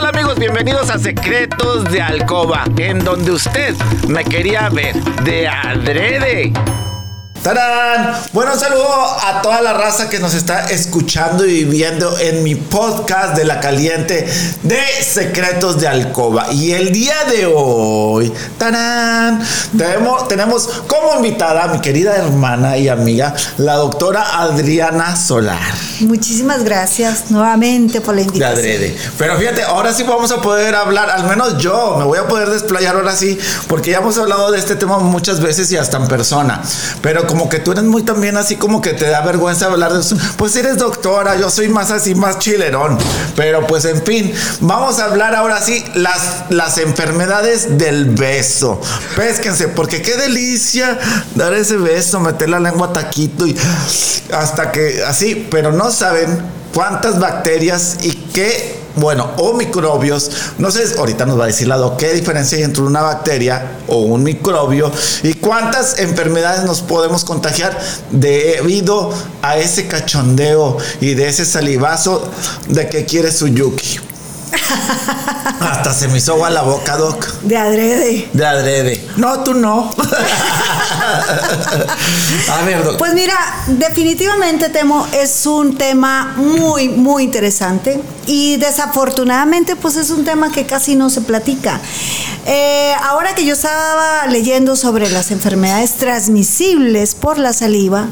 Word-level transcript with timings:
tal 0.00 0.14
amigos? 0.14 0.38
Bienvenidos 0.38 0.90
a 0.90 0.98
Secretos 0.98 1.90
de 1.90 2.00
Alcoba, 2.00 2.64
en 2.76 3.00
donde 3.00 3.32
usted 3.32 3.74
me 4.06 4.24
quería 4.24 4.68
ver 4.68 4.94
de 5.24 5.48
adrede. 5.48 6.52
¡Tarán! 7.42 8.14
Bueno, 8.32 8.52
un 8.54 8.60
saludo 8.60 8.86
a 8.92 9.40
toda 9.42 9.60
la 9.62 9.72
raza 9.72 10.10
que 10.10 10.18
nos 10.18 10.34
está 10.34 10.70
escuchando 10.70 11.46
y 11.46 11.64
viendo 11.64 12.18
en 12.18 12.42
mi 12.42 12.56
podcast 12.56 13.36
de 13.36 13.44
La 13.44 13.60
Caliente 13.60 14.26
de 14.62 14.80
Secretos 15.02 15.80
de 15.80 15.86
Alcoba. 15.88 16.52
Y 16.52 16.72
el 16.72 16.92
día 16.92 17.14
de 17.30 17.46
hoy, 17.46 18.32
¡tarán! 18.58 19.40
Tenemos, 19.76 20.28
tenemos 20.28 20.68
como 20.88 21.14
invitada 21.16 21.64
a 21.64 21.68
mi 21.68 21.80
querida 21.80 22.16
hermana 22.16 22.76
y 22.76 22.88
amiga, 22.88 23.34
la 23.58 23.74
doctora 23.74 24.40
Adriana 24.42 25.16
Solar. 25.16 25.58
Muchísimas 26.00 26.64
gracias 26.64 27.30
nuevamente 27.30 28.00
por 28.00 28.14
la 28.14 28.20
De 28.22 28.26
invitación. 28.26 28.58
adrede. 28.58 28.96
Pero 29.16 29.36
fíjate, 29.38 29.62
ahora 29.62 29.92
sí 29.92 30.02
vamos 30.02 30.32
a 30.32 30.40
poder 30.42 30.74
hablar, 30.74 31.08
al 31.10 31.24
menos 31.24 31.56
yo 31.58 31.96
me 31.98 32.04
voy 32.04 32.18
a 32.18 32.26
poder 32.26 32.50
desplayar 32.50 32.96
ahora 32.96 33.14
sí, 33.16 33.38
porque 33.68 33.92
ya 33.92 33.98
hemos 33.98 34.18
hablado 34.18 34.50
de 34.50 34.58
este 34.58 34.74
tema 34.76 34.98
muchas 34.98 35.40
veces 35.40 35.70
y 35.72 35.76
hasta 35.76 35.96
en 35.98 36.08
persona. 36.08 36.60
Pero 37.00 37.26
como 37.28 37.48
que 37.48 37.60
tú 37.60 37.72
eres 37.72 37.84
muy 37.84 38.02
también 38.02 38.36
así 38.36 38.56
como 38.56 38.80
que 38.80 38.94
te 38.94 39.08
da 39.08 39.20
vergüenza 39.20 39.66
hablar 39.66 39.92
de 39.92 40.00
eso. 40.00 40.16
Pues 40.36 40.56
eres 40.56 40.78
doctora, 40.78 41.36
yo 41.36 41.50
soy 41.50 41.68
más 41.68 41.92
así, 41.92 42.14
más 42.14 42.38
chilerón. 42.40 42.98
Pero 43.36 43.66
pues 43.66 43.84
en 43.84 44.02
fin, 44.02 44.32
vamos 44.60 44.98
a 44.98 45.04
hablar 45.04 45.34
ahora 45.36 45.62
sí 45.62 45.84
las, 45.94 46.46
las 46.48 46.78
enfermedades 46.78 47.78
del 47.78 48.06
beso. 48.06 48.80
Pésquense, 49.14 49.68
porque 49.68 50.02
qué 50.02 50.16
delicia 50.16 50.98
dar 51.34 51.54
ese 51.54 51.76
beso, 51.76 52.18
meter 52.18 52.48
la 52.48 52.58
lengua 52.58 52.92
taquito 52.92 53.46
y 53.46 53.56
hasta 54.32 54.72
que 54.72 55.02
así, 55.04 55.46
pero 55.50 55.70
no 55.70 55.90
saben 55.90 56.42
cuántas 56.72 57.18
bacterias 57.18 57.98
y 58.02 58.12
qué, 58.32 58.80
bueno, 58.98 59.30
o 59.38 59.54
microbios, 59.54 60.30
no 60.58 60.70
sé, 60.70 60.84
ahorita 60.98 61.26
nos 61.26 61.38
va 61.38 61.44
a 61.44 61.46
decir 61.48 61.68
la 61.68 61.76
doc, 61.76 61.98
qué 61.98 62.12
diferencia 62.12 62.58
hay 62.58 62.64
entre 62.64 62.82
una 62.82 63.02
bacteria 63.02 63.78
o 63.86 63.98
un 63.98 64.22
microbio 64.22 64.90
y 65.22 65.34
cuántas 65.34 65.98
enfermedades 65.98 66.64
nos 66.64 66.82
podemos 66.82 67.24
contagiar 67.24 67.78
debido 68.10 69.12
a 69.42 69.58
ese 69.58 69.88
cachondeo 69.88 70.76
y 71.00 71.14
de 71.14 71.28
ese 71.28 71.44
salivazo 71.44 72.28
de 72.68 72.88
que 72.88 73.04
quiere 73.04 73.32
su 73.32 73.48
Yuki. 73.48 74.00
Hasta 75.60 75.92
se 75.92 76.08
me 76.08 76.18
hizo 76.18 76.32
agua 76.34 76.50
la 76.50 76.62
boca, 76.62 76.96
doc. 76.96 77.26
De 77.42 77.56
adrede. 77.56 78.28
De 78.32 78.46
adrede. 78.46 79.08
No, 79.16 79.40
tú 79.40 79.54
no. 79.54 79.90
a 82.52 82.62
ver, 82.64 82.84
doc. 82.84 82.98
Pues 82.98 83.14
mira, 83.14 83.34
definitivamente 83.66 84.68
Temo 84.68 85.06
es 85.12 85.46
un 85.46 85.76
tema 85.76 86.34
muy, 86.36 86.88
muy 86.88 87.24
interesante 87.24 88.00
y 88.26 88.56
desafortunadamente 88.56 89.76
pues 89.76 89.96
es 89.96 90.10
un 90.10 90.24
tema 90.24 90.52
que 90.52 90.66
casi 90.66 90.94
no 90.96 91.10
se 91.10 91.20
platica. 91.22 91.80
Eh, 92.46 92.92
ahora 93.02 93.34
que 93.34 93.44
yo 93.44 93.54
estaba 93.54 94.26
leyendo 94.26 94.76
sobre 94.76 95.10
las 95.10 95.30
enfermedades 95.30 95.94
transmisibles 95.96 97.14
por 97.14 97.38
la 97.38 97.52
saliva 97.52 98.06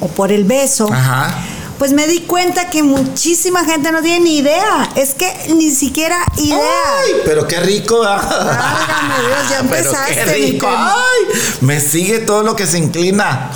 o 0.00 0.08
por 0.08 0.32
el 0.32 0.44
beso, 0.44 0.88
Ajá. 0.92 1.34
Pues 1.82 1.92
me 1.94 2.06
di 2.06 2.20
cuenta 2.20 2.70
que 2.70 2.84
muchísima 2.84 3.64
gente 3.64 3.90
no 3.90 4.02
tiene 4.02 4.20
ni 4.20 4.36
idea. 4.38 4.88
Es 4.94 5.14
que 5.14 5.28
ni 5.52 5.72
siquiera 5.72 6.16
idea. 6.36 6.60
Ay, 7.00 7.10
pero 7.24 7.48
qué 7.48 7.58
rico. 7.58 7.98
Válgame 7.98 9.14
Dios, 9.26 9.50
ya 9.50 9.62
Pero 9.68 9.90
empezaste, 9.90 10.14
qué 10.14 10.24
rico. 10.26 10.68
Ay, 10.70 11.40
me 11.60 11.80
sigue 11.80 12.20
todo 12.20 12.44
lo 12.44 12.54
que 12.54 12.68
se 12.68 12.78
inclina. 12.78 13.50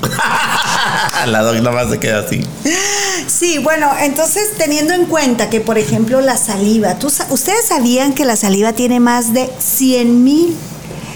La 1.26 1.42
doc 1.42 1.56
nomás 1.56 1.90
se 1.90 2.00
queda 2.00 2.20
así. 2.20 2.40
Sí, 3.26 3.58
bueno, 3.58 3.92
entonces 4.00 4.56
teniendo 4.56 4.94
en 4.94 5.04
cuenta 5.04 5.50
que, 5.50 5.60
por 5.60 5.76
ejemplo, 5.76 6.22
la 6.22 6.38
saliva, 6.38 6.98
¿tú 6.98 7.08
¿ustedes 7.28 7.66
sabían 7.66 8.14
que 8.14 8.24
la 8.24 8.36
saliva 8.36 8.72
tiene 8.72 8.98
más 8.98 9.34
de 9.34 9.52
100 9.58 10.24
mil, 10.24 10.56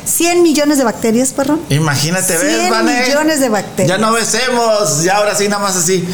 100 0.05 0.43
millones 0.43 0.79
de 0.79 0.85
bacterias, 0.85 1.33
perdón? 1.33 1.61
Imagínate, 1.69 2.37
¿ves, 2.37 2.57
100 2.59 2.71
Vane? 2.71 3.03
millones 3.07 3.41
de 3.41 3.49
bacterias. 3.49 3.89
Ya 3.89 3.99
no 4.05 4.13
besemos, 4.13 5.03
ya 5.03 5.17
ahora 5.19 5.35
sí, 5.35 5.49
nada 5.49 5.63
más 5.63 5.77
así. 5.77 6.07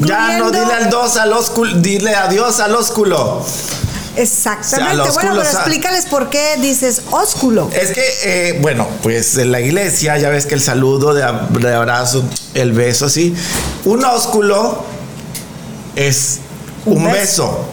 Ya 0.00 0.38
no 0.38 0.50
dile 0.50 0.72
al 0.72 0.88
dos 0.90 1.16
al 1.16 1.32
ósculo, 1.32 1.74
dile 1.78 2.14
adiós 2.14 2.60
al 2.60 2.74
ósculo. 2.74 3.44
Exactamente. 4.16 4.92
O 4.94 4.96
sea, 4.96 5.04
los 5.06 5.14
bueno, 5.14 5.30
pero 5.36 5.42
explícales 5.50 6.06
por 6.06 6.30
qué 6.30 6.56
dices 6.62 7.02
ósculo. 7.10 7.68
Es 7.74 7.90
que, 7.92 8.02
eh, 8.24 8.58
bueno, 8.62 8.88
pues 9.02 9.36
en 9.36 9.52
la 9.52 9.60
iglesia 9.60 10.16
ya 10.16 10.30
ves 10.30 10.46
que 10.46 10.54
el 10.54 10.62
saludo 10.62 11.12
de, 11.12 11.22
ab- 11.22 11.48
de 11.50 11.74
abrazo, 11.74 12.24
el 12.54 12.72
beso 12.72 13.06
así, 13.06 13.34
un 13.84 14.02
ósculo 14.04 14.82
es 15.94 16.38
un, 16.86 16.98
Un 17.04 17.12
beso. 17.12 17.66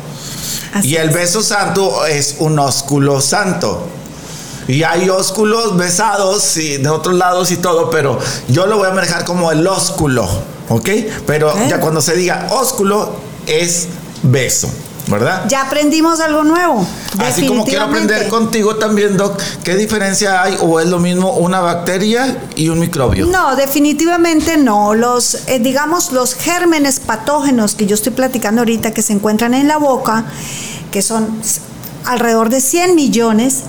beso. 0.74 0.84
Y 0.88 0.96
el 0.96 1.10
es. 1.10 1.16
beso 1.16 1.42
santo 1.42 2.06
es 2.06 2.36
un 2.40 2.60
ósculo 2.60 3.22
santo. 3.22 3.88
Y 4.68 4.84
hay 4.84 5.10
ósculos 5.10 5.78
besados 5.78 6.58
y 6.58 6.78
de 6.78 6.90
otros 6.90 7.16
lados 7.16 7.52
y 7.52 7.58
todo, 7.58 7.90
pero 7.90 8.20
yo 8.48 8.66
lo 8.66 8.78
voy 8.78 8.88
a 8.88 8.92
manejar 8.92 9.26
como 9.26 9.52
el 9.52 9.66
ósculo, 9.68 10.28
¿ok? 10.70 10.90
Pero 11.28 11.54
ya 11.68 11.80
cuando 11.80 12.02
se 12.02 12.16
diga 12.16 12.48
ósculo 12.52 13.12
es 13.46 13.88
beso, 14.24 14.70
¿verdad? 15.08 15.46
Ya 15.50 15.64
aprendimos 15.64 16.20
algo 16.22 16.44
nuevo. 16.44 16.86
Así 17.20 17.46
como 17.46 17.66
quiero 17.66 17.86
aprender 17.86 18.28
contigo 18.30 18.78
también, 18.78 19.18
Doc, 19.18 19.40
¿qué 19.64 19.76
diferencia 19.76 20.42
hay 20.42 20.58
o 20.62 20.80
es 20.80 20.88
lo 20.88 21.00
mismo 21.00 21.34
una 21.34 21.60
bacteria 21.60 22.38
y 22.56 22.70
un 22.70 22.80
microbio? 22.80 23.26
No, 23.28 23.56
definitivamente 23.56 24.58
no. 24.58 24.94
Los, 24.94 25.48
eh, 25.48 25.60
digamos, 25.60 26.12
los 26.12 26.36
gérmenes 26.36 27.00
patógenos 27.00 27.76
que 27.76 27.86
yo 27.86 27.96
estoy 27.96 28.14
platicando 28.14 28.62
ahorita 28.62 28.92
que 28.92 29.02
se 29.02 29.14
encuentran 29.14 29.54
en 29.54 29.68
la 29.68 29.78
boca, 29.78 30.26
que 30.92 31.02
son 31.02 31.28
alrededor 32.06 32.50
de 32.50 32.62
100 32.62 32.96
millones, 32.96 33.64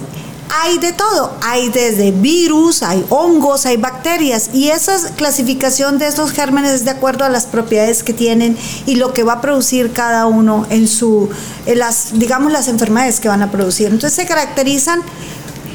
hay 0.62 0.78
de 0.78 0.92
todo. 0.92 1.36
Hay 1.42 1.68
desde 1.68 2.10
virus, 2.10 2.82
hay 2.82 3.04
hongos, 3.08 3.66
hay 3.66 3.76
bacterias. 3.76 4.50
Y 4.52 4.68
esa 4.68 4.96
clasificación 5.16 5.98
de 5.98 6.06
estos 6.06 6.32
gérmenes 6.32 6.72
es 6.72 6.84
de 6.84 6.90
acuerdo 6.90 7.24
a 7.24 7.28
las 7.28 7.46
propiedades 7.46 8.02
que 8.02 8.12
tienen 8.12 8.56
y 8.86 8.96
lo 8.96 9.12
que 9.12 9.24
va 9.24 9.34
a 9.34 9.40
producir 9.40 9.92
cada 9.92 10.26
uno 10.26 10.66
en 10.70 10.86
su, 10.86 11.28
en 11.66 11.78
las, 11.78 12.18
digamos, 12.18 12.52
las 12.52 12.68
enfermedades 12.68 13.20
que 13.20 13.28
van 13.28 13.42
a 13.42 13.50
producir. 13.50 13.88
Entonces 13.88 14.14
se 14.14 14.26
caracterizan 14.26 15.02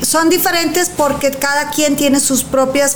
son 0.01 0.29
diferentes 0.29 0.89
porque 0.89 1.31
cada 1.31 1.71
quien 1.71 1.97
tiene 1.97 2.21
sus 2.21 2.43
propias 2.43 2.95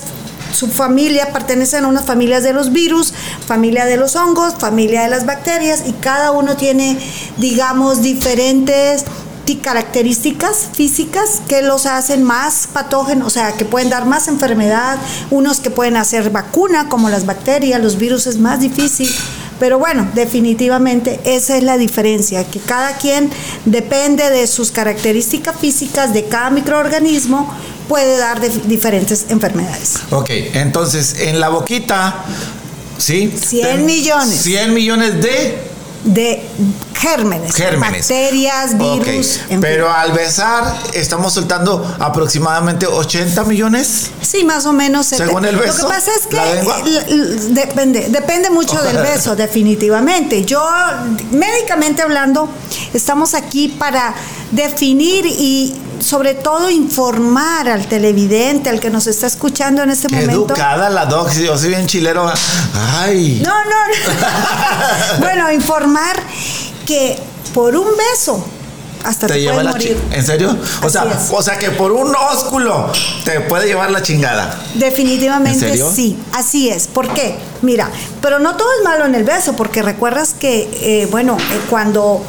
su 0.53 0.67
familia 0.67 1.33
pertenecen 1.33 1.83
a 1.83 1.87
unas 1.87 2.05
familias 2.05 2.43
de 2.43 2.53
los 2.53 2.71
virus, 2.71 3.13
familia 3.47 3.85
de 3.85 3.97
los 3.97 4.15
hongos, 4.15 4.53
familia 4.57 5.01
de 5.01 5.09
las 5.09 5.25
bacterias 5.25 5.83
y 5.87 5.93
cada 5.93 6.31
uno 6.31 6.55
tiene, 6.55 6.99
digamos, 7.37 8.03
diferentes 8.03 9.03
características 9.61 10.69
físicas 10.73 11.41
que 11.47 11.61
los 11.61 11.85
hacen 11.85 12.23
más 12.23 12.67
patógenos, 12.71 13.27
o 13.27 13.29
sea, 13.29 13.51
que 13.53 13.65
pueden 13.65 13.89
dar 13.89 14.05
más 14.05 14.27
enfermedad, 14.27 14.97
unos 15.31 15.59
que 15.59 15.69
pueden 15.69 15.97
hacer 15.97 16.29
vacuna 16.29 16.89
como 16.89 17.09
las 17.09 17.25
bacterias, 17.25 17.81
los 17.81 17.97
virus 17.97 18.27
es 18.27 18.37
más 18.37 18.59
difícil. 18.61 19.13
Pero 19.59 19.77
bueno, 19.79 20.09
definitivamente 20.15 21.19
esa 21.25 21.55
es 21.57 21.63
la 21.63 21.77
diferencia, 21.77 22.43
que 22.43 22.59
cada 22.59 22.97
quien 22.97 23.29
depende 23.65 24.29
de 24.29 24.47
sus 24.47 24.71
características 24.71 25.55
físicas 25.59 26.13
de 26.13 26.25
cada 26.25 26.49
microorganismo, 26.49 27.53
puede 27.87 28.17
dar 28.17 28.39
diferentes 28.67 29.25
enfermedades. 29.29 29.95
Ok, 30.09 30.29
entonces 30.53 31.15
en 31.19 31.39
la 31.39 31.49
boquita, 31.49 32.23
¿sí? 32.97 33.31
100 33.37 33.61
Ten- 33.67 33.85
millones. 33.85 34.41
100 34.41 34.73
millones 34.73 35.21
de 35.21 35.57
De 36.03 36.45
gérmenes, 36.95 37.55
gérmenes. 37.55 38.09
bacterias, 38.09 38.77
virus, 38.77 39.39
en 39.49 39.61
Pero 39.61 39.87
fin. 39.87 39.95
al 39.95 40.11
besar 40.11 40.75
estamos 40.93 41.31
soltando 41.33 41.95
aproximadamente 41.97 42.85
80 42.87 43.43
millones. 43.45 44.11
Sí, 44.21 44.43
más 44.43 44.65
o 44.65 44.73
menos. 44.73 45.05
se 45.05 45.17
Según 45.17 45.45
el 45.45 45.55
Lo 45.55 45.61
beso, 45.61 45.87
que 45.87 45.93
pasa 45.93 46.11
es 46.19 46.27
que 46.27 47.49
depende, 47.51 48.07
depende 48.09 48.49
mucho 48.49 48.81
del 48.81 48.97
beso, 49.11 49.35
definitivamente. 49.35 50.43
Yo, 50.43 50.61
médicamente 51.31 52.01
hablando, 52.01 52.49
estamos 52.93 53.33
aquí 53.33 53.69
para 53.69 54.13
definir 54.51 55.25
y 55.25 55.73
sobre 56.03 56.33
todo 56.33 56.69
informar 56.69 57.69
al 57.69 57.87
televidente, 57.87 58.69
al 58.69 58.79
que 58.79 58.89
nos 58.89 59.07
está 59.07 59.27
escuchando 59.27 59.81
en 59.83 59.89
este 59.89 60.07
Qué 60.07 60.15
momento. 60.15 60.53
educada 60.53 60.89
la 60.89 61.05
doc, 61.05 61.31
yo 61.33 61.57
soy 61.57 61.69
bien 61.69 61.87
chilero. 61.87 62.31
Ay. 62.99 63.41
No, 63.43 63.51
no, 63.53 63.63
no. 63.69 65.19
bueno, 65.19 65.51
informar 65.51 66.17
que 66.85 67.17
por 67.53 67.75
un 67.75 67.87
beso 68.11 68.45
hasta 69.03 69.27
te, 69.27 69.33
te 69.33 69.41
lleva 69.41 69.63
la 69.63 69.71
morir. 69.71 69.99
¿En 70.11 70.25
serio? 70.25 70.55
O 70.81 70.85
Así 70.85 70.93
sea, 70.93 71.03
es. 71.03 71.29
o 71.31 71.41
sea 71.41 71.57
que 71.59 71.71
por 71.71 71.91
un 71.91 72.13
ósculo 72.15 72.89
te 73.25 73.41
puede 73.41 73.67
llevar 73.67 73.91
la 73.91 74.01
chingada. 74.01 74.57
Definitivamente 74.75 75.65
¿En 75.65 75.71
serio? 75.71 75.91
sí, 75.93 76.17
así 76.33 76.69
es. 76.69 76.87
¿Por 76.87 77.13
qué? 77.13 77.35
Mira, 77.61 77.89
pero 78.21 78.39
no 78.39 78.55
todo 78.55 78.67
es 78.79 78.83
malo 78.83 79.05
en 79.05 79.15
el 79.15 79.23
beso, 79.23 79.53
porque 79.57 79.81
recuerdas 79.81 80.33
que, 80.39 80.69
eh, 80.81 81.07
bueno, 81.11 81.37
eh, 81.37 81.61
cuando, 81.69 82.23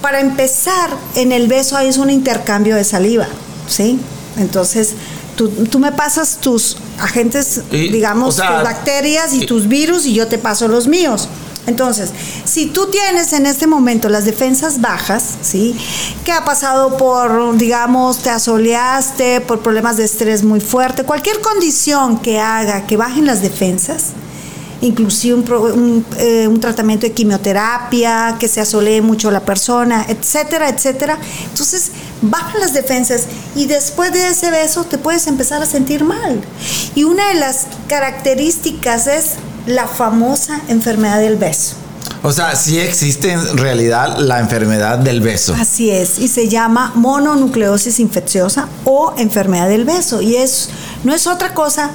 para 0.00 0.20
empezar, 0.20 0.90
en 1.14 1.32
el 1.32 1.48
beso 1.48 1.76
hay 1.76 1.88
un 1.98 2.10
intercambio 2.10 2.76
de 2.76 2.84
saliva, 2.84 3.26
¿sí? 3.68 3.98
Entonces, 4.36 4.90
tú, 5.36 5.48
tú 5.48 5.78
me 5.78 5.92
pasas 5.92 6.38
tus 6.40 6.76
agentes, 6.98 7.62
Y, 7.72 7.88
digamos, 7.88 8.34
o 8.34 8.38
sea, 8.38 8.54
tus 8.56 8.64
bacterias 8.64 9.32
y 9.34 9.42
y- 9.42 9.46
tus 9.46 9.66
virus 9.68 10.06
y 10.06 10.14
yo 10.14 10.26
te 10.28 10.38
paso 10.38 10.68
los 10.68 10.86
míos. 10.86 11.28
Entonces, 11.66 12.10
si 12.46 12.66
tú 12.66 12.86
tienes 12.90 13.34
en 13.34 13.44
este 13.44 13.66
momento 13.66 14.08
las 14.08 14.24
defensas 14.24 14.80
bajas, 14.80 15.22
¿sí? 15.42 15.76
Que 16.24 16.32
ha 16.32 16.42
pasado 16.42 16.96
por, 16.96 17.56
digamos, 17.58 18.18
te 18.20 18.30
asoleaste, 18.30 19.42
por 19.42 19.60
problemas 19.60 19.98
de 19.98 20.04
estrés 20.04 20.44
muy 20.44 20.60
fuerte, 20.60 21.04
cualquier 21.04 21.40
condición 21.42 22.20
que 22.20 22.38
haga 22.40 22.86
que 22.86 22.96
bajen 22.96 23.26
las 23.26 23.42
defensas, 23.42 24.04
inclusive 24.80 25.34
un, 25.34 26.04
eh, 26.18 26.46
un, 26.46 26.60
tratamiento 26.60 27.06
de 27.06 27.12
quimioterapia, 27.12 28.36
que 28.38 28.48
se 28.48 28.60
asolee 28.60 29.00
mucho 29.00 29.30
la 29.30 29.40
persona, 29.40 30.06
etcétera, 30.08 30.68
etcétera. 30.68 31.18
Entonces, 31.50 31.90
bajan 32.22 32.60
las 32.60 32.74
defensas 32.74 33.24
y 33.54 33.66
después 33.66 34.12
de 34.12 34.28
ese 34.28 34.50
beso 34.50 34.84
te 34.84 34.98
puedes 34.98 35.26
empezar 35.26 35.62
a 35.62 35.66
sentir 35.66 36.04
mal. 36.04 36.40
Y 36.94 37.04
una 37.04 37.28
de 37.28 37.34
las 37.34 37.66
características 37.88 39.06
es 39.06 39.32
la 39.66 39.86
famosa 39.86 40.60
enfermedad 40.68 41.20
del 41.20 41.36
beso. 41.36 41.76
O 42.22 42.32
sea, 42.32 42.56
sí 42.56 42.78
existe 42.80 43.30
en 43.30 43.58
realidad 43.58 44.18
la 44.18 44.40
enfermedad 44.40 44.98
del 44.98 45.20
beso. 45.20 45.54
Así 45.58 45.90
es, 45.90 46.18
y 46.18 46.28
se 46.28 46.48
llama 46.48 46.92
mononucleosis 46.96 48.00
infecciosa 48.00 48.68
o 48.84 49.14
enfermedad 49.16 49.68
del 49.68 49.84
beso. 49.84 50.20
Y 50.20 50.36
es, 50.36 50.68
no 51.04 51.14
es 51.14 51.26
otra 51.26 51.54
cosa 51.54 51.90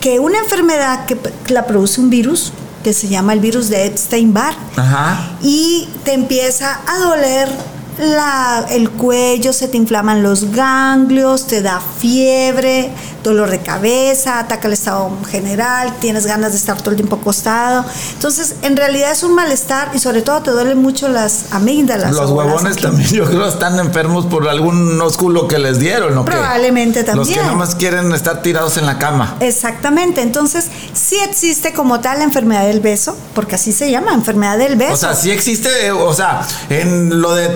que 0.00 0.18
una 0.18 0.38
enfermedad 0.38 1.06
que 1.06 1.18
la 1.52 1.66
produce 1.66 2.00
un 2.00 2.10
virus 2.10 2.52
que 2.82 2.92
se 2.92 3.08
llama 3.08 3.32
el 3.32 3.40
virus 3.40 3.68
de 3.68 3.86
Epstein-Barr 3.86 4.54
y 5.42 5.88
te 6.04 6.12
empieza 6.14 6.80
a 6.86 6.98
doler 6.98 7.48
la, 7.98 8.66
el 8.70 8.90
cuello, 8.90 9.52
se 9.52 9.68
te 9.68 9.76
inflaman 9.76 10.22
los 10.22 10.52
ganglios, 10.52 11.46
te 11.48 11.62
da 11.62 11.80
fiebre, 11.98 12.90
dolor 13.28 13.50
de 13.50 13.60
cabeza, 13.60 14.40
ataca 14.40 14.66
el 14.66 14.74
estado 14.74 15.10
general, 15.30 15.94
tienes 16.00 16.26
ganas 16.26 16.52
de 16.52 16.58
estar 16.58 16.78
todo 16.78 16.90
el 16.90 16.96
tiempo 16.96 17.16
acostado. 17.16 17.84
Entonces, 18.14 18.56
en 18.62 18.76
realidad 18.76 19.12
es 19.12 19.22
un 19.22 19.34
malestar 19.34 19.90
y 19.94 19.98
sobre 19.98 20.22
todo 20.22 20.42
te 20.42 20.50
duelen 20.50 20.78
mucho 20.78 21.08
las 21.08 21.52
amígdalas. 21.52 22.12
Los 22.12 22.30
huevones 22.30 22.76
también, 22.76 23.08
yo 23.12 23.24
creo, 23.24 23.46
están 23.46 23.78
enfermos 23.78 24.26
por 24.26 24.48
algún 24.48 25.00
ósculo 25.00 25.48
que 25.48 25.58
les 25.58 25.78
dieron, 25.78 26.14
¿no? 26.14 26.24
Probablemente 26.24 27.04
también. 27.04 27.18
Los 27.18 27.28
que 27.28 27.42
nada 27.42 27.54
más 27.54 27.74
quieren 27.74 28.12
estar 28.12 28.42
tirados 28.42 28.76
en 28.76 28.86
la 28.86 28.98
cama. 28.98 29.36
Exactamente. 29.40 30.22
Entonces, 30.22 30.66
sí 30.92 31.16
existe 31.28 31.72
como 31.72 32.00
tal 32.00 32.18
la 32.18 32.24
enfermedad 32.24 32.66
del 32.66 32.80
beso, 32.80 33.16
porque 33.34 33.56
así 33.56 33.72
se 33.72 33.90
llama, 33.90 34.12
enfermedad 34.12 34.58
del 34.58 34.76
beso. 34.76 34.94
O 34.94 34.96
sea, 34.96 35.14
sí 35.14 35.30
existe, 35.30 35.90
o 35.92 36.12
sea, 36.12 36.46
en 36.70 37.20
lo 37.20 37.34
de. 37.34 37.48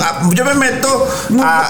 Ah, 0.00 0.28
yo 0.32 0.44
me 0.44 0.54
meto 0.54 1.06
a, 1.42 1.68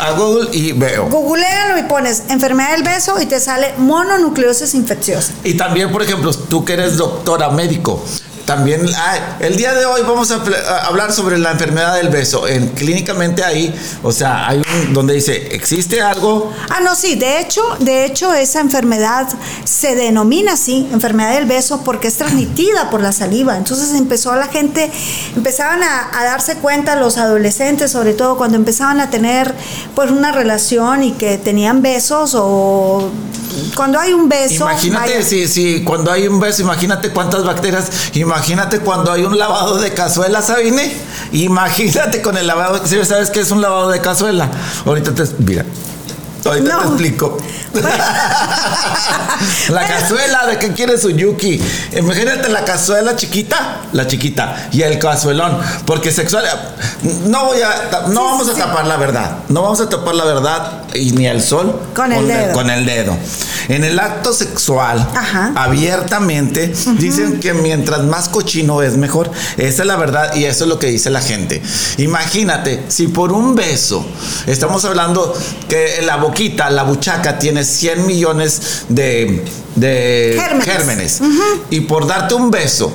a 0.00 0.10
Google 0.12 0.48
y 0.52 0.72
veo. 0.72 1.08
Googlealo 1.08 1.78
y 1.78 1.82
pones 1.84 2.24
enfermedad 2.28 2.72
del 2.72 2.82
beso 2.82 2.99
y 3.20 3.26
te 3.26 3.40
sale 3.40 3.72
mononucleosis 3.78 4.74
infecciosa. 4.74 5.32
Y 5.42 5.54
también, 5.54 5.90
por 5.90 6.02
ejemplo, 6.02 6.32
tú 6.32 6.64
que 6.64 6.74
eres 6.74 6.96
doctora 6.98 7.48
médico, 7.48 8.04
también, 8.44 8.86
el 9.40 9.56
día 9.56 9.72
de 9.74 9.86
hoy 9.86 10.02
vamos 10.02 10.30
a, 10.30 10.42
hablar 10.86 11.12
sobre 11.12 11.38
la 11.38 11.52
enfermedad 11.52 11.96
del 11.96 12.08
beso. 12.08 12.48
En, 12.48 12.68
clínicamente 12.68 13.44
ahí, 13.44 13.74
o 14.02 14.12
sea, 14.12 14.48
hay 14.48 14.58
un 14.58 14.92
donde 14.92 15.14
dice, 15.14 15.54
¿existe 15.54 16.00
algo? 16.02 16.52
Ah, 16.68 16.80
no, 16.80 16.94
sí, 16.94 17.14
de 17.14 17.40
hecho, 17.40 17.62
de 17.78 18.04
hecho 18.04 18.32
esa 18.34 18.60
enfermedad 18.60 19.28
se 19.64 19.94
denomina 19.94 20.52
así, 20.54 20.88
enfermedad 20.92 21.34
del 21.34 21.46
beso, 21.46 21.82
porque 21.84 22.08
es 22.08 22.16
transmitida 22.16 22.90
por 22.90 23.00
la 23.00 23.12
saliva. 23.12 23.56
Entonces 23.56 23.92
empezó 23.92 24.34
la 24.34 24.48
gente, 24.48 24.90
empezaban 25.36 25.82
a, 25.82 26.10
darse 26.24 26.56
cuenta 26.56 26.96
los 26.96 27.16
adolescentes, 27.18 27.90
sobre 27.90 28.14
todo 28.14 28.36
cuando 28.36 28.56
empezaban 28.56 29.00
a 29.00 29.10
tener 29.10 29.54
pues 29.94 30.10
una 30.10 30.32
relación 30.32 31.02
y 31.02 31.12
que 31.12 31.38
tenían 31.38 31.82
besos 31.82 32.34
o 32.36 33.10
cuando 33.74 33.98
hay 33.98 34.12
un 34.12 34.28
beso. 34.28 34.64
Imagínate 34.64 35.22
si, 35.22 35.48
si 35.48 35.82
cuando 35.82 36.12
hay 36.12 36.28
un 36.28 36.38
beso, 36.38 36.62
imagínate 36.62 37.10
cuántas 37.10 37.44
bacterias, 37.44 37.90
imagínate 38.14 38.29
cuando 38.80 39.12
hay 39.12 39.24
un 39.24 39.38
lavado 39.38 39.78
de 39.78 39.92
cazuela, 39.92 40.42
Sabine. 40.42 40.92
Imagínate 41.32 42.22
con 42.22 42.36
el 42.36 42.46
lavado, 42.46 42.86
¿sabes 42.86 43.30
qué 43.30 43.40
es 43.40 43.50
un 43.50 43.60
lavado 43.60 43.90
de 43.90 44.00
cazuela? 44.00 44.50
Ahorita 44.86 45.14
te, 45.14 45.24
mira, 45.38 45.64
ahorita 46.48 46.78
te 46.78 46.86
explico. 46.86 47.38
la 49.70 49.86
cazuela 49.86 50.46
de 50.46 50.58
qué 50.58 50.72
quiere 50.72 50.98
su 50.98 51.10
Yuki. 51.10 51.60
Imagínate 51.96 52.48
la 52.48 52.64
cazuela 52.64 53.16
chiquita, 53.16 53.82
la 53.92 54.06
chiquita, 54.06 54.68
y 54.72 54.82
el 54.82 54.98
cazuelón. 54.98 55.58
Porque 55.86 56.10
sexual. 56.12 56.44
No 57.26 57.46
voy 57.46 57.58
a. 57.62 58.08
No 58.08 58.24
vamos 58.24 58.48
a 58.48 58.54
tapar 58.54 58.86
la 58.86 58.96
verdad. 58.96 59.38
No 59.48 59.62
vamos 59.62 59.80
a 59.80 59.88
tapar 59.88 60.14
la 60.14 60.24
verdad 60.24 60.84
y 60.94 61.12
ni 61.12 61.26
al 61.26 61.42
sol. 61.42 61.80
Con 61.94 62.12
el 62.12 62.26
dedo. 62.26 62.52
con 62.52 62.70
el 62.70 62.84
dedo. 62.84 63.16
En 63.68 63.84
el 63.84 63.98
acto 64.00 64.32
sexual, 64.32 65.06
abiertamente, 65.54 66.72
dicen 66.98 67.38
que 67.38 67.54
mientras 67.54 68.02
más 68.02 68.28
cochino 68.28 68.82
es 68.82 68.96
mejor. 68.96 69.30
Esa 69.58 69.82
es 69.82 69.86
la 69.86 69.96
verdad 69.96 70.34
y 70.34 70.44
eso 70.44 70.64
es 70.64 70.68
lo 70.68 70.78
que 70.78 70.88
dice 70.88 71.10
la 71.10 71.20
gente. 71.20 71.62
Imagínate, 71.98 72.84
si 72.88 73.06
por 73.08 73.32
un 73.32 73.54
beso, 73.54 74.04
estamos 74.46 74.84
hablando 74.84 75.34
que 75.68 76.02
la 76.04 76.16
boquita, 76.30 76.70
la 76.70 76.84
buchaca 76.84 77.38
tiene 77.38 77.64
100 77.64 78.06
millones 78.06 78.84
de, 78.88 79.44
gérmenes. 80.64 81.20
Y 81.70 81.80
por 81.80 82.06
darte 82.06 82.34
un 82.34 82.50
beso, 82.50 82.92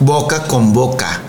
boca 0.00 0.44
con 0.44 0.72
boca, 0.72 1.20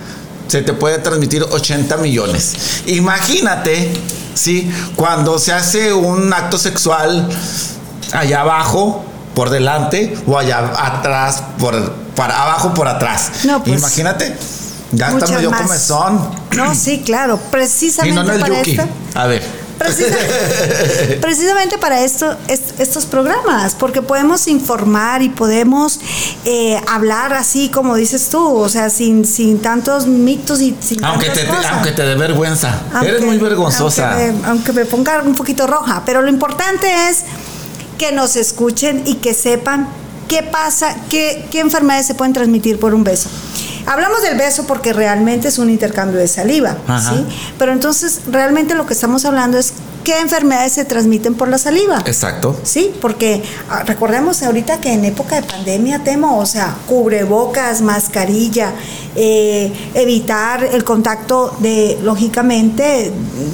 se 0.48 0.62
te 0.62 0.74
puede 0.74 1.00
transmitir 1.00 1.44
80 1.44 1.98
millones. 1.98 2.56
Imagínate, 2.88 3.92
¿sí? 4.34 4.72
Cuando 4.96 5.38
se 5.38 5.54
hace 5.54 5.94
un 5.94 6.34
acto 6.34 6.58
sexual 6.58 7.30
allá 8.14 8.42
abajo, 8.42 9.06
por 9.36 9.50
delante, 9.50 10.18
o 10.26 10.38
allá 10.38 10.72
atrás, 10.78 11.44
por, 11.60 11.94
para 12.16 12.42
abajo, 12.42 12.74
por 12.74 12.88
atrás. 12.88 13.32
Pues, 13.64 13.78
Imagínate. 13.80 14.36
Ya 14.92 15.10
está 15.10 15.28
medio 15.28 15.52
comezón. 15.52 16.32
No, 16.56 16.74
sí, 16.74 17.04
claro. 17.06 17.40
Precisamente. 17.52 18.24
no, 18.24 18.40
para 18.40 18.64
A 19.14 19.28
ver. 19.28 19.59
precisamente 21.22 21.78
para 21.78 22.04
esto, 22.04 22.36
estos 22.48 23.06
programas, 23.06 23.76
porque 23.76 24.02
podemos 24.02 24.48
informar 24.48 25.22
y 25.22 25.30
podemos 25.30 26.00
eh, 26.46 26.80
hablar 26.88 27.34
así 27.34 27.70
como 27.70 27.96
dices 27.96 28.30
tú, 28.30 28.56
o 28.56 28.70
sea, 28.70 28.90
sin, 28.90 29.26
sin 29.26 29.60
tantos 29.60 30.06
mitos 30.06 30.62
y 30.62 30.76
sin 30.80 31.04
aunque 31.04 31.30
te, 31.30 31.48
Aunque 31.72 31.92
te 31.92 32.04
dé 32.04 32.16
vergüenza, 32.16 32.81
eres 33.04 33.24
muy 33.24 33.38
vergonzosa. 33.38 34.18
Aunque 34.46 34.74
me, 34.74 34.86
ponga 34.86 35.22
un 35.22 35.36
poquito 35.36 35.68
roja, 35.68 36.04
pero 36.06 36.22
lo 36.22 36.30
importante 36.30 36.88
es 37.10 37.24
que 37.98 38.12
nos 38.12 38.36
escuchen 38.36 39.04
y 39.06 39.16
que 39.16 39.34
sepan 39.34 39.88
qué 40.28 40.44
pasa, 40.44 40.96
qué, 41.10 41.46
qué 41.52 41.60
enfermedades 41.60 42.06
se 42.06 42.16
pueden 42.16 42.34
transmitir 42.34 42.80
por 42.80 42.94
un 42.94 43.04
beso. 43.04 43.30
Hablamos 43.86 44.22
del 44.22 44.38
beso 44.38 44.66
porque 44.66 44.94
realmente 44.94 45.48
es 45.48 45.58
un 45.58 45.70
intercambio 45.70 46.20
de 46.20 46.28
saliva, 46.28 46.78
¿sí? 47.00 47.26
Pero 47.58 47.72
entonces 47.72 48.22
realmente 48.30 48.76
lo 48.76 48.86
que 48.86 48.94
estamos 48.94 49.26
hablando 49.26 49.57
es 49.57 49.74
qué 50.04 50.19
enfermedades 50.19 50.74
se 50.74 50.86
transmiten 50.86 51.36
por 51.36 51.48
la 51.48 51.57
saliva. 51.57 52.02
Exacto. 52.06 52.57
Sí, 52.64 52.92
porque 53.02 53.44
ah, 53.69 53.83
recordemos 53.86 54.42
ahorita 54.44 54.80
que 54.80 54.94
en 54.94 55.06
época 55.06 55.36
de 55.36 55.44
pandemia 55.44 56.00
temo, 56.00 56.40
o 56.40 56.45
sea, 56.45 56.76
cubrebocas, 56.88 57.81
mascarilla, 57.81 58.71
eh, 59.16 59.71
evitar 59.94 60.64
el 60.64 60.83
contacto 60.83 61.56
de, 61.59 61.98
lógicamente, 62.04 63.12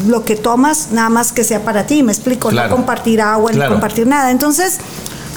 lo 0.07 0.23
que 0.23 0.35
tomas, 0.35 0.89
nada 0.91 1.09
más 1.09 1.31
que 1.31 1.43
sea 1.43 1.63
para 1.63 1.85
ti, 1.85 2.03
me 2.03 2.11
explico, 2.11 2.51
no 2.51 2.69
compartir 2.69 3.21
agua, 3.21 3.51
no 3.51 3.67
compartir 3.67 4.07
nada. 4.07 4.31
Entonces, 4.31 4.77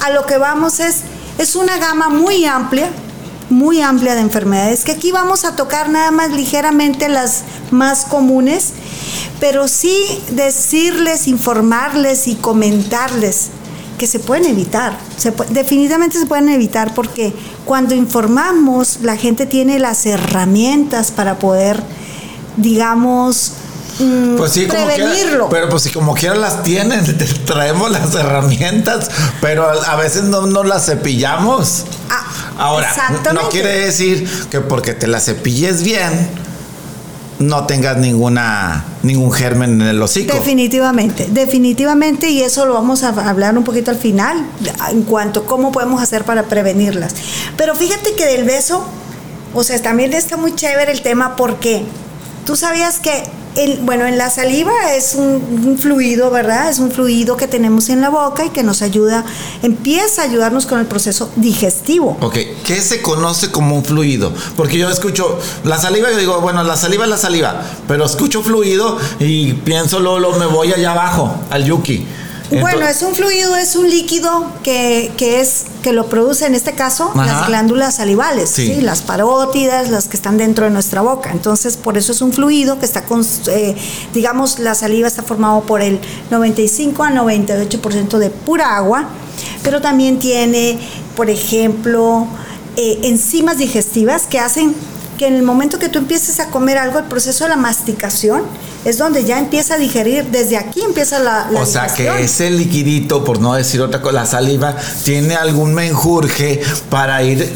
a 0.01 0.11
lo 0.11 0.25
que 0.25 0.37
vamos 0.37 0.79
es, 0.79 0.97
es 1.37 1.55
una 1.55 1.77
gama 1.77 2.09
muy 2.09 2.45
amplia 2.45 2.89
muy 3.49 3.81
amplia 3.81 4.15
de 4.15 4.21
enfermedades, 4.21 4.83
que 4.83 4.91
aquí 4.91 5.11
vamos 5.11 5.43
a 5.45 5.55
tocar 5.55 5.89
nada 5.89 6.11
más 6.11 6.31
ligeramente 6.31 7.09
las 7.09 7.43
más 7.71 8.05
comunes, 8.05 8.73
pero 9.39 9.67
sí 9.67 10.21
decirles, 10.31 11.27
informarles 11.27 12.27
y 12.27 12.35
comentarles 12.35 13.49
que 13.99 14.07
se 14.07 14.19
pueden 14.19 14.45
evitar. 14.45 14.97
definitivamente 15.49 16.17
se 16.17 16.25
pueden 16.25 16.49
evitar 16.49 16.93
porque 16.95 17.33
cuando 17.65 17.93
informamos 17.93 18.99
la 19.01 19.17
gente 19.17 19.45
tiene 19.45 19.77
las 19.77 20.05
herramientas 20.05 21.11
para 21.11 21.37
poder, 21.37 21.83
digamos, 22.55 23.53
mm, 23.99 24.37
pues 24.37 24.53
sí, 24.53 24.65
prevenirlo. 24.65 25.49
pero 25.49 25.69
pues 25.69 25.83
si 25.83 25.89
como 25.91 26.13
quiera 26.13 26.35
las 26.35 26.63
tienen, 26.63 27.03
traemos 27.45 27.91
las 27.91 28.15
herramientas, 28.15 29.09
pero 29.41 29.69
a 29.69 29.95
veces 29.97 30.23
no, 30.23 30.47
no 30.47 30.63
las 30.63 30.85
cepillamos. 30.85 31.83
Ah, 32.09 32.28
Ahora, 32.59 32.93
no 33.33 33.47
quiere 33.49 33.85
decir 33.85 34.29
que 34.51 34.59
porque 34.59 34.93
te 34.93 35.07
la 35.07 35.21
cepilles 35.21 35.81
bien, 35.81 36.11
no 37.39 37.65
tengas 37.65 37.95
ninguna 37.97 38.83
ningún 39.01 39.31
germen 39.31 39.81
en 39.81 39.87
el 39.87 40.01
hocico. 40.01 40.33
Definitivamente, 40.35 41.27
definitivamente, 41.31 42.29
y 42.29 42.41
eso 42.41 42.65
lo 42.65 42.73
vamos 42.73 43.03
a 43.03 43.09
hablar 43.29 43.57
un 43.57 43.63
poquito 43.63 43.91
al 43.91 43.97
final, 43.97 44.45
en 44.91 45.03
cuanto 45.03 45.39
a 45.39 45.45
cómo 45.45 45.71
podemos 45.71 46.03
hacer 46.03 46.25
para 46.25 46.43
prevenirlas. 46.43 47.15
Pero 47.55 47.75
fíjate 47.75 48.13
que 48.15 48.25
del 48.25 48.43
beso, 48.43 48.85
o 49.53 49.63
sea, 49.63 49.81
también 49.81 50.11
está 50.11 50.35
muy 50.35 50.53
chévere 50.53 50.91
el 50.91 51.01
tema 51.01 51.37
porque 51.37 51.85
tú 52.45 52.57
sabías 52.57 52.99
que 52.99 53.23
bueno, 53.81 54.05
en 54.05 54.17
la 54.17 54.29
saliva 54.29 54.71
es 54.95 55.15
un, 55.15 55.77
fluido, 55.77 56.29
¿verdad? 56.29 56.69
Es 56.69 56.79
un 56.79 56.91
fluido 56.91 57.37
que 57.37 57.47
tenemos 57.47 57.89
en 57.89 58.01
la 58.01 58.09
boca 58.09 58.45
y 58.45 58.49
que 58.49 58.63
nos 58.63 58.81
ayuda, 58.81 59.25
empieza 59.63 60.21
a 60.21 60.25
ayudarnos 60.25 60.65
con 60.65 60.79
el 60.79 60.85
proceso 60.85 61.29
digestivo. 61.35 62.17
Ok, 62.21 62.37
¿qué 62.63 62.81
se 62.81 63.01
conoce 63.01 63.51
como 63.51 63.75
un 63.75 63.83
fluido? 63.83 64.33
Porque 64.55 64.77
yo 64.77 64.89
escucho 64.89 65.39
la 65.63 65.77
saliva 65.77 66.11
y 66.11 66.15
digo, 66.17 66.41
bueno, 66.41 66.63
la 66.63 66.77
saliva 66.77 67.05
es 67.05 67.09
la 67.09 67.17
saliva, 67.17 67.61
pero 67.87 68.05
escucho 68.05 68.41
fluido 68.41 68.97
y 69.19 69.53
pienso, 69.53 69.99
luego, 69.99 70.37
me 70.37 70.45
voy 70.45 70.71
allá 70.73 70.91
abajo, 70.91 71.33
al 71.49 71.65
yuki 71.65 72.05
bueno, 72.51 72.85
es 72.87 73.01
un 73.01 73.15
fluido, 73.15 73.55
es 73.55 73.75
un 73.75 73.89
líquido 73.89 74.51
que, 74.63 75.11
es 75.19 75.65
que 75.83 75.93
lo 75.93 76.07
produce 76.07 76.45
en 76.45 76.55
este 76.55 76.73
caso 76.73 77.11
las 77.15 77.47
glándulas 77.47 77.95
salivales, 77.95 78.49
sí. 78.49 78.81
las 78.81 79.01
parótidas, 79.01 79.89
las 79.89 80.07
que 80.07 80.17
están 80.17 80.37
dentro 80.37 80.65
de 80.65 80.71
nuestra 80.71 81.01
boca. 81.01 81.31
Entonces, 81.31 81.77
por 81.77 81.97
eso 81.97 82.11
es 82.11 82.21
un 82.21 82.33
fluido 82.33 82.79
que 82.79 82.85
está, 82.85 83.03
con, 83.03 83.25
eh, 83.47 83.75
digamos, 84.13 84.59
la 84.59 84.75
saliva 84.75 85.07
está 85.07 85.23
formado 85.23 85.61
por 85.61 85.81
el 85.81 85.99
95 86.31 87.03
a 87.03 87.11
98% 87.11 88.17
de 88.17 88.29
pura 88.29 88.75
agua, 88.75 89.05
pero 89.63 89.81
también 89.81 90.19
tiene, 90.19 90.79
por 91.15 91.29
ejemplo, 91.29 92.27
eh, 92.75 92.99
enzimas 93.03 93.57
digestivas 93.57 94.25
que 94.25 94.39
hacen 94.39 94.75
que 95.19 95.27
en 95.27 95.35
el 95.35 95.43
momento 95.43 95.79
que 95.79 95.89
tú 95.89 95.99
empieces 95.99 96.39
a 96.39 96.45
comer 96.45 96.77
algo, 96.77 96.97
el 96.97 97.03
proceso 97.03 97.43
de 97.43 97.49
la 97.49 97.57
masticación 97.57 98.43
es 98.85 98.97
donde 98.97 99.25
ya 99.25 99.37
empieza 99.37 99.73
a 99.73 99.77
digerir, 99.77 100.23
desde 100.27 100.55
aquí 100.55 100.81
empieza 100.81 101.19
la... 101.19 101.49
o 101.53 101.65
sea 101.65 101.87
que 101.93 102.23
ese 102.23 102.49
liquidito, 102.49 103.25
por 103.25 103.41
no 103.41 103.53
decir 103.53 103.81
otra 103.81 104.01
cosa, 104.01 104.13
la 104.13 104.25
saliva, 104.25 104.77
tiene 105.03 105.35
algún 105.35 105.73
menjurje 105.73 106.61
para 106.89 107.21
ir 107.21 107.53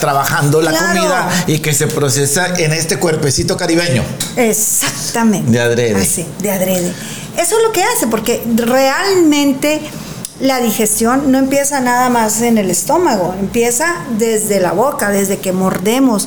trabajando 0.00 0.62
la 0.62 0.72
comida 0.72 1.28
y 1.46 1.58
que 1.58 1.74
se 1.74 1.86
procesa 1.86 2.56
en 2.56 2.72
este 2.72 2.98
cuerpecito 2.98 3.58
caribeño. 3.58 4.02
Exactamente. 4.34 5.50
De 5.50 5.60
adrede. 5.60 6.00
Así, 6.00 6.26
de 6.38 6.50
adrede. 6.50 6.94
Eso 7.36 7.58
es 7.58 7.62
lo 7.62 7.72
que 7.72 7.82
hace, 7.82 8.06
porque 8.06 8.42
realmente 8.54 9.82
la 10.40 10.60
digestión 10.60 11.30
no 11.30 11.36
empieza 11.36 11.80
nada 11.80 12.08
más 12.08 12.40
en 12.40 12.56
el 12.56 12.70
estómago, 12.70 13.34
empieza 13.38 13.96
desde 14.16 14.60
la 14.60 14.72
boca, 14.72 15.10
desde 15.10 15.36
que 15.36 15.52
mordemos 15.52 16.26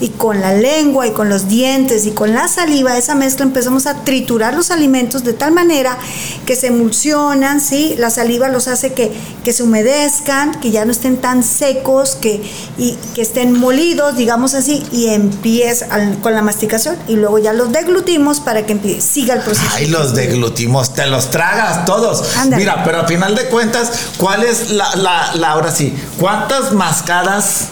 y 0.00 0.10
con 0.10 0.40
la 0.40 0.54
lengua 0.54 1.06
y 1.06 1.12
con 1.12 1.28
los 1.28 1.48
dientes 1.48 2.06
y 2.06 2.12
con 2.12 2.34
la 2.34 2.48
saliva, 2.48 2.96
esa 2.96 3.14
mezcla 3.14 3.44
empezamos 3.44 3.86
a 3.86 4.04
triturar 4.04 4.54
los 4.54 4.70
alimentos 4.70 5.24
de 5.24 5.32
tal 5.32 5.52
manera 5.52 5.98
que 6.46 6.56
se 6.56 6.68
emulsionan, 6.68 7.60
¿sí? 7.60 7.94
La 7.98 8.10
saliva 8.10 8.48
los 8.48 8.68
hace 8.68 8.92
que, 8.92 9.12
que 9.44 9.52
se 9.52 9.62
humedezcan, 9.62 10.60
que 10.60 10.70
ya 10.70 10.84
no 10.84 10.92
estén 10.92 11.16
tan 11.16 11.42
secos, 11.42 12.16
que, 12.16 12.42
y, 12.76 12.96
que 13.14 13.22
estén 13.22 13.58
molidos, 13.58 14.16
digamos 14.16 14.54
así, 14.54 14.84
y 14.92 15.08
empieza 15.08 15.86
con 16.22 16.34
la 16.34 16.42
masticación 16.42 16.96
y 17.08 17.16
luego 17.16 17.38
ya 17.38 17.52
los 17.52 17.72
deglutimos 17.72 18.40
para 18.40 18.66
que 18.66 19.00
siga 19.00 19.34
el 19.34 19.42
proceso. 19.42 19.68
Ay, 19.74 19.86
los 19.86 20.14
deglutimos, 20.14 20.94
te 20.94 21.06
los 21.06 21.30
tragas 21.30 21.84
todos. 21.84 22.22
Mira, 22.56 22.84
pero 22.84 23.00
a 23.00 23.06
final 23.06 23.34
de 23.34 23.46
cuentas, 23.46 23.90
¿cuál 24.16 24.44
es 24.44 24.70
la, 24.70 24.94
la, 24.96 25.34
la 25.34 25.52
ahora 25.52 25.70
sí? 25.70 25.94
¿Cuántas 26.18 26.72
mascadas 26.72 27.68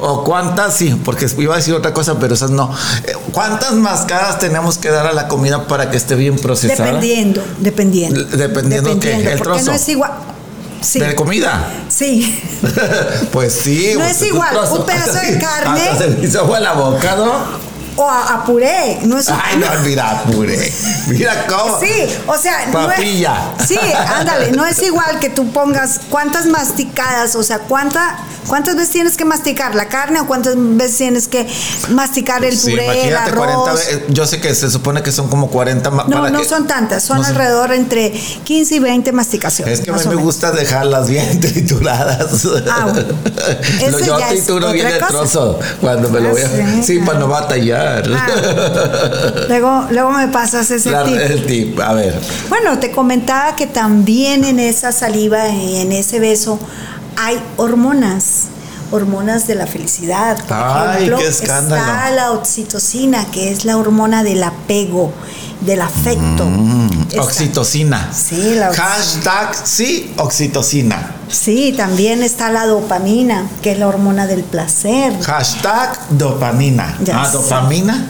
¿O 0.00 0.24
cuántas? 0.24 0.76
Sí, 0.76 0.98
porque 1.04 1.26
iba 1.38 1.54
a 1.54 1.56
decir 1.58 1.74
otra 1.74 1.92
cosa, 1.92 2.18
pero 2.18 2.34
esas 2.34 2.50
no. 2.50 2.72
Eh, 3.04 3.12
¿Cuántas 3.32 3.72
mascadas 3.72 4.38
tenemos 4.38 4.78
que 4.78 4.88
dar 4.88 5.06
a 5.06 5.12
la 5.12 5.28
comida 5.28 5.66
para 5.66 5.90
que 5.90 5.96
esté 5.96 6.14
bien 6.14 6.36
procesada? 6.36 6.86
Dependiendo, 6.86 7.42
dependiendo. 7.58 8.24
Dependiendo, 8.24 8.98
qué, 8.98 9.32
el 9.32 9.40
trozo. 9.40 9.66
no 9.66 9.72
es 9.72 9.88
igual. 9.88 10.12
Sí. 10.80 10.98
¿De 10.98 11.14
comida? 11.14 11.68
Sí. 11.88 12.42
pues 13.32 13.52
sí. 13.52 13.92
No 13.98 14.04
es 14.04 14.22
igual. 14.22 14.56
Un, 14.72 14.86
pedazo 14.86 15.18
de 15.18 15.38
carne. 15.40 15.80
Hasta 15.82 16.04
se 16.04 16.08
me 16.08 16.26
hizo 16.26 16.58
la 16.58 16.72
boca, 16.72 17.16
¿no? 17.16 17.69
O 17.96 18.08
a, 18.08 18.44
puré. 18.44 18.98
No 19.02 19.18
es 19.18 19.28
Ay, 19.28 19.58
no, 19.58 19.66
mira, 19.84 20.22
puré. 20.24 20.72
Mira 21.08 21.46
cómo. 21.46 21.78
Sí, 21.80 22.06
o 22.26 22.36
sea. 22.36 22.70
Papilla. 22.72 23.54
sí, 23.66 23.78
ándale. 23.94 24.52
No 24.52 24.66
es 24.66 24.82
igual 24.82 25.18
que 25.18 25.30
tú 25.30 25.50
pongas 25.52 26.00
cuántas 26.10 26.46
masticadas, 26.46 27.34
o 27.34 27.42
sea, 27.42 27.60
cuánta, 27.60 28.18
cuántas 28.46 28.76
veces 28.76 28.90
tienes 28.90 29.16
que 29.16 29.24
masticar 29.24 29.74
la 29.74 29.88
carne 29.88 30.20
o 30.20 30.26
cuántas 30.26 30.54
veces 30.56 30.96
tienes 30.96 31.28
que 31.28 31.46
masticar 31.90 32.44
el 32.44 32.56
puré, 32.56 33.08
el 33.08 33.16
arroz. 33.16 33.80
yo 34.08 34.26
sé 34.26 34.40
que 34.40 34.54
se 34.54 34.70
supone 34.70 35.02
que 35.02 35.12
son 35.12 35.28
como 35.28 35.48
40 35.48 35.90
No, 36.08 36.30
no 36.30 36.44
son 36.44 36.66
tantas, 36.66 37.02
son 37.02 37.24
alrededor 37.24 37.72
entre 37.72 38.10
15 38.10 38.74
y 38.74 38.78
20 38.78 39.12
masticaciones. 39.12 39.80
Es 39.80 39.84
que 39.84 39.90
a 39.90 39.94
mí 39.94 40.00
me 40.08 40.14
gusta 40.16 40.52
dejarlas 40.52 41.08
bien 41.08 41.40
trituradas. 41.40 42.46
Ah, 42.70 42.86
bueno. 42.92 44.00
yo 44.04 44.18
trituro 44.28 44.72
bien 44.72 44.86
el 44.86 44.98
trozo 44.98 45.58
cuando 45.80 46.08
me 46.08 46.20
lo 46.20 46.30
voy 46.30 46.42
a. 46.42 46.46
Ah, 46.46 46.82
sí, 46.82 46.98
para 47.00 47.18
no 47.18 47.28
batallar. 47.28 47.79
Ah. 47.80 48.02
luego, 49.48 49.86
luego 49.90 50.10
me 50.12 50.28
pasas 50.28 50.70
ese 50.70 50.90
tip. 51.46 51.78
A 51.80 51.94
ver. 51.94 52.18
Bueno, 52.48 52.78
te 52.78 52.90
comentaba 52.90 53.56
que 53.56 53.66
también 53.66 54.44
en 54.44 54.60
esa 54.60 54.92
saliva 54.92 55.48
y 55.48 55.76
en 55.76 55.92
ese 55.92 56.20
beso 56.20 56.58
hay 57.16 57.40
hormonas 57.56 58.48
hormonas 58.92 59.46
de 59.46 59.54
la 59.54 59.66
felicidad. 59.66 60.36
Por 60.46 60.56
Ay, 60.56 61.10
qué 61.16 61.28
escándalo. 61.28 61.80
Está 61.80 62.10
la 62.10 62.32
oxitocina, 62.32 63.24
que 63.30 63.50
es 63.50 63.64
la 63.64 63.76
hormona 63.76 64.22
del 64.22 64.42
apego, 64.42 65.12
del 65.60 65.80
afecto. 65.80 66.46
Mm, 66.46 67.18
oxitocina. 67.18 68.10
Sí, 68.12 68.54
la 68.54 68.72
Hashtag 68.72 69.54
sí, 69.64 70.12
oxitocina. 70.16 71.16
Sí, 71.28 71.74
también 71.76 72.22
está 72.22 72.50
la 72.50 72.66
dopamina, 72.66 73.46
que 73.62 73.72
es 73.72 73.78
la 73.78 73.88
hormona 73.88 74.26
del 74.26 74.42
placer. 74.42 75.20
Hashtag 75.22 75.98
dopamina. 76.10 76.96
ah, 77.12 77.30
dopamina. 77.32 78.06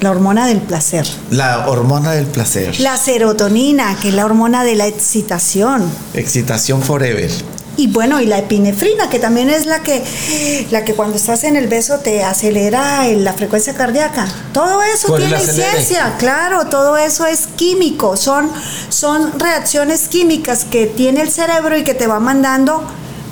La 0.00 0.10
hormona 0.10 0.46
del 0.46 0.58
placer. 0.60 1.06
La 1.30 1.68
hormona 1.68 2.12
del 2.12 2.26
placer. 2.26 2.80
La 2.80 2.96
serotonina, 2.96 3.96
que 4.02 4.08
es 4.08 4.14
la 4.14 4.24
hormona 4.24 4.64
de 4.64 4.74
la 4.74 4.88
excitación. 4.88 5.84
Excitación 6.14 6.82
forever. 6.82 7.30
Y 7.76 7.86
bueno, 7.86 8.20
y 8.20 8.26
la 8.26 8.38
epinefrina, 8.38 9.08
que 9.08 9.18
también 9.18 9.48
es 9.48 9.64
la 9.64 9.82
que, 9.82 10.04
la 10.70 10.84
que 10.84 10.94
cuando 10.94 11.16
estás 11.16 11.44
en 11.44 11.56
el 11.56 11.68
beso 11.68 12.00
te 12.00 12.22
acelera 12.22 13.06
la 13.08 13.32
frecuencia 13.32 13.74
cardíaca. 13.74 14.28
Todo 14.52 14.82
eso 14.82 15.16
tiene 15.16 15.38
ciencia, 15.40 16.16
claro, 16.18 16.66
todo 16.66 16.98
eso 16.98 17.26
es 17.26 17.46
químico, 17.56 18.16
son, 18.16 18.50
son 18.90 19.38
reacciones 19.38 20.08
químicas 20.08 20.66
que 20.66 20.86
tiene 20.86 21.22
el 21.22 21.30
cerebro 21.30 21.76
y 21.78 21.84
que 21.84 21.94
te 21.94 22.06
va 22.06 22.20
mandando 22.20 22.84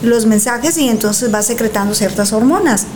los 0.03 0.25
mensajes 0.25 0.79
y 0.79 0.89
entonces 0.89 1.33
va 1.33 1.43
secretando 1.43 1.95
ciertas 1.95 2.33
hormonas. 2.33 2.87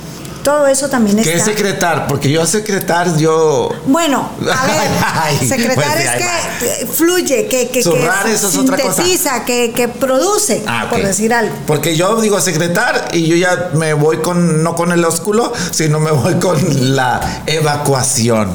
Todo 0.44 0.66
eso 0.66 0.90
también 0.90 1.18
está. 1.18 1.30
¿Qué 1.32 1.38
es 1.38 1.44
secretar? 1.44 2.06
Porque 2.06 2.30
yo 2.30 2.44
secretar, 2.44 3.16
yo. 3.16 3.70
Bueno, 3.86 4.28
a 4.42 4.66
ver, 4.66 5.48
secretar 5.48 5.96
pues, 5.96 6.04
es 6.04 6.12
que 6.12 6.86
fluye, 6.86 7.46
que, 7.46 7.70
que, 7.70 7.82
que 7.82 8.36
sintetiza, 8.36 9.44
Que, 9.46 9.72
que 9.74 9.88
produce, 9.88 10.62
ah, 10.66 10.86
por 10.90 11.02
decir 11.02 11.32
algo. 11.32 11.54
Porque 11.66 11.96
yo 11.96 12.20
digo 12.20 12.38
secretar 12.42 13.08
y 13.12 13.26
yo 13.26 13.36
ya 13.36 13.70
me 13.72 13.94
voy 13.94 14.18
con, 14.18 14.62
no 14.62 14.74
con 14.74 14.92
el 14.92 15.02
ósculo, 15.06 15.50
sino 15.70 15.98
me 15.98 16.10
voy 16.10 16.34
con 16.34 16.94
la 16.94 17.42
evacuación. 17.46 18.50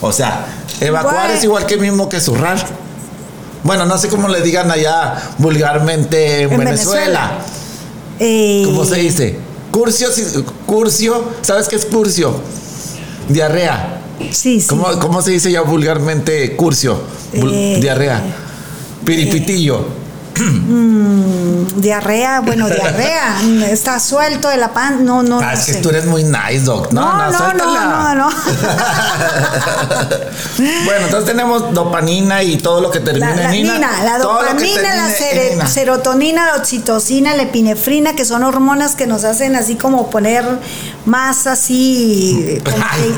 O 0.00 0.12
sea, 0.12 0.46
evacuar 0.80 1.32
es 1.32 1.42
igual 1.42 1.66
que 1.66 1.76
mismo 1.76 2.08
que 2.08 2.20
zurrar. 2.20 2.64
Bueno, 3.64 3.84
no 3.84 3.98
sé 3.98 4.08
cómo 4.08 4.28
le 4.28 4.42
digan 4.42 4.70
allá 4.70 5.14
vulgarmente 5.38 6.42
en, 6.42 6.56
Venezuela. 6.56 7.32
Eh, 8.20 8.62
¿Cómo 8.64 8.84
se 8.84 8.96
dice? 8.96 9.51
Curcio, 9.72 10.08
curcio, 10.66 11.24
¿sabes 11.40 11.66
qué 11.66 11.76
es 11.76 11.86
curcio? 11.86 12.32
Diarrea. 13.28 14.02
Sí, 14.30 14.60
sí. 14.60 14.68
¿Cómo, 14.68 15.22
se 15.22 15.32
dice 15.32 15.50
ya 15.50 15.62
vulgarmente 15.62 16.54
curcio? 16.54 17.00
Eh, 17.32 17.78
diarrea. 17.80 18.22
Piripitillo. 19.04 20.01
Mm, 20.38 21.80
diarrea, 21.80 22.40
bueno, 22.40 22.68
diarrea. 22.68 23.36
Está 23.70 24.00
suelto 24.00 24.48
de 24.48 24.56
la 24.56 24.72
pan. 24.72 25.04
No, 25.04 25.22
no. 25.22 25.40
Ah, 25.40 25.52
es 25.54 25.66
que 25.66 25.74
tú 25.74 25.90
eres 25.90 26.06
muy 26.06 26.24
nice, 26.24 26.60
doc. 26.60 26.90
No, 26.92 27.30
no, 27.30 27.52
no, 27.52 27.54
no, 27.54 28.14
no, 28.14 28.30
bueno, 30.84 31.04
entonces 31.04 31.24
tenemos 31.24 31.72
dopamina 31.74 32.42
y 32.42 32.56
todo 32.58 32.80
lo 32.80 32.90
que 32.90 33.00
termina 33.00 33.34
la, 33.34 33.44
en 33.44 33.62
nina. 33.62 34.02
La 34.04 34.18
dopamina, 34.18 35.08
la 35.56 35.66
serotonina, 35.66 36.46
la 36.46 36.56
oxitocina, 36.56 37.34
la 37.34 37.42
epinefrina, 37.44 38.14
que 38.14 38.24
son 38.24 38.42
hormonas 38.42 38.94
que 38.94 39.06
nos 39.06 39.24
hacen 39.24 39.56
así 39.56 39.76
como 39.76 40.10
poner 40.10 40.44
más 41.04 41.46
así 41.46 42.60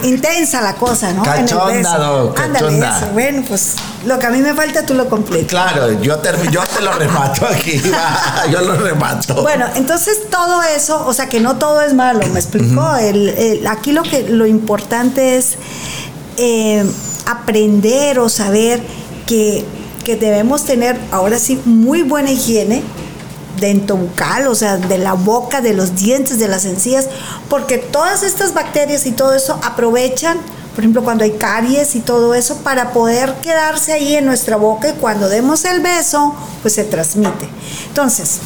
intensa 0.02 0.60
la 0.60 0.74
cosa, 0.74 1.12
¿no? 1.12 1.22
Cachonda, 1.22 1.98
doc, 1.98 2.38
Ándale, 2.38 2.78
eso. 2.78 3.08
Bueno, 3.12 3.44
pues 3.46 3.74
lo 4.06 4.18
que 4.18 4.26
a 4.26 4.30
mí 4.30 4.38
me 4.38 4.54
falta 4.54 4.86
tú 4.86 4.94
lo 4.94 5.08
completas. 5.08 5.48
Claro, 5.48 6.00
yo 6.00 6.18
te, 6.18 6.30
yo 6.50 6.62
te 6.62 6.82
lo 6.82 6.92
remato 6.92 7.46
aquí, 7.46 7.80
yo 8.50 8.60
lo 8.62 8.76
remato. 8.76 9.42
Bueno, 9.42 9.66
entonces 9.74 10.30
todo 10.30 10.62
eso, 10.62 11.06
o 11.06 11.12
sea 11.12 11.28
que 11.28 11.40
no 11.40 11.56
todo 11.56 11.82
es 11.82 11.94
malo, 11.94 12.26
¿me 12.28 12.40
explicó? 12.40 12.96
el, 12.96 13.66
aquí 13.66 13.92
lo 13.92 14.02
que 14.02 14.28
lo 14.28 14.46
importante 14.46 15.36
es 15.36 15.56
eh, 16.36 16.84
aprender 17.26 18.18
o 18.18 18.28
saber 18.28 18.82
que, 19.26 19.64
que 20.04 20.16
debemos 20.16 20.64
tener 20.64 20.98
ahora 21.10 21.38
sí 21.38 21.60
muy 21.64 22.02
buena 22.02 22.30
higiene 22.30 22.82
dentobucal, 23.60 24.46
o 24.46 24.54
sea, 24.54 24.76
de 24.76 24.98
la 24.98 25.14
boca, 25.14 25.60
de 25.60 25.74
los 25.74 25.94
dientes, 25.94 26.38
de 26.38 26.48
las 26.48 26.64
encías, 26.64 27.08
porque 27.48 27.78
todas 27.78 28.22
estas 28.22 28.54
bacterias 28.54 29.06
y 29.06 29.12
todo 29.12 29.34
eso 29.34 29.58
aprovechan 29.62 30.38
por 30.74 30.82
ejemplo, 30.82 31.04
cuando 31.04 31.22
hay 31.22 31.32
caries 31.32 31.94
y 31.94 32.00
todo 32.00 32.34
eso, 32.34 32.56
para 32.58 32.92
poder 32.92 33.34
quedarse 33.42 33.92
ahí 33.92 34.16
en 34.16 34.24
nuestra 34.24 34.56
boca 34.56 34.88
y 34.88 34.92
cuando 34.94 35.28
demos 35.28 35.64
el 35.64 35.80
beso, 35.80 36.34
pues 36.62 36.74
se 36.74 36.82
transmite. 36.82 37.48
Entonces, 37.86 38.40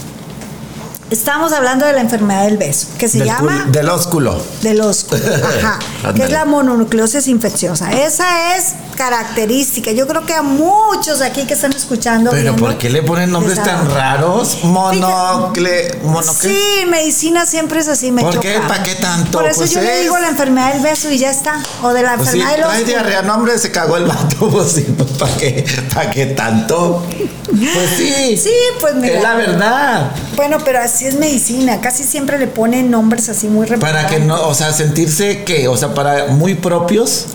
Estamos 1.10 1.54
hablando 1.54 1.86
de 1.86 1.94
la 1.94 2.02
enfermedad 2.02 2.44
del 2.44 2.58
beso, 2.58 2.88
que 2.98 3.08
se 3.08 3.24
llama... 3.24 3.66
del 3.70 3.88
ósculo. 3.88 4.42
Del 4.60 4.82
ósculo, 4.82 5.22
ajá. 5.24 5.78
que 6.14 6.24
es 6.24 6.30
la 6.30 6.44
mononucleosis 6.44 7.28
infecciosa. 7.28 7.92
Esa 7.92 8.56
es 8.56 8.74
característica. 8.94 9.90
Yo 9.92 10.06
creo 10.06 10.26
que 10.26 10.34
a 10.34 10.42
muchos 10.42 11.22
aquí 11.22 11.46
que 11.46 11.54
están 11.54 11.72
escuchando... 11.72 12.30
Pero 12.30 12.56
¿por 12.56 12.76
qué 12.76 12.90
le 12.90 13.02
ponen 13.02 13.30
nombres 13.30 13.62
tan 13.62 13.90
raros? 13.90 14.58
Monocle... 14.64 15.98
monocle 16.02 16.50
sí, 16.50 16.84
medicina 16.86 17.46
siempre 17.46 17.80
es 17.80 17.88
así, 17.88 18.12
me 18.12 18.20
¿Por 18.20 18.40
qué? 18.40 18.60
¿Para 18.68 18.82
qué 18.82 18.96
tanto? 18.96 19.38
Por 19.38 19.46
eso 19.46 19.60
pues 19.60 19.70
yo 19.70 19.80
le 19.80 20.00
digo 20.00 20.18
la 20.18 20.28
enfermedad 20.28 20.74
del 20.74 20.82
beso 20.82 21.10
y 21.10 21.16
ya 21.16 21.30
está. 21.30 21.62
O 21.82 21.94
de 21.94 22.02
la 22.02 22.16
pues 22.16 22.34
enfermedad 22.34 22.56
del 22.56 22.64
ósculo. 22.64 22.86
diarrea, 22.86 23.22
nombre 23.22 23.56
se 23.58 23.70
cagó 23.70 23.96
el 23.96 24.04
vato. 24.04 24.48
Pues 24.58 24.72
sí, 24.72 24.82
pues, 24.96 25.10
¿para 25.12 25.36
qué? 25.36 25.64
¿Para 25.94 26.10
qué 26.10 26.26
tanto? 26.26 27.06
Pues 27.46 27.90
sí. 27.96 28.36
Sí, 28.36 28.54
pues 28.80 28.94
mira. 28.94 29.16
Es 29.16 29.22
la 29.22 29.34
verdad. 29.34 30.12
Bueno, 30.34 30.58
pero 30.64 30.80
así 30.80 30.97
es 31.06 31.16
medicina. 31.16 31.80
Casi 31.80 32.04
siempre 32.04 32.38
le 32.38 32.46
ponen 32.46 32.90
nombres 32.90 33.28
así 33.28 33.48
muy 33.48 33.66
Para 33.66 34.06
que 34.06 34.20
no, 34.20 34.48
o 34.48 34.54
sea, 34.54 34.72
sentirse 34.72 35.44
que, 35.44 35.68
o 35.68 35.76
sea, 35.76 35.94
para 35.94 36.26
muy 36.26 36.54
propios. 36.54 37.26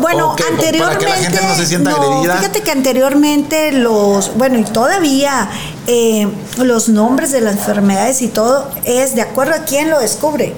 Bueno, 0.00 0.32
anteriormente. 0.32 0.78
Para 0.80 0.98
que 0.98 1.06
la 1.06 1.16
gente 1.16 1.40
no 1.42 1.54
se 1.54 1.66
sienta 1.66 1.92
agredida. 1.92 2.36
Fíjate 2.36 2.62
que 2.62 2.70
anteriormente 2.70 3.72
los, 3.72 4.36
bueno, 4.36 4.58
y 4.58 4.64
todavía 4.64 5.50
eh, 5.86 6.28
los 6.58 6.88
nombres 6.88 7.32
de 7.32 7.40
las 7.40 7.54
enfermedades 7.56 8.22
y 8.22 8.28
todo 8.28 8.70
es 8.84 9.14
de 9.14 9.22
acuerdo 9.22 9.54
a 9.54 9.64
quién 9.64 9.90
lo 9.90 9.98
descubre. 10.00 10.54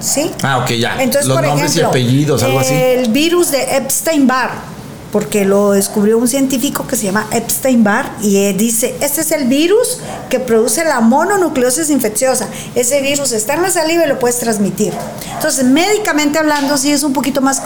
¿Sí? 0.00 0.30
Ah, 0.42 0.58
ok, 0.58 0.70
ya. 0.72 1.02
Entonces, 1.02 1.26
los 1.26 1.40
nombres 1.40 1.74
y 1.76 1.80
apellidos, 1.80 2.42
algo 2.42 2.60
así. 2.60 2.74
El 2.74 3.10
virus 3.10 3.50
de 3.50 3.76
Epstein-Barr 3.76 4.73
porque 5.14 5.44
lo 5.44 5.70
descubrió 5.70 6.18
un 6.18 6.26
científico 6.26 6.88
que 6.88 6.96
se 6.96 7.04
llama 7.04 7.28
Epstein-Barr 7.30 8.16
y 8.20 8.52
dice, 8.54 8.96
este 9.00 9.20
es 9.20 9.30
el 9.30 9.46
virus 9.46 10.00
que 10.28 10.40
produce 10.40 10.82
la 10.82 10.98
mononucleosis 10.98 11.88
infecciosa. 11.90 12.48
Ese 12.74 13.00
virus 13.00 13.30
está 13.30 13.54
en 13.54 13.62
la 13.62 13.70
saliva 13.70 14.06
y 14.06 14.08
lo 14.08 14.18
puedes 14.18 14.40
transmitir. 14.40 14.92
Entonces, 15.34 15.66
médicamente 15.66 16.40
hablando, 16.40 16.76
sí 16.76 16.90
es 16.90 17.04
un 17.04 17.12
poquito 17.12 17.40
más, 17.40 17.62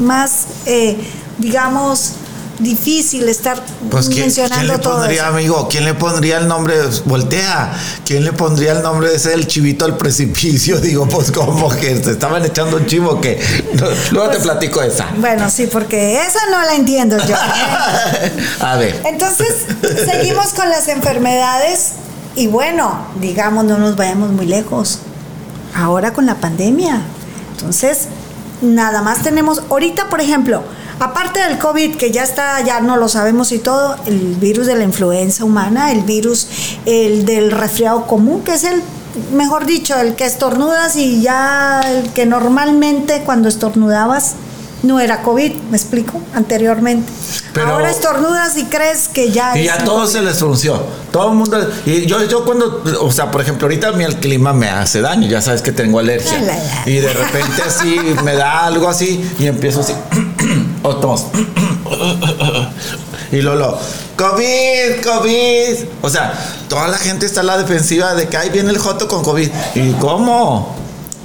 más 0.00 0.46
eh, 0.64 0.96
digamos, 1.36 2.12
difícil 2.58 3.28
estar 3.28 3.62
pues, 3.90 4.08
mencionando 4.08 4.56
¿quién 4.66 4.78
le 4.78 4.78
pondría, 4.78 5.26
amigo? 5.28 5.68
¿Quién 5.68 5.84
le 5.84 5.94
pondría 5.94 6.38
el 6.38 6.48
nombre? 6.48 6.74
Voltea. 7.04 7.72
¿Quién 8.04 8.24
le 8.24 8.32
pondría 8.32 8.72
el 8.72 8.82
nombre 8.82 9.10
de 9.10 9.16
ese 9.16 9.30
del 9.30 9.46
chivito 9.46 9.84
al 9.84 9.96
precipicio? 9.96 10.80
Digo, 10.80 11.08
pues 11.08 11.30
como 11.30 11.68
que 11.68 12.02
se 12.02 12.12
estaban 12.12 12.44
echando 12.44 12.76
un 12.76 12.86
chivo 12.86 13.20
que 13.20 13.40
luego 14.10 14.28
te 14.28 14.36
pues, 14.36 14.42
platico 14.42 14.82
esa. 14.82 15.06
Bueno, 15.18 15.50
sí, 15.50 15.66
porque 15.66 16.20
esa 16.20 16.40
no 16.50 16.62
la 16.62 16.74
entiendo 16.74 17.16
yo. 17.26 17.36
A 18.60 18.76
ver. 18.76 19.02
Entonces, 19.04 19.54
seguimos 20.04 20.48
con 20.48 20.68
las 20.68 20.88
enfermedades 20.88 21.92
y 22.34 22.46
bueno, 22.46 23.06
digamos, 23.20 23.64
no 23.64 23.78
nos 23.78 23.96
vayamos 23.96 24.30
muy 24.30 24.46
lejos. 24.46 25.00
Ahora 25.74 26.12
con 26.12 26.26
la 26.26 26.36
pandemia. 26.36 27.02
Entonces, 27.52 28.08
nada 28.62 29.02
más 29.02 29.22
tenemos, 29.22 29.62
ahorita, 29.70 30.08
por 30.08 30.20
ejemplo, 30.20 30.62
Aparte 30.98 31.40
del 31.40 31.58
COVID, 31.58 31.96
que 31.96 32.10
ya 32.10 32.22
está, 32.22 32.64
ya 32.64 32.80
no 32.80 32.96
lo 32.96 33.08
sabemos 33.08 33.52
y 33.52 33.58
todo, 33.58 33.96
el 34.06 34.36
virus 34.36 34.66
de 34.66 34.76
la 34.76 34.84
influenza 34.84 35.44
humana, 35.44 35.92
el 35.92 36.02
virus 36.02 36.48
el 36.86 37.26
del 37.26 37.50
resfriado 37.50 38.06
común, 38.06 38.42
que 38.42 38.54
es 38.54 38.64
el, 38.64 38.82
mejor 39.34 39.66
dicho, 39.66 39.94
el 39.96 40.14
que 40.14 40.24
estornudas 40.24 40.96
y 40.96 41.20
ya 41.20 41.82
el 41.86 42.10
que 42.12 42.24
normalmente 42.24 43.22
cuando 43.26 43.48
estornudabas 43.48 44.34
no 44.82 45.00
era 45.00 45.22
COVID, 45.22 45.52
¿me 45.70 45.76
explico? 45.76 46.20
Anteriormente. 46.34 47.12
Ahora 47.66 47.90
estornudas 47.90 48.56
y 48.56 48.64
crees 48.64 49.08
que 49.08 49.32
ya... 49.32 49.56
Y 49.58 49.64
ya 49.64 49.84
todo 49.84 50.06
se 50.06 50.22
les 50.22 50.38
frunció. 50.38 50.80
Todo 51.10 51.30
el 51.30 51.36
mundo... 51.36 51.58
Y 51.86 52.06
yo, 52.06 52.22
yo 52.24 52.44
cuando... 52.44 52.82
O 53.00 53.10
sea, 53.10 53.30
por 53.30 53.40
ejemplo, 53.40 53.66
ahorita 53.66 53.88
a 53.88 53.92
mí 53.92 54.04
el 54.04 54.16
clima 54.16 54.52
me 54.52 54.68
hace 54.68 55.00
daño. 55.00 55.26
Ya 55.26 55.40
sabes 55.40 55.62
que 55.62 55.72
tengo 55.72 55.98
alergia. 55.98 56.38
Y 56.84 56.96
de 56.96 57.12
repente 57.12 57.62
así 57.66 57.98
me 58.22 58.34
da 58.34 58.66
algo 58.66 58.88
así 58.88 59.28
y 59.38 59.46
empiezo 59.46 59.80
así... 59.80 59.94
o 60.86 60.96
tos. 60.96 61.26
y 63.32 63.42
Lolo, 63.42 63.78
COVID, 64.16 65.04
COVID. 65.04 65.88
O 66.02 66.08
sea, 66.08 66.32
toda 66.68 66.88
la 66.88 66.98
gente 66.98 67.26
está 67.26 67.40
a 67.40 67.44
la 67.44 67.58
defensiva 67.58 68.14
de 68.14 68.28
que 68.28 68.36
ahí 68.36 68.50
viene 68.50 68.70
el 68.70 68.78
Joto 68.78 69.08
con 69.08 69.22
COVID. 69.22 69.50
¿Y 69.74 69.92
cómo? 69.94 70.74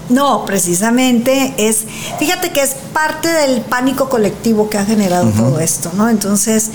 No, 0.10 0.46
precisamente 0.46 1.54
es, 1.58 1.86
fíjate 2.20 2.52
que 2.52 2.62
es 2.62 2.76
parte 2.92 3.30
del 3.30 3.62
pánico 3.62 4.10
colectivo 4.10 4.70
que 4.70 4.78
ha 4.78 4.86
generado 4.86 5.30
todo 5.30 5.60
esto, 5.62 5.90
¿no? 5.96 6.10
Entonces, 6.10 6.70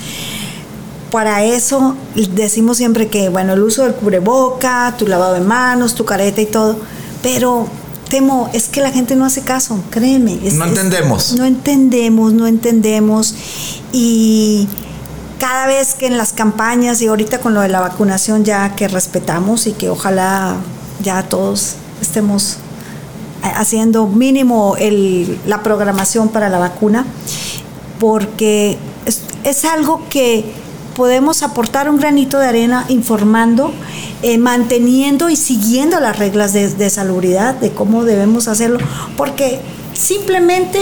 para 1.11 1.43
eso 1.43 1.95
decimos 2.31 2.77
siempre 2.77 3.09
que, 3.09 3.29
bueno, 3.29 3.53
el 3.53 3.61
uso 3.61 3.83
del 3.83 3.93
cubreboca, 3.93 4.95
tu 4.97 5.05
lavado 5.05 5.35
de 5.35 5.41
manos, 5.41 5.93
tu 5.93 6.03
careta 6.03 6.41
y 6.41 6.47
todo, 6.47 6.77
pero 7.21 7.67
temo, 8.09 8.49
es 8.53 8.67
que 8.67 8.81
la 8.81 8.91
gente 8.91 9.15
no 9.15 9.25
hace 9.25 9.41
caso, 9.41 9.79
créeme. 9.89 10.39
no 10.53 10.65
entendemos. 10.65 11.33
no 11.33 11.45
entendemos, 11.45 12.33
no 12.33 12.47
entendemos. 12.47 13.35
Y 13.91 14.67
cada 15.39 15.67
vez 15.67 15.93
que 15.93 16.07
en 16.07 16.17
las 16.17 16.33
campañas 16.33 17.01
y 17.01 17.07
ahorita 17.07 17.39
con 17.39 17.53
lo 17.53 17.61
de 17.61 17.69
la 17.69 17.79
vacunación 17.79 18.43
ya 18.43 18.75
que 18.75 18.87
respetamos 18.87 19.67
y 19.67 19.73
que 19.73 19.89
ojalá 19.89 20.55
ya 21.03 21.23
todos 21.23 21.75
estemos 22.01 22.57
haciendo 23.41 24.07
mínimo 24.07 24.75
el, 24.77 25.39
la 25.45 25.63
programación 25.63 26.29
para 26.29 26.49
la 26.49 26.59
vacuna, 26.59 27.05
porque 27.99 28.77
es, 29.43 29.65
algo 29.65 30.01
que 30.09 30.53
podemos 30.97 31.43
aportar 31.43 31.89
un 31.89 31.97
granito 31.97 32.39
de 32.39 32.47
arena 32.47 32.85
informando, 32.89 33.71
eh, 34.23 34.39
manteniendo 34.39 35.29
y 35.29 35.35
siguiendo 35.35 35.99
las 35.99 36.17
reglas 36.17 36.53
de, 36.53 36.67
de 36.69 36.89
salubridad, 36.89 37.53
de 37.53 37.71
cómo 37.71 38.03
debemos 38.03 38.47
hacerlo, 38.47 38.79
porque 39.15 39.61
simplemente 39.93 40.81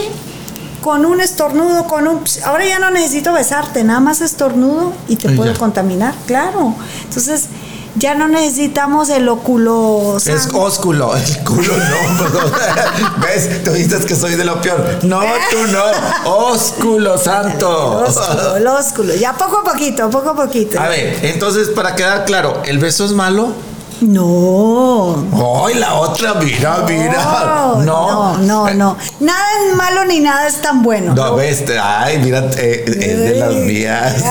con 0.82 1.06
un 1.06 1.20
estornudo, 1.20 1.86
con 1.86 2.08
un... 2.08 2.20
Ahora 2.46 2.66
ya 2.66 2.80
no 2.80 2.92
necesito 2.92 3.34
besarte, 3.34 3.84
nada 3.84 4.00
más 4.00 4.22
estornudo 4.22 4.94
y 5.10 5.18
te 5.18 5.30
puedo 5.30 5.54
contaminar, 5.58 6.14
claro. 6.28 6.76
Entonces, 7.04 7.48
ya 7.96 8.16
no 8.16 8.28
necesitamos 8.28 9.10
el 9.10 9.28
óculo. 9.30 10.18
Es 10.18 10.50
ósculo, 10.54 11.16
el 11.16 11.44
culo 11.44 11.74
no. 11.78 13.22
¿Ves? 13.26 13.64
Tú 13.64 13.72
dices 13.72 14.06
que 14.06 14.16
soy 14.16 14.36
de 14.36 14.46
lo 14.46 14.62
peor. 14.62 15.00
No, 15.04 15.22
tú 15.52 15.58
no. 15.72 16.32
Ósculo 16.32 17.18
santo. 17.18 18.00
El 18.00 18.06
ósculo, 18.06 18.56
el 18.58 18.68
ósculo. 18.68 19.16
Ya 19.16 19.34
poco 19.34 19.60
a 19.60 19.64
poquito, 19.64 20.10
poco 20.10 20.30
a 20.32 20.36
poquito. 20.36 20.80
A 20.80 20.88
ver, 20.90 21.20
entonces 21.24 21.70
para 21.70 21.96
quedar 21.96 22.26
claro, 22.26 22.62
¿el 22.66 22.80
beso 22.80 23.06
es 23.06 23.12
malo? 23.12 23.54
No. 24.02 25.66
Ay, 25.66 25.76
la 25.76 25.96
otra, 25.96 26.36
mira, 26.36 26.84
mira. 26.88 27.24
No, 27.24 27.84
no, 27.84 28.38
no, 28.38 28.74
no. 28.74 28.98
Nada 29.20 29.46
es 29.70 29.76
malo 29.76 30.06
ni 30.06 30.20
nada 30.20 30.48
es 30.48 30.62
tan 30.62 30.84
bueno. 30.84 31.14
No, 31.14 31.36
ves, 31.36 31.64
ay, 31.82 32.20
mira, 32.20 32.50
eh, 32.58 32.86
es 32.88 33.20
de 33.20 33.36
las 33.36 33.54
mías. 33.54 34.24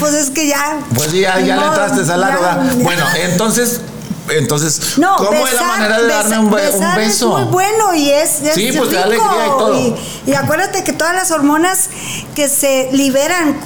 Pues 0.00 0.14
es 0.14 0.30
que 0.30 0.48
ya. 0.48 0.80
Pues 0.94 1.12
ya, 1.12 1.40
ya 1.40 1.56
le 1.56 1.66
entraste 1.66 2.12
a 2.12 2.16
la 2.16 2.64
Bueno, 2.82 3.04
entonces 3.22 3.80
entonces, 4.28 4.96
¿cómo 4.96 5.46
es 5.46 5.54
la 5.54 5.62
manera 5.62 6.00
de 6.00 6.08
darme 6.08 6.38
un, 6.40 6.50
beso? 6.50 6.82
Es 6.98 7.22
muy 7.22 7.42
bueno 7.44 7.94
y 7.94 8.10
es, 8.10 8.30
sí, 8.54 8.72
pues 8.76 8.90
rico. 8.90 9.02
alegría 9.02 9.46
y 9.46 9.58
todo. 9.58 9.96
Y, 10.26 10.34
acuérdate 10.34 10.84
que 10.84 10.92
todas 10.92 11.14
las 11.14 11.30
hormonas 11.30 11.88
que 12.34 12.48
se 12.48 12.88
liberan, 12.92 13.60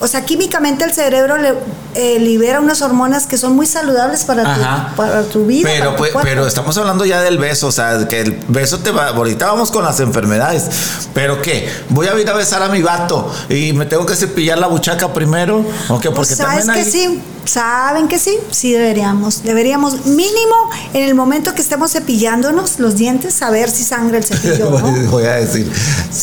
o 0.00 0.06
sea, 0.06 0.24
químicamente 0.24 0.84
el 0.84 0.92
cerebro 0.92 1.36
le, 1.38 1.54
eh, 1.94 2.18
libera 2.20 2.60
unas 2.60 2.82
hormonas 2.82 3.26
que 3.26 3.36
son 3.36 3.56
muy 3.56 3.66
saludables 3.66 4.24
para, 4.24 4.54
tu, 4.54 4.96
para 4.96 5.22
tu 5.22 5.46
vida. 5.46 5.68
Pero, 5.68 5.96
pues, 5.96 6.12
pero 6.22 6.46
estamos 6.46 6.76
hablando 6.78 7.04
ya 7.04 7.20
del 7.20 7.38
beso, 7.38 7.66
o 7.66 7.72
sea, 7.72 8.06
que 8.08 8.20
el 8.20 8.40
beso 8.48 8.78
te 8.78 8.90
va. 8.90 9.08
Ahorita 9.08 9.46
vamos 9.46 9.70
con 9.70 9.84
las 9.84 9.98
enfermedades. 10.00 10.68
Pero 11.14 11.42
¿qué? 11.42 11.68
Voy 11.88 12.06
a 12.06 12.18
ir 12.18 12.28
a 12.28 12.34
besar 12.34 12.62
a 12.62 12.68
mi 12.68 12.82
vato 12.82 13.32
y 13.48 13.72
me 13.72 13.86
tengo 13.86 14.06
que 14.06 14.14
cepillar 14.14 14.58
la 14.58 14.68
buchaca 14.68 15.12
primero. 15.12 15.64
¿O 15.88 15.98
qué? 15.98 16.10
Porque 16.10 16.36
pues, 16.36 16.38
¿Sabes 16.38 16.68
que 16.68 16.84
sí? 16.84 17.20
¿Saben 17.44 18.08
que 18.08 18.18
sí? 18.18 18.38
Sí 18.50 18.72
deberíamos. 18.72 19.42
Deberíamos 19.42 20.04
mínimo 20.04 20.70
en 20.92 21.02
el 21.02 21.14
momento 21.14 21.54
que 21.54 21.62
estemos 21.62 21.92
cepillándonos 21.92 22.78
los 22.78 22.96
dientes 22.96 23.32
saber 23.34 23.70
si 23.70 23.84
sangra 23.84 24.18
el 24.18 24.24
cepillo. 24.24 24.70
Voy 25.10 25.24
a 25.24 25.36
decir, 25.36 25.72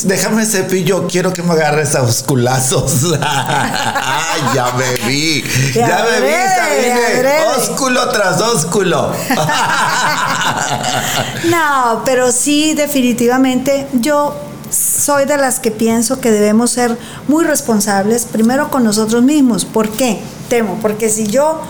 déjame 0.03 0.45
cepillo, 0.45 1.07
quiero 1.07 1.33
que 1.33 1.41
me 1.41 1.53
agarres 1.53 1.95
a 1.95 2.05
ya 4.53 4.71
me 4.77 4.97
vi. 5.07 5.43
Ya, 5.73 6.05
me 6.09 6.21
vi, 6.21 6.33
Ósculo 7.57 8.09
tras 8.09 8.41
ósculo. 8.41 9.11
no, 11.49 12.01
pero 12.05 12.31
sí, 12.31 12.73
definitivamente 12.73 13.87
yo 13.93 14.35
soy 14.69 15.25
de 15.25 15.37
las 15.37 15.59
que 15.59 15.71
pienso 15.71 16.19
que 16.19 16.31
debemos 16.31 16.71
ser 16.71 16.97
muy 17.27 17.45
responsables, 17.45 18.25
primero 18.25 18.69
con 18.69 18.83
nosotros 18.83 19.23
mismos. 19.23 19.65
¿Por 19.65 19.89
qué? 19.89 20.21
Temo, 20.49 20.77
porque 20.81 21.09
si 21.09 21.27
yo 21.27 21.61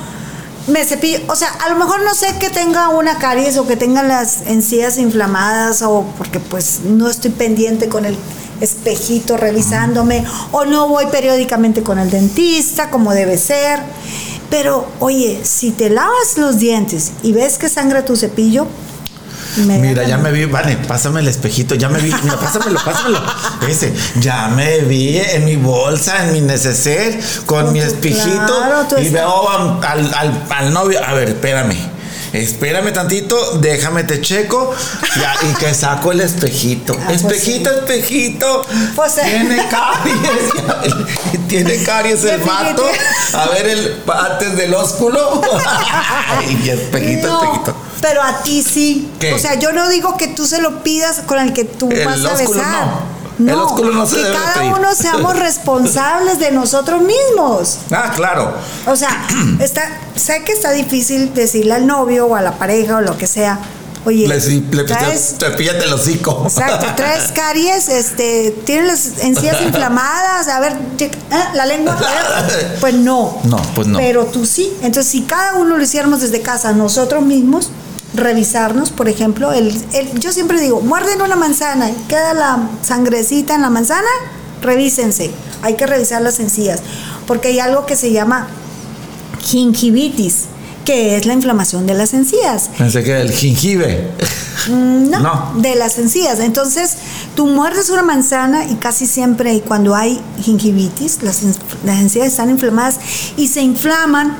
me 0.67 0.83
cepillo, 0.83 1.19
o 1.27 1.35
sea, 1.35 1.49
a 1.49 1.69
lo 1.69 1.75
mejor 1.75 2.03
no 2.03 2.15
sé 2.15 2.27
que 2.39 2.49
tenga 2.49 2.89
una 2.89 3.19
caries 3.19 3.57
o 3.57 3.67
que 3.67 3.75
tenga 3.75 4.01
las 4.01 4.41
encías 4.47 4.97
inflamadas 4.97 5.83
o 5.83 6.05
porque 6.17 6.39
pues 6.39 6.79
no 6.83 7.09
estoy 7.09 7.31
pendiente 7.31 7.87
con 7.87 8.05
el 8.05 8.17
espejito 8.61 9.37
revisándome 9.37 10.23
o 10.51 10.65
no 10.65 10.87
voy 10.87 11.05
periódicamente 11.07 11.83
con 11.83 11.99
el 11.99 12.09
dentista 12.09 12.89
como 12.89 13.13
debe 13.13 13.37
ser. 13.37 13.79
Pero 14.49 14.87
oye, 14.99 15.39
si 15.43 15.71
te 15.71 15.89
lavas 15.89 16.37
los 16.37 16.59
dientes 16.59 17.13
y 17.23 17.33
ves 17.33 17.57
que 17.57 17.69
sangra 17.69 18.05
tu 18.05 18.15
cepillo, 18.15 18.67
Mira, 19.57 20.03
ya 20.03 20.17
me 20.17 20.33
vi, 20.33 20.43
vale, 20.43 20.75
pásame 20.75 21.21
el 21.21 21.29
espejito, 21.29 21.75
ya 21.75 21.87
me 21.87 21.99
vi, 21.99 22.09
no, 22.25 22.37
pásamelo, 22.37 22.77
pásamelo. 22.83 23.21
Ese, 23.69 23.93
ya 24.19 24.49
me 24.49 24.79
vi 24.79 25.17
en 25.17 25.45
mi 25.45 25.55
bolsa, 25.55 26.25
en 26.25 26.33
mi 26.33 26.41
neceser, 26.41 27.17
con 27.45 27.71
mi 27.71 27.79
espejito 27.79 28.85
y 29.01 29.07
veo 29.07 29.49
al, 29.81 30.13
al, 30.13 30.43
al 30.49 30.73
novio. 30.73 30.99
A 31.05 31.13
ver, 31.13 31.29
espérame 31.29 31.94
espérame 32.41 32.91
tantito, 32.91 33.57
déjame 33.59 34.03
te 34.03 34.21
checo 34.21 34.73
y 35.43 35.53
que 35.55 35.73
saco 35.73 36.11
el 36.11 36.21
espejito. 36.21 36.95
Ah, 36.99 37.05
pues 37.07 37.21
espejito, 37.21 37.71
espejito. 37.71 38.65
Pues, 38.95 39.15
tiene 39.15 39.67
caries. 39.69 40.97
tiene 41.47 41.83
caries 41.83 42.23
el 42.23 42.41
vato. 42.41 42.85
A 43.33 43.47
ver 43.49 43.67
el 43.67 44.03
antes 44.13 44.55
del 44.57 44.73
ósculo. 44.73 45.41
y 46.47 46.69
espejito, 46.69 47.43
espejito. 47.43 47.75
Pero 48.01 48.21
a 48.21 48.43
ti 48.43 48.63
sí. 48.63 49.09
O 49.33 49.39
sea, 49.39 49.55
yo 49.55 49.71
no 49.71 49.89
digo 49.89 50.17
que 50.17 50.27
tú 50.27 50.45
se 50.45 50.61
lo 50.61 50.83
pidas 50.83 51.21
con 51.25 51.39
el 51.39 51.53
que 51.53 51.63
tú 51.63 51.89
vas 51.89 52.23
a 52.25 52.33
besar. 52.33 52.87
No, 52.87 53.14
que 53.37 54.21
cada 54.31 54.63
uno 54.75 54.93
seamos 54.93 55.37
responsables 55.37 56.39
de 56.39 56.51
nosotros 56.51 57.01
mismos. 57.01 57.79
Ah, 57.91 58.11
claro. 58.15 58.53
O 58.87 58.95
sea, 58.95 59.27
está, 59.59 60.01
sé 60.15 60.43
que 60.43 60.51
está 60.51 60.71
difícil 60.71 61.33
decirle 61.33 61.73
al 61.73 61.87
novio 61.87 62.27
o 62.27 62.35
a 62.35 62.41
la 62.41 62.53
pareja 62.57 62.97
o 62.97 63.01
lo 63.01 63.17
que 63.17 63.27
sea. 63.27 63.59
Oye, 64.05 64.27
le, 64.27 64.39
le 64.39 64.83
traes, 64.83 65.35
el 65.41 65.93
hocico. 65.93 66.43
Exacto, 66.45 66.85
tres 66.95 67.31
caries, 67.33 67.89
este, 67.89 68.55
tienes 68.63 68.85
las 68.85 69.23
encías 69.23 69.59
inflamadas, 69.63 70.47
a 70.47 70.59
ver, 70.59 70.73
¿eh? 70.99 71.09
la 71.55 71.65
lengua, 71.65 71.97
pues 72.79 72.93
no. 72.93 73.39
No, 73.45 73.57
pues 73.73 73.87
no. 73.87 73.97
Pero 73.97 74.25
tú 74.25 74.45
sí. 74.45 74.71
Entonces, 74.83 75.11
si 75.11 75.23
cada 75.23 75.55
uno 75.55 75.75
lo 75.77 75.83
hiciéramos 75.83 76.21
desde 76.21 76.41
casa 76.41 76.71
nosotros 76.73 77.23
mismos, 77.25 77.71
revisarnos, 78.15 78.91
por 78.91 79.09
ejemplo, 79.09 79.51
el, 79.51 79.73
yo 80.19 80.31
siempre 80.31 80.59
digo, 80.59 80.81
muerden 80.81 81.21
una 81.21 81.35
manzana 81.35 81.89
y 81.89 81.93
queda 82.07 82.33
la 82.33 82.69
sangrecita 82.81 83.55
en 83.55 83.61
la 83.61 83.69
manzana, 83.69 84.07
revísense, 84.61 85.31
hay 85.61 85.75
que 85.75 85.85
revisar 85.85 86.21
las 86.21 86.39
encías, 86.39 86.79
porque 87.27 87.49
hay 87.49 87.59
algo 87.59 87.85
que 87.85 87.95
se 87.95 88.11
llama 88.11 88.47
gingivitis, 89.41 90.45
que 90.85 91.17
es 91.17 91.25
la 91.25 91.33
inflamación 91.33 91.87
de 91.87 91.95
las 91.95 92.13
encías. 92.13 92.69
Pensé 92.77 93.03
que 93.03 93.19
el 93.19 93.31
jengibre. 93.31 94.11
Mm, 94.67 95.09
no, 95.09 95.53
de 95.57 95.75
las 95.75 95.97
encías. 95.97 96.39
Entonces, 96.39 96.97
tú 97.35 97.47
muerdes 97.47 97.89
una 97.89 98.03
manzana 98.03 98.65
y 98.65 98.75
casi 98.75 99.07
siempre 99.07 99.61
cuando 99.61 99.95
hay 99.95 100.21
gingivitis, 100.41 101.23
las, 101.23 101.41
las 101.83 101.99
encías 101.99 102.27
están 102.27 102.49
inflamadas 102.51 102.99
y 103.35 103.47
se 103.47 103.61
inflaman 103.61 104.37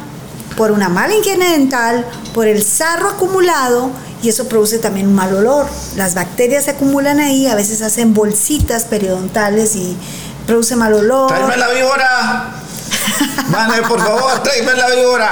por 0.58 0.72
una 0.72 0.89
mala 0.89 1.15
higiene 1.15 1.52
dental, 1.52 2.06
por 2.34 2.48
el 2.48 2.63
sarro 2.63 3.10
acumulado 3.10 3.91
y 4.22 4.30
eso 4.30 4.48
produce 4.48 4.80
también 4.80 5.08
un 5.08 5.15
mal 5.15 5.36
olor. 5.36 5.68
Las 5.96 6.15
bacterias 6.15 6.65
se 6.65 6.72
acumulan 6.72 7.20
ahí, 7.20 7.48
a 7.48 7.56
veces 7.56 7.82
hacen 7.82 8.13
bolsitas 8.13 8.86
periodontales 8.86 9.76
y 9.76 9.98
produce 10.46 10.76
mal 10.76 10.94
olor. 10.94 11.28
¡Tráeme 11.28 11.58
la 11.58 11.70
víbora! 11.70 12.52
Vale, 13.48 13.82
por 13.84 14.00
favor, 14.00 14.44
tráeme 14.44 14.74
la 14.74 14.89
víbora. 14.89 15.32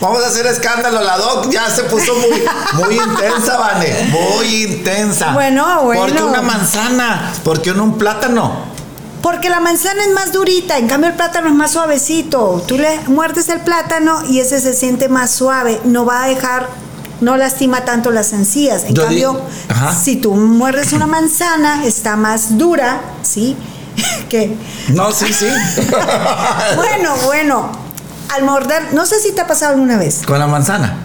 Vamos 0.00 0.22
a 0.22 0.28
hacer 0.28 0.46
escándalo. 0.46 1.02
La 1.02 1.16
doc 1.18 1.50
ya 1.50 1.68
se 1.68 1.84
puso 1.84 2.14
muy, 2.14 2.42
muy 2.74 2.94
intensa, 2.96 3.56
Vane. 3.58 4.10
Muy 4.10 4.64
intensa. 4.64 5.32
Bueno, 5.32 5.82
bueno. 5.82 6.02
¿Por 6.02 6.14
qué 6.14 6.22
una 6.22 6.42
manzana? 6.42 7.32
¿Por 7.42 7.62
qué 7.62 7.72
un 7.72 7.98
plátano? 7.98 8.73
Porque 9.24 9.48
la 9.48 9.58
manzana 9.58 10.02
es 10.02 10.12
más 10.12 10.32
durita, 10.32 10.76
en 10.76 10.86
cambio 10.86 11.08
el 11.08 11.16
plátano 11.16 11.48
es 11.48 11.54
más 11.54 11.70
suavecito. 11.70 12.62
Tú 12.68 12.76
le 12.76 13.00
muerdes 13.06 13.48
el 13.48 13.60
plátano 13.60 14.22
y 14.28 14.40
ese 14.40 14.60
se 14.60 14.74
siente 14.74 15.08
más 15.08 15.30
suave, 15.30 15.80
no 15.84 16.04
va 16.04 16.24
a 16.24 16.28
dejar, 16.28 16.68
no 17.22 17.38
lastima 17.38 17.86
tanto 17.86 18.10
las 18.10 18.34
encías. 18.34 18.84
En 18.84 18.94
cambio, 18.94 19.40
si 19.98 20.16
tú 20.16 20.34
muerdes 20.34 20.92
una 20.92 21.06
manzana, 21.06 21.86
está 21.86 22.16
más 22.16 22.58
dura, 22.58 23.00
¿sí? 23.22 23.56
que... 24.28 24.58
No, 24.88 25.10
sí, 25.10 25.32
sí. 25.32 25.46
bueno, 26.76 27.16
bueno, 27.24 27.72
al 28.28 28.44
morder, 28.44 28.92
no 28.92 29.06
sé 29.06 29.20
si 29.20 29.32
te 29.32 29.40
ha 29.40 29.46
pasado 29.46 29.72
alguna 29.72 29.96
vez. 29.96 30.20
¿Con 30.26 30.38
la 30.38 30.48
manzana? 30.48 30.98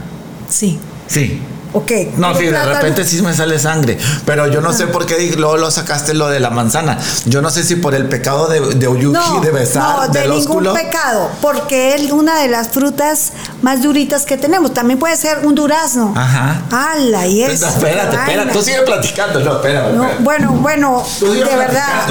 Sí. 0.49 0.77
Sí. 1.07 1.41
Ok. 1.73 1.91
No, 2.17 2.35
sí, 2.35 2.45
de 2.45 2.65
repente 2.65 3.05
sí 3.05 3.21
me 3.21 3.33
sale 3.33 3.59
sangre. 3.59 3.97
Pero 4.25 4.47
yo 4.47 4.61
no 4.61 4.73
sé 4.73 4.87
por 4.87 5.05
qué 5.05 5.35
luego 5.37 5.57
lo 5.57 5.69
sacaste 5.71 6.13
lo 6.13 6.27
de 6.27 6.39
la 6.39 6.49
manzana. 6.49 6.97
Yo 7.25 7.41
no 7.41 7.49
sé 7.49 7.63
si 7.63 7.75
por 7.75 7.93
el 7.95 8.07
pecado 8.07 8.47
de, 8.47 8.75
de 8.75 8.87
Oyuki 8.87 9.39
de 9.41 9.51
besar, 9.51 10.07
no, 10.07 10.13
de 10.13 10.27
ningún 10.27 10.73
pecado. 10.73 11.29
Porque 11.41 11.95
es 11.95 12.11
una 12.11 12.39
de 12.39 12.47
las 12.47 12.69
frutas 12.69 13.33
más 13.61 13.81
duritas 13.83 14.25
que 14.25 14.37
tenemos. 14.37 14.73
También 14.73 14.99
puede 14.99 15.15
ser 15.15 15.45
un 15.45 15.55
durazno. 15.55 16.13
Ajá. 16.15 16.61
¡Hala! 16.71 17.27
Y 17.27 17.43
eso. 17.43 17.67
Espérate, 17.67 18.15
espérate. 18.15 18.51
Tú 18.51 18.61
sigue 18.61 18.81
platicando. 18.81 19.39
No, 19.39 19.55
espérate. 19.55 19.93
No, 19.95 20.07
bueno, 20.19 20.51
bueno. 20.53 21.03
de 21.21 21.55
verdad. 21.55 22.07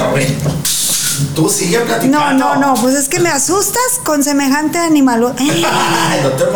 Tú 1.35 1.49
sigue 1.49 1.79
platicando. 1.79 2.19
No, 2.19 2.55
no, 2.55 2.73
no, 2.75 2.81
pues 2.81 2.95
es 2.95 3.07
que 3.09 3.19
me 3.19 3.29
asustas 3.29 3.99
con 4.03 4.23
semejante 4.23 4.77
animal. 4.77 5.21
no 5.21 5.33
te 5.33 5.43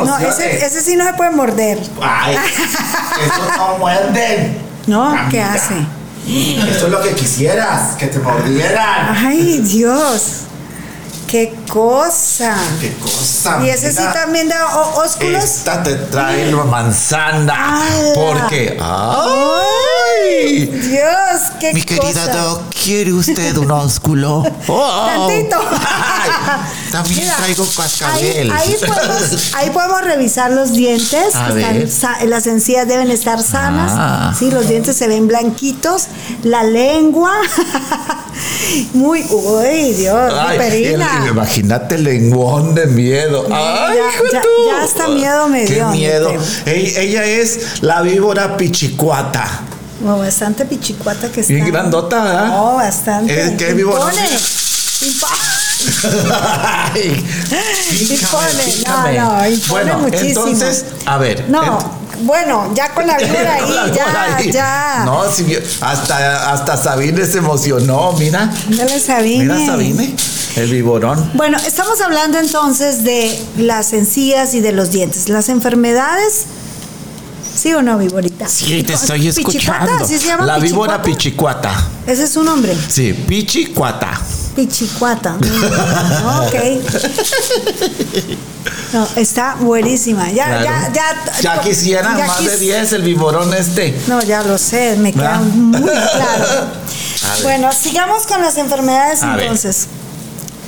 No, 0.05 0.17
ese, 0.19 0.65
ese, 0.65 0.81
sí 0.81 0.95
no 0.95 1.05
se 1.05 1.13
puede 1.13 1.31
morder. 1.31 1.79
Ay, 2.01 2.35
eso 2.35 3.57
no 3.57 3.77
muerden. 3.77 4.57
No, 4.87 5.15
¿qué 5.29 5.41
hace? 5.41 5.75
Eso 6.27 6.85
es 6.85 6.91
lo 6.91 7.01
que 7.01 7.11
quisieras, 7.11 7.95
que 7.95 8.07
te 8.07 8.19
mordieran. 8.19 9.15
Ay, 9.15 9.59
Dios. 9.59 10.43
¡Qué 11.27 11.55
cosa! 11.67 12.55
¡Qué 12.79 12.93
cosa! 12.97 13.59
¿Y 13.65 13.69
ese 13.69 13.91
sí 13.91 14.03
también 14.13 14.47
da 14.47 14.67
ósculos? 15.03 15.43
Esta 15.43 15.81
te 15.81 15.95
trae 15.95 16.51
la 16.51 16.63
manzana. 16.63 17.81
Porque. 18.13 18.77
¡Ay! 18.79 19.92
¡Dios! 20.71 21.41
¡Qué 21.59 21.73
Mi 21.73 21.83
querida 21.83 22.27
Doc, 22.27 22.61
¿quiere 22.83 23.13
usted 23.13 23.55
un 23.57 23.71
ósculo? 23.71 24.43
Oh. 24.65 25.27
Tantito. 25.27 25.57
también 26.91 27.27
traigo 27.37 27.67
cascabel. 27.75 28.51
Ahí, 28.51 28.75
podemos, 28.79 29.53
ahí, 29.55 29.69
podemos, 29.71 30.01
revisar 30.03 30.51
los 30.51 30.71
dientes. 30.71 31.33
Las 32.25 32.47
encías 32.47 32.87
deben 32.87 33.11
estar 33.11 33.43
sanas. 33.43 33.91
Ah. 33.93 34.33
Sí, 34.37 34.49
los 34.49 34.67
dientes 34.67 34.95
se 34.95 35.07
ven 35.07 35.27
blanquitos. 35.27 36.07
La 36.43 36.63
lengua. 36.63 37.33
Muy. 38.93 39.23
¡Uy, 39.29 39.93
Dios! 39.93 40.33
Ay, 40.37 40.57
perina! 40.57 41.25
Imagínate 41.29 41.95
el 41.95 42.03
lenguón 42.03 42.73
de 42.73 42.87
miedo. 42.87 43.45
Ay, 43.51 43.97
ya, 44.31 44.41
ya, 44.41 44.83
hasta 44.83 45.07
miedo 45.07 45.47
me 45.47 45.65
dio. 45.65 45.91
Qué 45.91 45.97
miedo. 45.97 46.33
Ella, 46.65 47.25
es 47.25 47.81
la 47.81 48.01
víbora 48.01 48.57
pichicuata. 48.57 49.45
Oh, 50.05 50.17
bastante 50.17 50.65
pichicuata 50.65 51.31
que 51.31 51.41
está. 51.41 51.53
Bien 51.53 51.67
grandota, 51.67 52.23
¿verdad? 52.23 52.49
Oh, 52.53 52.75
bastante. 52.75 53.55
¿Qué 53.57 53.73
víbora? 53.73 54.11
Ay, 56.93 57.25
impone, 58.09 58.63
no, 58.87 59.11
no, 59.11 59.47
impone 59.47 59.59
bueno, 59.69 59.99
muchísimo. 59.99 60.47
Entonces, 60.47 60.85
a 61.05 61.17
ver. 61.17 61.49
No, 61.49 61.79
bueno, 62.21 62.71
ya 62.73 62.93
con 62.93 63.05
la 63.07 63.17
víbora 63.17 63.53
ahí, 63.63 63.91
ya, 63.93 64.39
ya. 64.51 65.01
No, 65.05 65.23
hasta, 65.23 66.51
hasta 66.53 66.77
Sabine 66.77 67.25
se 67.25 67.39
emocionó, 67.39 68.13
mira. 68.13 68.49
Dale 68.69 68.99
Sabine. 68.99 69.43
Mira 69.43 69.65
Sabine. 69.65 70.15
El 70.55 70.69
viborón. 70.69 71.31
Bueno, 71.33 71.57
estamos 71.65 71.99
hablando 72.01 72.37
entonces 72.37 73.03
de 73.03 73.37
las 73.57 73.91
encías 73.93 74.53
y 74.53 74.61
de 74.61 74.71
los 74.71 74.91
dientes. 74.91 75.27
Las 75.27 75.49
enfermedades. 75.49 76.45
¿Sí 77.63 77.73
o 77.73 77.81
no, 77.81 77.97
viborita? 77.97 78.45
Sí, 78.45 78.83
te 78.83 78.91
estoy 78.91 79.29
escuchando. 79.29 80.05
¿Sí 80.05 80.19
se 80.19 80.27
llama 80.27 80.45
La 80.45 80.59
víbora 80.59 81.01
pichicuata. 81.01 81.71
Ese 82.05 82.25
es 82.25 82.31
su 82.31 82.43
nombre. 82.43 82.75
Sí, 82.89 83.13
pichicuata. 83.13 84.19
Pichicuata. 84.53 85.35
ok. 86.41 86.55
No, 88.91 89.07
está 89.15 89.55
buenísima. 89.61 90.29
Ya, 90.29 90.61
ya, 90.61 90.91
ya. 90.93 91.41
Ya 91.41 91.61
quisieran 91.61 92.17
más 92.27 92.43
de 92.43 92.57
10 92.57 92.91
el 92.91 93.03
viborón 93.03 93.53
este. 93.53 93.97
No, 94.07 94.21
ya 94.21 94.43
lo 94.43 94.57
sé, 94.57 94.97
me 94.97 95.13
queda 95.13 95.39
muy 95.39 95.79
claro. 95.89 96.67
Bueno, 97.43 97.71
sigamos 97.71 98.25
con 98.27 98.41
las 98.41 98.57
enfermedades 98.57 99.23
entonces 99.23 99.87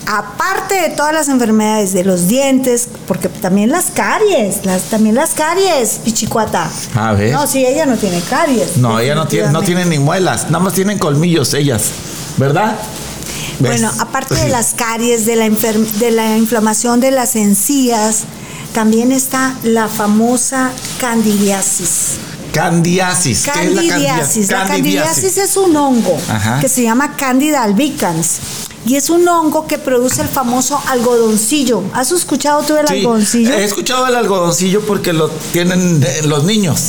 aparte 0.06 0.76
de 0.76 0.90
todas 0.90 1.14
las 1.14 1.30
enfermedades 1.30 1.94
de 1.94 2.04
los 2.04 2.28
dientes, 2.28 2.88
porque 3.08 3.30
también 3.30 3.70
las 3.72 3.86
caries, 3.86 4.66
las, 4.66 4.84
también 4.84 5.16
las 5.16 5.32
caries, 5.32 6.00
pichicuata. 6.04 6.70
A 6.96 7.14
ver. 7.14 7.32
No, 7.32 7.48
sí, 7.48 7.66
ella 7.66 7.86
no 7.86 7.98
tiene 7.98 8.22
caries. 8.22 8.78
No, 8.78 9.00
ella 9.00 9.16
no 9.16 9.28
tiene, 9.28 9.52
no 9.52 9.62
tiene 9.62 9.86
ni 9.86 10.00
muelas, 10.00 10.46
nada 10.46 10.64
más 10.64 10.74
tienen 10.74 11.00
colmillos 11.00 11.54
ellas, 11.54 11.92
¿verdad? 12.38 12.76
Bueno, 13.60 13.90
aparte 14.00 14.36
de 14.36 14.50
las 14.50 14.74
caries, 14.74 15.26
de 15.26 15.36
la, 15.36 15.50
de 15.50 16.12
la 16.12 16.38
inflamación 16.38 17.00
de 17.00 17.12
las 17.12 17.36
encías, 17.36 18.24
también 18.74 19.12
está 19.12 19.56
la 19.64 19.88
famosa 19.88 20.72
candidiasis. 21.00 22.18
Candidiasis. 22.52 23.44
¿Qué 23.44 23.50
es 23.50 23.74
la 23.74 23.82
Candidiasis. 23.82 24.52
La 24.52 24.66
candidiasis 24.66 25.38
es 25.38 25.58
un 25.58 25.76
hongo 25.76 26.18
Ajá. 26.30 26.60
que 26.62 26.70
se 26.70 26.84
llama 26.84 27.16
Candida 27.16 27.64
albicans. 27.64 28.40
Y 28.86 28.96
es 28.98 29.10
un 29.10 29.28
hongo 29.28 29.66
que 29.68 29.78
produce 29.80 30.22
el 30.22 30.28
famoso 30.28 30.80
algodoncillo. 30.88 31.84
¿Has 31.94 32.12
escuchado 32.12 32.62
tú 32.64 32.76
el 32.78 32.88
Sí, 32.88 32.98
algodoncillo? 32.98 33.54
he 33.54 33.64
escuchado 33.64 34.06
el 34.08 34.16
algodoncillo 34.16 34.82
porque 34.82 35.12
lo 35.12 35.30
tienen 35.52 36.04
eh, 36.04 36.22
los 36.26 36.44
niños. 36.44 36.82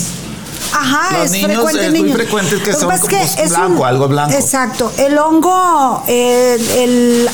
Ajá, 0.75 1.17
Los 1.19 1.27
es 1.27 1.31
niños 1.33 1.53
frecuente 1.53 1.81
es 1.81 1.87
en 1.87 1.91
muy 1.93 2.01
niños. 2.03 2.17
frecuente 2.17 2.57
que 2.63 2.73
Lo 2.73 2.79
son 2.79 2.89
pasa 2.89 3.03
como 3.09 3.23
es 3.23 3.49
blanco, 3.51 3.85
algo 3.87 4.09
blanco. 4.09 4.35
Exacto. 4.37 4.93
El 4.99 5.17
hongo, 5.17 6.03
eh, 6.07 6.59
el, 6.85 7.29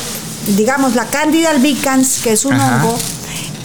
digamos, 0.55 0.95
la 0.95 1.07
Candida 1.07 1.49
albicans, 1.49 2.19
que 2.23 2.31
es 2.31 2.45
un 2.45 2.53
Ajá. 2.53 2.85
hongo, 2.85 2.97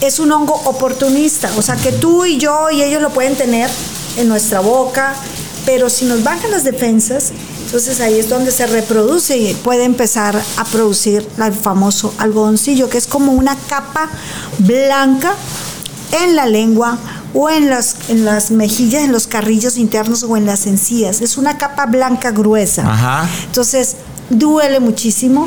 es 0.00 0.18
un 0.18 0.32
hongo 0.32 0.54
oportunista. 0.64 1.48
O 1.56 1.62
sea, 1.62 1.76
que 1.76 1.92
tú 1.92 2.24
y 2.24 2.38
yo 2.38 2.70
y 2.70 2.82
ellos 2.82 3.00
lo 3.00 3.10
pueden 3.10 3.36
tener 3.36 3.70
en 4.16 4.28
nuestra 4.28 4.58
boca, 4.60 5.14
pero 5.64 5.88
si 5.90 6.06
nos 6.06 6.24
bajan 6.24 6.50
las 6.50 6.64
defensas, 6.64 7.30
entonces 7.68 8.00
ahí 8.00 8.18
es 8.18 8.30
donde 8.30 8.50
se 8.50 8.66
reproduce 8.66 9.36
y 9.36 9.52
puede 9.52 9.84
empezar 9.84 10.42
a 10.56 10.64
producir 10.64 11.28
el 11.36 11.52
famoso 11.52 12.14
algodoncillo, 12.16 12.88
que 12.88 12.96
es 12.96 13.06
como 13.06 13.32
una 13.32 13.54
capa 13.68 14.08
blanca 14.58 15.34
en 16.22 16.34
la 16.34 16.46
lengua 16.46 16.96
o 17.34 17.50
en 17.50 17.68
las, 17.68 18.08
en 18.08 18.24
las 18.24 18.50
mejillas, 18.50 19.02
en 19.04 19.12
los 19.12 19.26
carrillos 19.26 19.76
internos 19.76 20.22
o 20.22 20.38
en 20.38 20.46
las 20.46 20.66
encías. 20.66 21.20
Es 21.20 21.36
una 21.36 21.58
capa 21.58 21.84
blanca 21.84 22.30
gruesa. 22.30 22.90
Ajá. 22.90 23.28
Entonces, 23.44 23.96
duele 24.30 24.80
muchísimo. 24.80 25.46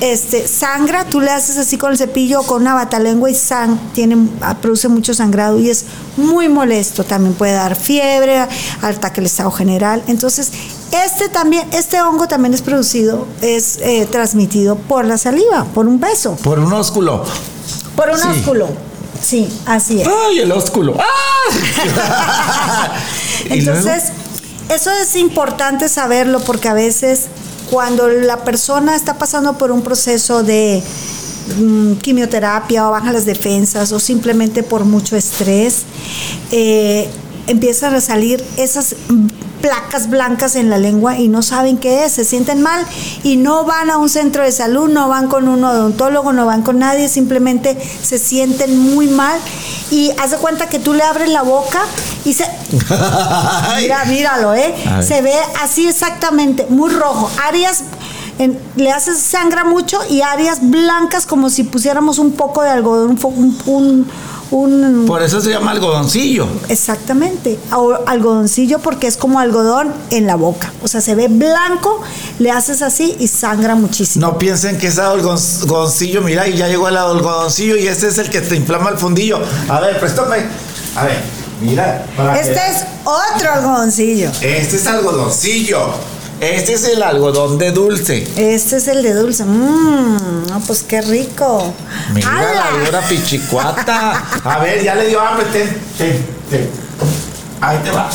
Este, 0.00 0.46
sangra, 0.46 1.04
tú 1.04 1.20
le 1.20 1.32
haces 1.32 1.58
así 1.58 1.76
con 1.76 1.90
el 1.90 1.98
cepillo 1.98 2.42
o 2.42 2.42
con 2.44 2.62
una 2.62 2.74
batalengua 2.74 3.28
y 3.28 3.34
sang, 3.34 3.76
tiene, 3.92 4.16
produce 4.62 4.88
mucho 4.88 5.14
sangrado 5.14 5.58
y 5.58 5.68
es 5.68 5.84
muy 6.16 6.48
molesto. 6.48 7.02
También 7.02 7.34
puede 7.34 7.54
dar 7.54 7.74
fiebre, 7.74 8.38
ataque 8.82 9.20
al 9.20 9.26
estado 9.26 9.50
general. 9.50 10.04
Entonces, 10.06 10.52
este 10.92 11.28
también, 11.28 11.66
este 11.72 12.00
hongo 12.00 12.26
también 12.28 12.54
es 12.54 12.62
producido, 12.62 13.26
es 13.42 13.78
eh, 13.82 14.06
transmitido 14.10 14.76
por 14.76 15.04
la 15.04 15.18
saliva, 15.18 15.64
por 15.74 15.86
un 15.86 16.00
beso, 16.00 16.36
Por 16.42 16.58
un 16.58 16.72
ósculo. 16.72 17.24
por 17.96 18.08
un 18.10 18.18
Sí. 18.18 18.28
ósculo. 18.28 18.68
Sí, 19.22 19.48
así 19.66 20.00
es. 20.00 20.08
¡Ay, 20.08 20.38
el 20.40 20.50
ósculo! 20.52 20.96
¡Ah! 20.98 22.88
Entonces, 23.50 24.04
eso 24.68 24.90
es 24.90 25.14
importante 25.16 25.88
saberlo 25.88 26.40
porque 26.40 26.68
a 26.68 26.74
veces 26.74 27.22
cuando 27.70 28.08
la 28.08 28.38
persona 28.44 28.96
está 28.96 29.14
pasando 29.18 29.58
por 29.58 29.70
un 29.70 29.82
proceso 29.82 30.42
de 30.42 30.82
mm, 31.58 31.94
quimioterapia 31.96 32.88
o 32.88 32.92
baja 32.92 33.12
las 33.12 33.26
defensas 33.26 33.92
o 33.92 34.00
simplemente 34.00 34.62
por 34.62 34.84
mucho 34.84 35.16
estrés, 35.16 35.82
eh, 36.50 37.08
empiezan 37.46 37.94
a 37.94 38.00
salir 38.00 38.42
esas 38.56 38.94
placas 39.60 40.08
blancas 40.08 40.56
en 40.56 40.70
la 40.70 40.78
lengua 40.78 41.18
y 41.18 41.28
no 41.28 41.42
saben 41.42 41.78
qué 41.78 42.04
es, 42.04 42.12
se 42.12 42.24
sienten 42.24 42.62
mal 42.62 42.84
y 43.22 43.36
no 43.36 43.64
van 43.64 43.90
a 43.90 43.98
un 43.98 44.08
centro 44.08 44.42
de 44.42 44.52
salud, 44.52 44.88
no 44.88 45.08
van 45.08 45.28
con 45.28 45.48
un 45.48 45.62
odontólogo, 45.64 46.32
no 46.32 46.46
van 46.46 46.62
con 46.62 46.78
nadie, 46.78 47.08
simplemente 47.08 47.76
se 48.02 48.18
sienten 48.18 48.78
muy 48.78 49.06
mal 49.08 49.38
y 49.90 50.10
haz 50.22 50.30
de 50.32 50.36
cuenta 50.38 50.68
que 50.68 50.78
tú 50.78 50.94
le 50.94 51.02
abres 51.02 51.28
la 51.28 51.42
boca 51.42 51.80
y 52.24 52.32
se... 52.34 52.44
Mira, 53.80 54.04
míralo, 54.06 54.54
¿eh? 54.54 54.74
Se 55.06 55.22
ve 55.22 55.34
así 55.62 55.88
exactamente, 55.88 56.66
muy 56.68 56.90
rojo. 56.90 57.30
Áreas, 57.46 57.82
en- 58.38 58.58
le 58.76 58.90
haces 58.92 59.18
sangra 59.18 59.64
mucho 59.64 59.98
y 60.08 60.22
áreas 60.22 60.58
blancas 60.62 61.26
como 61.26 61.50
si 61.50 61.64
pusiéramos 61.64 62.18
un 62.18 62.32
poco 62.32 62.62
de 62.62 62.70
algodón, 62.70 63.18
un, 63.22 63.58
un, 63.66 64.10
un- 64.50 65.04
Por 65.06 65.22
eso 65.22 65.40
se 65.40 65.50
llama 65.50 65.70
algodoncillo. 65.70 66.46
exactamente, 66.68 67.58
o 67.76 67.94
algodoncillo 68.06 68.78
porque 68.80 69.06
es 69.06 69.16
como 69.16 69.38
algodón 69.40 69.92
en 70.10 70.26
la 70.26 70.34
boca. 70.36 70.72
O 70.82 70.88
sea, 70.88 71.00
se 71.00 71.14
ve 71.14 71.28
blanco, 71.28 72.00
le 72.38 72.50
haces 72.50 72.82
así 72.82 73.16
y 73.18 73.28
sangra 73.28 73.74
muchísimo. 73.74 74.26
No 74.26 74.38
piensen 74.38 74.78
que 74.78 74.88
es 74.88 74.98
algodoncillo, 74.98 76.22
mira, 76.22 76.48
y 76.48 76.56
ya 76.56 76.68
llegó 76.68 76.88
el 76.88 76.96
algodoncillo 76.96 77.76
y 77.76 77.86
este 77.86 78.08
es 78.08 78.18
el 78.18 78.28
que 78.30 78.40
te 78.40 78.56
inflama 78.56 78.90
el 78.90 78.98
fundillo. 78.98 79.38
A 79.68 79.80
ver, 79.80 79.98
préstame. 80.00 80.38
A 80.96 81.04
ver, 81.04 81.20
mira. 81.60 82.04
para 82.16 82.34
que- 82.34 82.40
Este 82.40 82.54
es 82.70 82.84
otro 83.04 83.52
algodoncillo. 83.52 84.30
Este 84.40 84.76
es 84.76 84.86
algodoncillo. 84.86 85.92
Este 86.40 86.72
es 86.72 86.84
el 86.84 87.02
algodón 87.02 87.58
de 87.58 87.70
dulce. 87.70 88.26
Este 88.36 88.76
es 88.76 88.88
el 88.88 89.02
de 89.02 89.12
dulce. 89.12 89.44
Mmm, 89.44 90.46
no, 90.48 90.60
pues 90.66 90.82
qué 90.82 91.02
rico. 91.02 91.74
Mira 92.14 92.54
la 92.54 92.84
dura 92.84 93.00
pichicuata. 93.02 94.24
A 94.44 94.58
ver, 94.60 94.82
ya 94.82 94.94
le 94.94 95.08
dio 95.08 95.20
hambre. 95.20 95.44
Ten, 95.52 95.68
ten, 95.98 96.26
ten. 96.48 96.70
Ahí 97.60 97.78
te 97.84 97.90
va. 97.90 98.08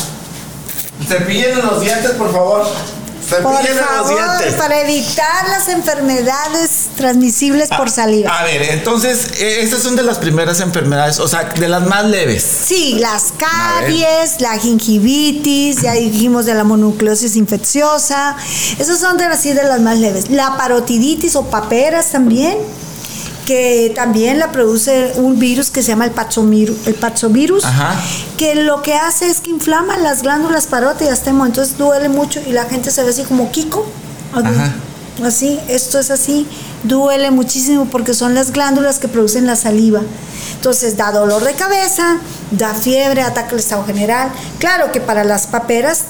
Cepillen 1.06 1.56
los 1.64 1.80
dientes, 1.80 2.10
por 2.12 2.32
favor. 2.32 2.62
Por 2.64 3.54
Cepillen 3.54 3.76
los 3.76 3.86
favor, 3.86 4.38
dientes. 4.38 4.54
para 4.54 4.80
evitar 4.82 5.48
las 5.48 5.68
enfermedades 5.68 6.65
transmisibles 6.96 7.68
por 7.68 7.90
saliva. 7.90 8.30
A 8.36 8.44
ver, 8.44 8.62
entonces, 8.70 9.40
eh, 9.40 9.60
estas 9.62 9.82
son 9.82 9.94
de 9.96 10.02
las 10.02 10.18
primeras 10.18 10.60
enfermedades, 10.60 11.20
o 11.20 11.28
sea, 11.28 11.44
de 11.44 11.68
las 11.68 11.86
más 11.86 12.04
leves. 12.06 12.42
Sí, 12.42 12.96
las 12.98 13.32
caries, 13.38 14.40
la 14.40 14.58
gingivitis, 14.58 15.82
ya 15.82 15.92
dijimos 15.92 16.46
de 16.46 16.54
la 16.54 16.64
mononucleosis 16.64 17.36
infecciosa. 17.36 18.36
Esas 18.78 18.98
son 18.98 19.16
de 19.16 19.28
las, 19.28 19.40
sí, 19.40 19.52
de 19.52 19.62
las 19.62 19.80
más 19.80 19.98
leves. 19.98 20.30
La 20.30 20.56
parotiditis 20.56 21.36
o 21.36 21.44
paperas 21.44 22.10
también, 22.10 22.56
que 23.44 23.92
también 23.94 24.40
la 24.40 24.50
produce 24.50 25.12
un 25.16 25.38
virus 25.38 25.70
que 25.70 25.80
se 25.82 25.88
llama 25.88 26.04
el, 26.06 26.12
paxomiru- 26.14 26.76
el 26.86 26.94
paxovirus, 26.94 27.64
Ajá. 27.64 27.94
que 28.36 28.56
lo 28.56 28.82
que 28.82 28.94
hace 28.94 29.28
es 29.28 29.40
que 29.40 29.50
inflama 29.50 29.96
las 29.98 30.22
glándulas 30.22 30.66
parótidas, 30.66 31.20
Temo, 31.22 31.46
entonces 31.46 31.78
duele 31.78 32.08
mucho 32.08 32.40
y 32.44 32.50
la 32.52 32.64
gente 32.64 32.90
se 32.90 33.04
ve 33.04 33.10
así 33.10 33.22
como 33.22 33.52
Kiko. 33.52 33.86
Ajá. 34.32 34.74
Así, 35.24 35.58
esto 35.68 35.98
es 35.98 36.10
así, 36.10 36.46
duele 36.86 37.30
muchísimo 37.30 37.86
porque 37.90 38.14
son 38.14 38.34
las 38.34 38.52
glándulas 38.52 38.98
que 38.98 39.08
producen 39.08 39.46
la 39.46 39.56
saliva. 39.56 40.00
Entonces 40.54 40.96
da 40.96 41.12
dolor 41.12 41.44
de 41.44 41.52
cabeza, 41.52 42.18
da 42.50 42.74
fiebre, 42.74 43.22
ataca 43.22 43.50
el 43.52 43.58
estado 43.58 43.84
general. 43.84 44.30
Claro 44.58 44.90
que 44.92 45.00
para 45.00 45.24
las 45.24 45.46
paperas 45.46 46.02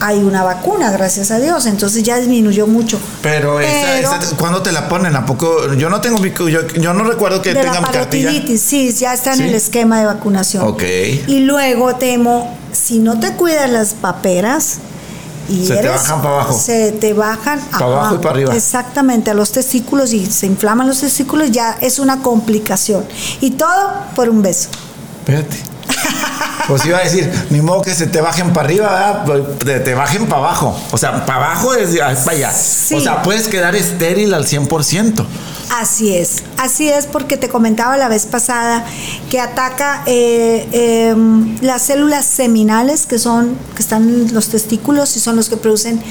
hay 0.00 0.18
una 0.18 0.42
vacuna, 0.42 0.90
gracias 0.90 1.30
a 1.30 1.38
Dios, 1.38 1.66
entonces 1.66 2.02
ya 2.02 2.16
disminuyó 2.18 2.66
mucho. 2.66 2.98
Pero, 3.22 3.60
esa, 3.60 3.70
Pero- 3.92 4.12
esa- 4.20 4.36
¿cuándo 4.36 4.60
te 4.60 4.72
la 4.72 4.88
ponen? 4.88 5.14
¿A 5.14 5.24
poco? 5.24 5.72
Yo 5.74 5.88
no 5.88 6.00
tengo 6.00 6.18
mi. 6.18 6.30
Yo, 6.32 6.66
yo 6.66 6.92
no 6.92 7.04
recuerdo 7.04 7.40
que 7.40 7.54
de 7.54 7.60
tenga 7.60 7.74
la 7.74 7.80
mi 7.82 7.86
sí, 8.58 8.92
ya 8.92 9.14
está 9.14 9.30
en 9.32 9.38
¿Sí? 9.38 9.42
el 9.44 9.54
esquema 9.54 10.00
de 10.00 10.06
vacunación. 10.06 10.66
Ok. 10.66 10.82
Y 11.28 11.40
luego, 11.40 11.94
Temo, 11.94 12.52
si 12.72 12.98
no 12.98 13.20
te 13.20 13.34
cuidas 13.34 13.70
las 13.70 13.94
paperas, 13.94 14.78
y 15.48 15.66
Se 15.66 15.76
te 15.76 15.88
bajan 15.88 16.22
para 16.22 16.34
abajo. 16.34 16.58
Se 16.58 16.92
te 16.92 17.12
bajan 17.12 17.60
Pa' 17.60 17.78
abajo 17.78 18.14
y 18.16 18.18
pa' 18.18 18.30
arriba. 18.30 18.54
Exactamente, 18.54 19.30
a 19.30 19.34
los 19.34 19.52
testículos 19.52 20.12
y 20.12 20.26
se 20.26 20.46
inflaman 20.46 20.86
los 20.86 21.00
testículos, 21.00 21.50
ya 21.50 21.76
es 21.80 21.98
una 21.98 22.22
complicación. 22.22 23.04
Y 23.40 23.52
todo 23.52 23.92
por 24.14 24.28
un 24.28 24.42
beso. 24.42 24.68
Espérate. 25.20 25.72
Pues 26.68 26.84
iba 26.86 26.98
a 26.98 27.02
decir, 27.02 27.30
ni 27.50 27.60
modo 27.60 27.82
que 27.82 27.94
se 27.94 28.06
te 28.06 28.20
bajen 28.20 28.52
para 28.52 28.66
arriba. 28.66 29.22
Pues, 29.26 29.58
Te, 29.58 29.80
te 29.80 29.94
bajen 29.94 30.26
para 30.26 30.42
abajo. 30.42 30.78
O 30.90 30.98
sea, 30.98 31.26
para 31.26 31.50
abajo 31.50 31.74
es 31.74 31.98
para 31.98 32.30
allá. 32.36 32.52
Sí. 32.52 32.94
O 32.94 33.00
sea, 33.00 33.22
puedes 33.22 33.48
quedar 33.48 33.74
estéril 33.74 34.32
al 34.34 34.46
100%. 34.46 35.24
Así 35.80 36.14
es, 36.14 36.42
así 36.58 36.90
es 36.90 37.06
porque 37.06 37.38
te 37.38 37.48
comentaba 37.48 37.96
la 37.96 38.08
vez 38.08 38.26
pasada 38.26 38.84
que 39.30 39.40
ataca 39.40 40.02
eh, 40.04 40.68
eh, 40.70 41.14
las 41.62 41.82
células 41.82 42.26
seminales 42.26 43.06
que 43.06 43.18
son 43.18 43.56
que 43.74 43.80
están 43.80 44.06
en 44.06 44.34
los 44.34 44.48
testículos 44.48 45.16
y 45.16 45.20
son 45.20 45.34
los 45.36 45.48
que 45.48 45.56
producen 45.56 46.02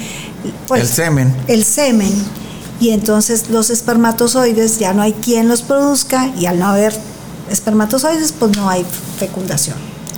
pues, 0.66 0.80
El 0.80 0.88
semen. 0.88 1.36
El 1.46 1.64
semen 1.64 2.12
y 2.80 2.90
entonces 2.90 3.50
los 3.50 3.70
espermatozoides 3.70 4.80
ya 4.80 4.94
no 4.94 5.02
hay 5.02 5.12
quien 5.12 5.46
los 5.46 5.62
produzca 5.62 6.26
y 6.36 6.46
al 6.46 6.58
no 6.58 6.66
haber 6.66 6.92
espermatozoides 7.48 8.32
pues 8.32 8.56
no 8.56 8.68
hay 8.68 8.84
fecundación. 9.20 9.76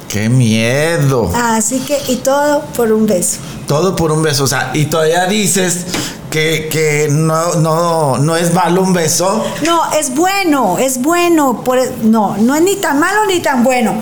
¡Qué 0.08 0.30
miedo! 0.30 1.30
Así 1.34 1.80
que 1.80 1.98
y 2.08 2.16
todo 2.16 2.62
por 2.76 2.92
un 2.92 3.06
beso. 3.06 3.38
Todo 3.66 3.94
por 3.94 4.10
un 4.10 4.22
beso. 4.22 4.44
O 4.44 4.46
sea, 4.46 4.70
y 4.72 4.86
todavía 4.86 5.26
dices 5.26 5.84
que, 6.34 6.68
que 6.68 7.06
no, 7.08 7.54
no, 7.60 8.18
no 8.18 8.36
es 8.36 8.52
malo 8.52 8.82
un 8.82 8.92
beso. 8.92 9.44
No, 9.64 9.92
es 9.92 10.12
bueno, 10.16 10.78
es 10.80 11.00
bueno. 11.00 11.62
Por, 11.62 11.78
no, 12.02 12.36
no 12.38 12.56
es 12.56 12.62
ni 12.62 12.74
tan 12.74 12.98
malo 12.98 13.24
ni 13.28 13.38
tan 13.38 13.62
bueno. 13.62 13.94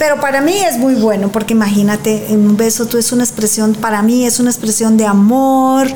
Pero 0.00 0.18
para 0.18 0.40
mí 0.40 0.56
es 0.56 0.78
muy 0.78 0.94
bueno, 0.94 1.30
porque 1.30 1.52
imagínate, 1.52 2.28
un 2.30 2.56
beso 2.56 2.86
tú 2.86 2.96
es 2.96 3.12
una 3.12 3.22
expresión, 3.22 3.74
para 3.74 4.00
mí 4.00 4.24
es 4.24 4.40
una 4.40 4.48
expresión 4.48 4.96
de 4.96 5.04
amor, 5.04 5.88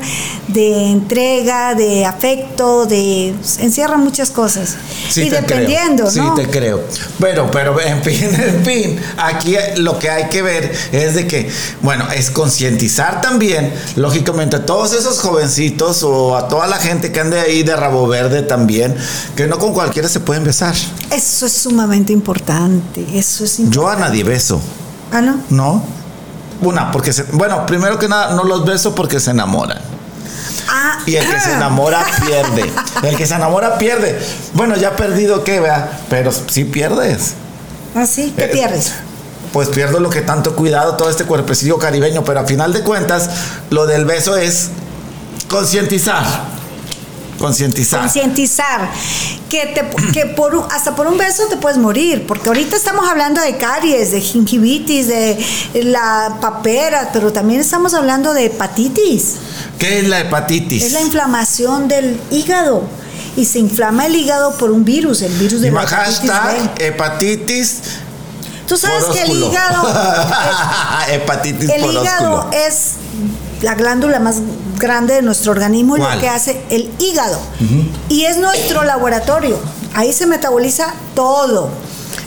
de 0.47 0.91
entrega, 0.91 1.73
de 1.73 2.05
afecto, 2.05 2.85
de 2.85 3.29
encierra 3.59 3.97
muchas 3.97 4.29
cosas. 4.29 4.75
Sí, 5.09 5.23
y 5.23 5.29
te 5.31 5.37
dependiendo, 5.37 6.05
creo. 6.05 6.23
¿no? 6.23 6.35
Sí, 6.35 6.43
te 6.43 6.51
creo. 6.51 6.83
Bueno, 7.17 7.49
pero 7.51 7.81
en 7.81 8.03
fin, 8.03 8.29
en 8.31 8.63
fin, 8.63 8.99
aquí 9.17 9.55
lo 9.77 9.97
que 9.97 10.11
hay 10.11 10.29
que 10.29 10.43
ver 10.43 10.71
es 10.91 11.15
de 11.15 11.27
que, 11.27 11.49
bueno, 11.81 12.07
es 12.11 12.29
concientizar 12.29 13.21
también, 13.21 13.73
lógicamente, 13.95 14.57
a 14.57 14.67
todos 14.67 14.93
esos 14.93 15.19
jovencitos 15.19 16.03
o 16.03 16.37
a 16.37 16.47
toda 16.47 16.67
la 16.67 16.77
gente 16.77 17.11
que 17.11 17.21
ande 17.21 17.39
ahí 17.39 17.63
de 17.63 17.75
rabo 17.75 18.07
verde 18.07 18.43
también, 18.43 18.95
que 19.35 19.47
no 19.47 19.57
con 19.57 19.73
cualquiera 19.73 20.07
se 20.07 20.19
pueden 20.19 20.43
besar. 20.43 20.75
Eso 21.11 21.47
es 21.47 21.53
sumamente 21.53 22.13
importante, 22.13 23.03
eso 23.17 23.45
es 23.45 23.57
importante. 23.57 23.75
Yo 23.75 23.94
a 23.95 23.99
nadie 23.99 24.23
beso, 24.23 24.61
Ah, 25.11 25.21
¿no? 25.21 25.39
¿no? 25.49 25.83
Una, 26.61 26.91
porque 26.91 27.11
se, 27.13 27.23
bueno, 27.31 27.65
primero 27.65 27.99
que 27.99 28.07
nada, 28.07 28.33
no 28.33 28.43
los 28.43 28.65
beso 28.65 28.95
porque 28.95 29.19
se 29.19 29.31
enamoran. 29.31 29.79
Ah, 30.67 30.99
Y 31.05 31.15
el 31.15 31.29
que 31.29 31.39
se 31.39 31.53
enamora 31.53 32.03
pierde. 32.25 32.71
El 33.03 33.15
que 33.17 33.25
se 33.27 33.35
enamora 33.35 33.77
pierde. 33.77 34.19
Bueno, 34.53 34.75
ya 34.75 34.95
perdido 34.95 35.43
qué, 35.43 35.59
vea, 35.59 35.99
pero 36.09 36.31
sí 36.31 36.63
pierdes. 36.63 37.33
Ah, 37.95 38.05
sí, 38.05 38.33
¿qué 38.35 38.45
Eh, 38.45 38.49
pierdes? 38.49 38.93
Pues 39.53 39.69
pierdo 39.69 39.99
lo 39.99 40.09
que 40.09 40.21
tanto 40.21 40.55
cuidado 40.55 40.95
todo 40.95 41.09
este 41.09 41.23
cuerpecillo 41.25 41.77
caribeño, 41.77 42.23
pero 42.23 42.39
a 42.41 42.45
final 42.45 42.73
de 42.73 42.81
cuentas, 42.81 43.29
lo 43.69 43.85
del 43.85 44.05
beso 44.05 44.35
es 44.35 44.69
concientizar. 45.49 46.25
Concientizar. 47.39 48.01
Concientizar 48.01 48.89
que, 49.49 49.67
te, 49.67 50.11
que 50.11 50.25
por, 50.25 50.67
hasta 50.71 50.95
por 50.95 51.07
un 51.07 51.17
beso 51.17 51.43
te 51.49 51.57
puedes 51.57 51.77
morir, 51.77 52.25
porque 52.27 52.47
ahorita 52.47 52.75
estamos 52.75 53.07
hablando 53.07 53.41
de 53.41 53.57
caries, 53.57 54.11
de 54.11 54.21
gingivitis, 54.21 55.07
de 55.07 55.37
la 55.83 56.37
papera, 56.41 57.09
pero 57.13 57.33
también 57.33 57.61
estamos 57.61 57.93
hablando 57.93 58.33
de 58.33 58.45
hepatitis. 58.45 59.35
¿Qué 59.79 59.99
es 59.99 60.07
la 60.07 60.21
hepatitis? 60.21 60.83
Es 60.83 60.93
la 60.93 61.01
inflamación 61.01 61.87
del 61.87 62.19
hígado. 62.31 62.83
Y 63.37 63.43
se 63.43 63.59
inflama 63.59 64.05
el 64.05 64.15
hígado 64.15 64.57
por 64.57 64.71
un 64.71 64.85
virus, 64.85 65.21
el 65.21 65.33
virus 65.33 65.59
de 65.59 65.69
la 65.69 65.83
hepatitis 65.83 66.31
B. 66.77 66.85
hepatitis. 66.85 67.77
Tú 68.65 68.77
sabes 68.77 69.05
que 69.05 69.21
el 69.21 69.31
hígado, 69.31 69.87
hepatitis 71.09 71.69
el 71.69 71.85
hígado 71.85 72.49
es 72.51 72.94
la 73.61 73.75
glándula 73.75 74.19
más 74.19 74.37
grande 74.77 75.15
de 75.15 75.21
nuestro 75.21 75.51
organismo 75.51 75.97
y 75.97 75.99
¿Cuál? 75.99 76.15
lo 76.15 76.21
que 76.21 76.29
hace 76.29 76.61
el 76.69 76.91
hígado. 76.99 77.37
Y 78.09 78.25
es 78.25 78.37
nuestro 78.37 78.83
laboratorio. 78.83 79.57
Ahí 79.93 80.11
se 80.13 80.25
metaboliza 80.27 80.93
todo. 81.15 81.69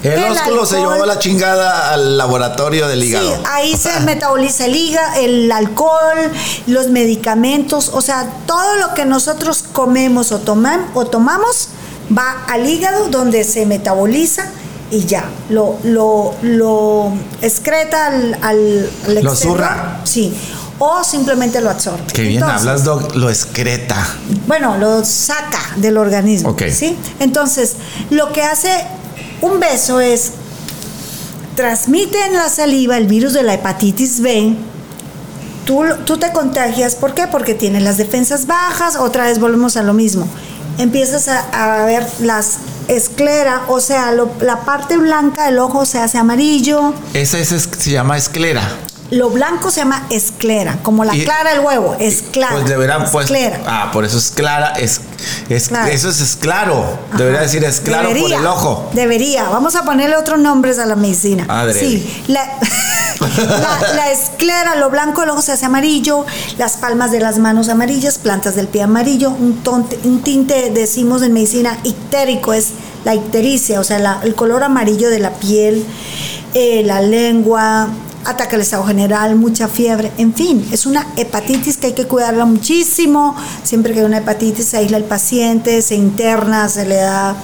El 0.02 0.22
ósculo 0.30 0.64
se 0.64 0.76
llevó 0.76 1.04
la 1.04 1.18
chingada 1.18 1.92
al 1.92 2.16
laboratorio 2.16 2.86
del 2.86 3.02
hígado. 3.02 3.28
Sí, 3.34 3.42
ahí 3.50 3.76
se 3.76 3.98
metaboliza 4.00 4.66
el 4.66 4.76
hígado, 4.76 5.20
el 5.20 5.50
alcohol, 5.50 6.30
los 6.68 6.86
medicamentos, 6.88 7.90
o 7.92 8.00
sea, 8.00 8.28
todo 8.46 8.76
lo 8.76 8.94
que 8.94 9.04
nosotros 9.04 9.64
comemos 9.72 10.30
o, 10.30 10.40
tomam- 10.40 10.86
o 10.94 11.04
tomamos 11.06 11.68
va 12.16 12.44
al 12.48 12.68
hígado 12.68 13.08
donde 13.08 13.42
se 13.42 13.66
metaboliza 13.66 14.46
y 14.90 15.04
ya, 15.04 15.24
lo, 15.50 15.76
lo, 15.82 16.32
lo 16.42 17.12
excreta 17.42 18.06
al, 18.06 18.34
al, 18.40 18.90
al 19.06 19.14
¿Lo 19.24 19.32
exterior. 19.32 19.34
zurra? 19.34 20.00
Sí, 20.04 20.32
o 20.78 21.02
simplemente 21.04 21.60
lo 21.60 21.70
absorbe. 21.70 22.04
Qué 22.12 22.22
bien 22.22 22.42
Entonces, 22.42 22.60
hablas, 22.68 22.84
Doc. 22.84 23.14
Lo 23.16 23.28
excreta. 23.30 23.96
bueno, 24.46 24.76
lo 24.78 25.04
saca 25.04 25.60
del 25.76 25.96
organismo. 25.98 26.50
Ok. 26.50 26.62
¿sí? 26.72 26.96
Entonces, 27.20 27.74
lo 28.10 28.32
que 28.32 28.42
hace 28.42 28.70
un 29.40 29.58
beso 29.60 30.00
es 30.00 30.32
transmite 31.56 32.16
en 32.26 32.34
la 32.34 32.48
saliva 32.48 32.96
el 32.96 33.06
virus 33.06 33.32
de 33.32 33.42
la 33.42 33.54
hepatitis 33.54 34.20
B. 34.20 34.54
Tú, 35.64 35.82
tú 36.04 36.16
te 36.16 36.32
contagias, 36.32 36.94
¿por 36.94 37.14
qué? 37.14 37.26
Porque 37.26 37.54
tienes 37.54 37.82
las 37.82 37.98
defensas 37.98 38.46
bajas, 38.46 38.96
otra 38.96 39.24
vez 39.24 39.38
volvemos 39.38 39.76
a 39.76 39.82
lo 39.82 39.92
mismo. 39.92 40.26
Empiezas 40.78 41.28
a, 41.28 41.82
a 41.82 41.84
ver 41.84 42.06
las 42.20 42.58
esclera, 42.86 43.62
o 43.68 43.80
sea, 43.80 44.12
lo- 44.12 44.30
la 44.40 44.60
parte 44.64 44.96
blanca 44.96 45.44
del 45.46 45.58
ojo 45.58 45.84
se 45.84 45.98
hace 45.98 46.16
amarillo, 46.16 46.94
Esa 47.12 47.38
es, 47.38 47.52
es- 47.52 47.68
se 47.78 47.90
llama 47.90 48.16
esclera. 48.16 48.62
Lo 49.10 49.30
blanco 49.30 49.70
se 49.70 49.80
llama 49.80 50.06
esclera, 50.10 50.78
como 50.82 51.04
la 51.04 51.16
Y- 51.16 51.24
clara 51.24 51.50
del 51.52 51.60
huevo, 51.60 51.96
es 51.98 52.22
clara. 52.30 52.52
Pues 52.56 52.68
deberán, 52.68 53.10
pues. 53.10 53.24
esclera. 53.24 53.60
Ah, 53.66 53.90
por 53.92 54.04
eso 54.04 54.18
es 54.18 54.30
clara. 54.30 54.72
Es, 54.78 55.00
es, 55.48 55.68
Claro. 55.68 55.90
Eso 55.90 56.10
es, 56.10 56.20
es 56.20 56.36
claro. 56.36 56.84
Debería 57.16 57.38
Ajá. 57.40 57.46
decir 57.46 57.64
es 57.64 57.80
claro 57.80 58.08
por 58.08 58.14
Debería, 58.16 58.38
el 58.38 58.46
ojo. 58.46 58.90
Debería. 58.92 59.44
Vamos 59.48 59.76
a 59.76 59.82
ponerle 59.84 60.16
otros 60.16 60.38
nombres 60.38 60.78
a 60.78 60.86
la 60.86 60.94
medicina. 60.94 61.46
Sí. 61.72 62.22
La, 62.28 62.44
la- 63.20 63.94
la 63.94 64.10
esclera, 64.12 64.76
lo 64.76 64.90
blanco 64.90 65.22
del 65.22 65.30
ojo 65.30 65.42
se 65.42 65.52
hace 65.52 65.64
amarillo, 65.66 66.24
las 66.58 66.76
palmas 66.76 67.10
de 67.10 67.20
las 67.20 67.38
manos 67.38 67.68
amarillas, 67.68 68.18
plantas 68.18 68.54
del 68.56 68.68
pie 68.68 68.82
amarillo, 68.82 69.30
un, 69.30 69.62
tonte- 69.64 69.98
un 70.04 70.22
tinte, 70.22 70.70
decimos 70.70 71.22
en 71.22 71.32
medicina, 71.32 71.78
ictérico, 71.82 72.52
es 72.52 72.68
la 73.04 73.14
ictericia, 73.14 73.80
o 73.80 73.84
sea, 73.84 73.98
la- 73.98 74.20
el 74.22 74.34
color 74.34 74.62
amarillo 74.64 75.08
de 75.10 75.18
la 75.18 75.30
piel, 75.30 75.84
eh, 76.54 76.82
la 76.84 77.00
lengua, 77.00 77.88
ataca 78.28 78.56
el 78.56 78.62
estado 78.62 78.84
general, 78.84 79.36
mucha 79.36 79.68
fiebre, 79.68 80.12
en 80.18 80.34
fin, 80.34 80.68
es 80.70 80.84
una 80.84 81.06
hepatitis 81.16 81.78
que 81.78 81.88
hay 81.88 81.92
que 81.94 82.06
cuidarla 82.06 82.44
muchísimo. 82.44 83.34
Siempre 83.62 83.94
que 83.94 84.00
hay 84.00 84.04
una 84.04 84.18
hepatitis 84.18 84.66
se 84.66 84.76
aísla 84.76 84.98
el 84.98 85.04
paciente, 85.04 85.80
se 85.80 85.94
interna, 85.94 86.68
se 86.68 86.84
le 86.84 86.96
da, 86.96 87.36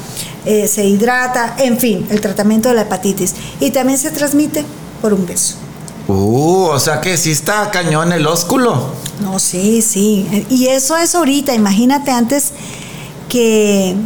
eh, 0.45 0.69
se 0.69 0.85
hidrata, 0.85 1.57
en 1.59 1.79
fin, 1.79 2.07
el 2.11 2.21
tratamiento 2.21 2.69
de 2.69 2.75
la 2.75 2.83
hepatitis. 2.83 3.35
Y 3.61 3.71
también 3.71 3.99
se 3.99 4.11
transmite 4.11 4.65
por 5.01 5.15
un 5.15 5.27
beso. 5.27 5.55
Uh, 6.07 6.67
o 6.67 6.79
sea 6.79 7.01
que 7.01 7.17
sí 7.17 7.31
está 7.31 7.71
cañón 7.71 8.13
el 8.13 8.27
ósculo. 8.27 8.93
No, 9.23 9.39
sí, 9.39 9.81
sí. 9.81 10.47
Y 10.51 10.67
eso 10.67 10.99
es 10.99 11.15
ahorita, 11.15 11.55
imagínate 11.55 12.11
antes 12.11 12.51
que... 13.29 13.97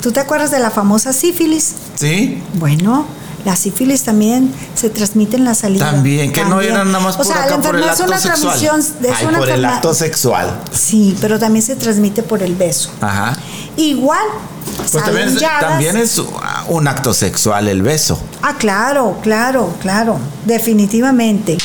¿Tú 0.00 0.12
te 0.12 0.20
acuerdas 0.20 0.50
de 0.50 0.60
la 0.60 0.70
famosa 0.70 1.12
sífilis? 1.12 1.74
¿Sí? 1.94 2.42
Bueno, 2.54 3.04
la 3.44 3.56
sífilis 3.56 4.02
también 4.02 4.52
se 4.74 4.90
transmite 4.90 5.36
en 5.36 5.44
la 5.44 5.54
saliva. 5.54 5.90
También, 5.90 6.32
que 6.32 6.44
no 6.44 6.60
eran 6.60 6.92
nada 6.92 7.04
más 7.04 7.14
o 7.14 7.18
por 7.18 7.26
sea, 7.26 7.44
acá 7.44 7.56
la 7.56 7.62
por 7.62 7.76
el 7.76 7.82
enfermedad 7.82 7.90
acto 7.90 8.04
es 8.04 8.08
una 8.08 8.18
sexual. 8.18 8.58
transmisión, 8.58 8.80
es 8.80 9.18
Ay, 9.18 9.26
una 9.26 9.38
por 9.38 9.50
el 9.50 9.64
acto 9.64 9.94
sexual. 9.94 10.60
Sí, 10.72 11.16
pero 11.20 11.38
también 11.38 11.64
se 11.64 11.76
transmite 11.76 12.22
por 12.22 12.42
el 12.42 12.54
beso. 12.54 12.90
Ajá. 13.00 13.36
Igual. 13.76 14.26
Pues 14.76 15.04
también 15.04 15.36
también 15.60 15.96
es 15.96 16.20
un 16.68 16.88
acto 16.88 17.14
sexual 17.14 17.68
el 17.68 17.82
beso. 17.82 18.18
Ah, 18.42 18.54
claro, 18.58 19.18
claro, 19.22 19.74
claro, 19.80 20.18
definitivamente. 20.44 21.58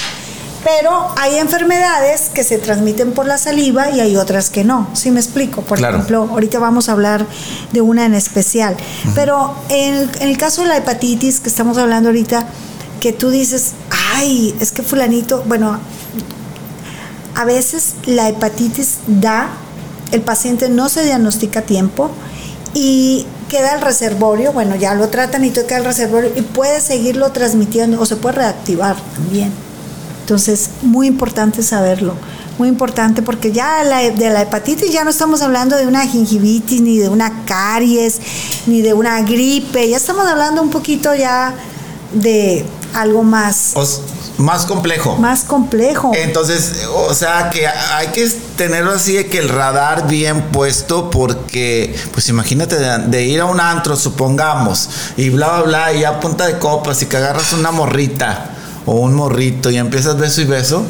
Pero 0.65 1.07
hay 1.17 1.35
enfermedades 1.37 2.29
que 2.33 2.43
se 2.43 2.57
transmiten 2.57 3.11
por 3.11 3.27
la 3.27 3.37
saliva 3.37 3.91
y 3.91 3.99
hay 3.99 4.17
otras 4.17 4.49
que 4.49 4.63
no. 4.63 4.89
¿Sí 4.93 5.11
me 5.11 5.19
explico? 5.19 5.61
Por 5.61 5.77
Claro. 5.77 5.97
ejemplo, 5.97 6.27
ahorita 6.31 6.57
vamos 6.57 6.89
a 6.89 6.93
hablar 6.93 7.27
de 7.71 7.81
una 7.81 8.03
en 8.05 8.15
especial. 8.15 8.75
Pero 9.13 9.53
en 9.69 9.93
el, 9.93 10.09
en 10.21 10.29
el 10.29 10.37
caso 10.39 10.63
de 10.63 10.69
la 10.69 10.77
hepatitis 10.77 11.39
que 11.39 11.49
estamos 11.49 11.77
hablando 11.77 12.09
ahorita, 12.09 12.47
que 12.99 13.13
tú 13.13 13.29
dices, 13.29 13.73
ay, 14.15 14.55
es 14.59 14.71
que 14.71 14.81
fulanito, 14.81 15.43
bueno, 15.45 15.77
a 17.35 17.45
veces 17.45 17.93
la 18.07 18.27
hepatitis 18.29 18.97
da, 19.05 19.49
el 20.11 20.21
paciente 20.21 20.69
no 20.69 20.89
se 20.89 21.03
diagnostica 21.03 21.59
a 21.59 21.63
tiempo 21.63 22.09
y 22.73 23.27
queda 23.49 23.75
el 23.75 23.81
reservorio, 23.81 24.51
bueno, 24.51 24.75
ya 24.75 24.95
lo 24.95 25.09
tratan 25.09 25.45
y 25.45 25.51
todo 25.51 25.67
queda 25.67 25.77
el 25.77 25.85
reservorio 25.85 26.31
y 26.35 26.41
puede 26.41 26.81
seguirlo 26.81 27.31
transmitiendo 27.31 28.01
o 28.01 28.05
se 28.07 28.15
puede 28.15 28.37
reactivar 28.37 28.95
también. 29.15 29.51
Entonces, 30.25 30.71
muy 30.81 31.05
importante 31.05 31.61
saberlo, 31.61 32.15
muy 32.57 32.67
importante 32.67 33.21
porque 33.21 33.51
ya 33.51 33.83
la- 33.83 34.09
de 34.09 34.29
la 34.31 34.41
hepatitis 34.41 34.91
ya 34.91 35.03
no 35.03 35.11
estamos 35.11 35.43
hablando 35.43 35.75
de 35.77 35.85
una 35.85 36.01
gingivitis, 36.07 36.81
ni 36.81 36.97
de 36.97 37.09
una 37.09 37.43
caries, 37.45 38.19
ni 38.65 38.81
de 38.81 38.95
una 38.95 39.21
gripe, 39.21 39.87
ya 39.87 39.97
estamos 39.97 40.25
hablando 40.25 40.63
un 40.63 40.71
poquito 40.71 41.13
ya 41.13 41.53
de 42.11 42.65
algo 42.95 43.21
más, 43.21 43.73
más 44.39 44.65
complejo. 44.65 45.15
más 45.17 45.43
complejo. 45.43 46.11
Entonces, 46.15 46.87
o 47.07 47.13
sea 47.13 47.51
que 47.51 47.67
hay 47.67 48.07
que 48.07 48.27
tenerlo 48.57 48.93
así 48.93 49.13
de 49.13 49.27
que 49.27 49.37
el 49.37 49.49
radar 49.49 50.07
bien 50.07 50.41
puesto 50.51 51.11
porque, 51.11 51.95
pues 52.13 52.29
imagínate 52.29 52.77
de, 52.79 52.97
de 53.09 53.25
ir 53.27 53.41
a 53.41 53.45
un 53.45 53.59
antro, 53.59 53.95
supongamos, 53.95 54.89
y 55.17 55.29
bla, 55.29 55.49
bla, 55.57 55.61
bla, 55.65 55.93
y 55.93 56.03
a 56.03 56.19
punta 56.19 56.47
de 56.47 56.57
copas 56.57 56.99
y 57.03 57.05
que 57.05 57.15
agarras 57.17 57.53
una 57.53 57.69
morrita 57.69 58.53
o 58.85 58.93
un 58.95 59.13
morrito 59.13 59.69
y 59.69 59.77
empiezas 59.77 60.17
beso 60.17 60.41
y 60.41 60.45
beso, 60.45 60.83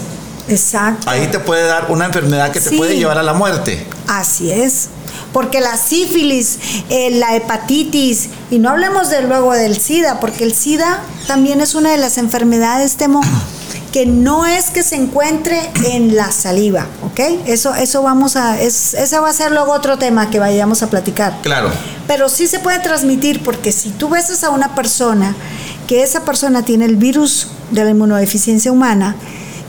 Exacto. 0.47 1.10
ahí 1.10 1.27
te 1.27 1.39
puede 1.39 1.65
dar 1.65 1.88
una 1.89 2.05
enfermedad 2.05 2.51
que 2.51 2.60
te 2.60 2.69
Sí. 2.69 2.77
puede 2.77 2.97
llevar 2.97 3.17
a 3.17 3.23
la 3.23 3.34
muerte. 3.34 3.86
Así 4.08 4.51
es. 4.51 4.89
Porque 5.34 5.60
la 5.60 5.75
sífilis, 5.77 6.58
eh, 6.89 7.12
la 7.12 7.36
hepatitis, 7.36 8.29
y 8.51 8.60
no 8.60 8.69
hablemos 8.69 9.10
de 9.10 9.21
luego 9.23 9.53
del 9.53 9.79
SIDA, 9.79 10.19
porque 10.19 10.43
el 10.43 10.53
SIDA 10.53 10.99
también 11.27 11.62
es 11.62 11.75
una 11.75 11.91
de 11.91 11.97
las 11.97 12.17
enfermedades, 12.17 12.95
Temo, 12.95 13.21
que 13.91 14.05
no 14.05 14.45
es 14.45 14.65
que 14.69 14.84
se 14.84 14.95
encuentre 14.95 15.60
en 15.86 16.15
la 16.15 16.31
saliva, 16.31 16.88
¿ok? 17.03 17.19
Eso, 17.47 17.73
eso 17.75 18.01
vamos 18.03 18.36
a, 18.36 18.60
es, 18.62 18.93
ese 18.93 19.19
va 19.19 19.29
a 19.29 19.34
ser 19.34 19.51
luego 19.51 19.71
otro 19.73 19.97
tema 19.97 20.29
que 20.29 20.39
vayamos 20.39 20.84
a 20.84 20.89
platicar. 20.89 21.38
Claro. 21.41 21.69
Pero 22.08 22.29
sí 22.29 22.47
se 22.47 22.60
puede 22.60 22.79
transmitir 22.79 23.41
porque 23.43 23.71
si 23.71 23.89
tú 23.89 24.10
besas 24.10 24.43
a 24.43 24.49
una 24.51 24.75
persona 24.75 25.34
que 25.88 26.04
esa 26.04 26.24
persona 26.24 26.63
tiene 26.63 26.86
el 26.86 26.95
virus 26.95 27.48
de 27.71 27.84
la 27.84 27.91
inmunodeficiencia 27.91 28.71
humana 28.71 29.16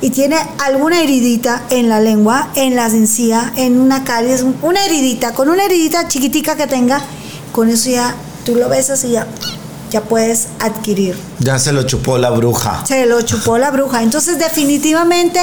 y 0.00 0.10
tiene 0.10 0.36
alguna 0.58 1.00
heridita 1.00 1.62
en 1.70 1.88
la 1.88 2.00
lengua, 2.00 2.50
en 2.54 2.76
la 2.76 2.86
encía, 2.86 3.52
en 3.56 3.80
una 3.80 4.04
caries, 4.04 4.44
una 4.62 4.84
heridita, 4.84 5.32
con 5.32 5.48
una 5.48 5.64
heridita 5.64 6.06
chiquitica 6.08 6.56
que 6.56 6.66
tenga, 6.66 7.02
con 7.52 7.68
eso 7.68 7.90
ya 7.90 8.14
tú 8.44 8.54
lo 8.54 8.68
besas 8.68 9.04
y 9.04 9.12
ya 9.12 9.26
ya 9.90 10.02
puedes 10.02 10.48
adquirir. 10.58 11.16
Ya 11.38 11.58
se 11.58 11.72
lo 11.72 11.84
chupó 11.84 12.18
la 12.18 12.30
bruja. 12.30 12.84
Se 12.86 13.06
lo 13.06 13.22
chupó 13.22 13.58
la 13.58 13.70
bruja. 13.70 14.02
Entonces 14.02 14.38
definitivamente 14.38 15.40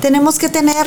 tenemos 0.00 0.38
que 0.38 0.48
tener, 0.48 0.86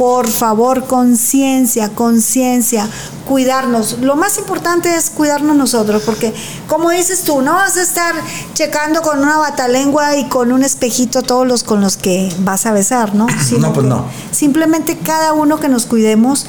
por 0.00 0.28
favor, 0.28 0.86
conciencia, 0.86 1.90
conciencia, 1.90 2.88
cuidarnos. 3.28 3.98
Lo 4.00 4.16
más 4.16 4.38
importante 4.38 4.96
es 4.96 5.10
cuidarnos 5.10 5.54
nosotros, 5.54 6.04
porque 6.06 6.32
como 6.66 6.88
dices 6.88 7.20
tú, 7.20 7.42
no 7.42 7.52
vas 7.52 7.76
a 7.76 7.82
estar 7.82 8.14
checando 8.54 9.02
con 9.02 9.18
una 9.18 9.36
batalengua 9.36 10.16
y 10.16 10.26
con 10.30 10.52
un 10.52 10.62
espejito 10.62 11.20
todos 11.20 11.46
los 11.46 11.64
con 11.64 11.82
los 11.82 11.98
que 11.98 12.32
vas 12.38 12.64
a 12.64 12.72
besar, 12.72 13.14
¿no? 13.14 13.26
no, 13.58 13.74
pues 13.74 13.84
no. 13.84 14.06
Simplemente 14.30 14.96
cada 14.96 15.34
uno 15.34 15.60
que 15.60 15.68
nos 15.68 15.84
cuidemos, 15.84 16.46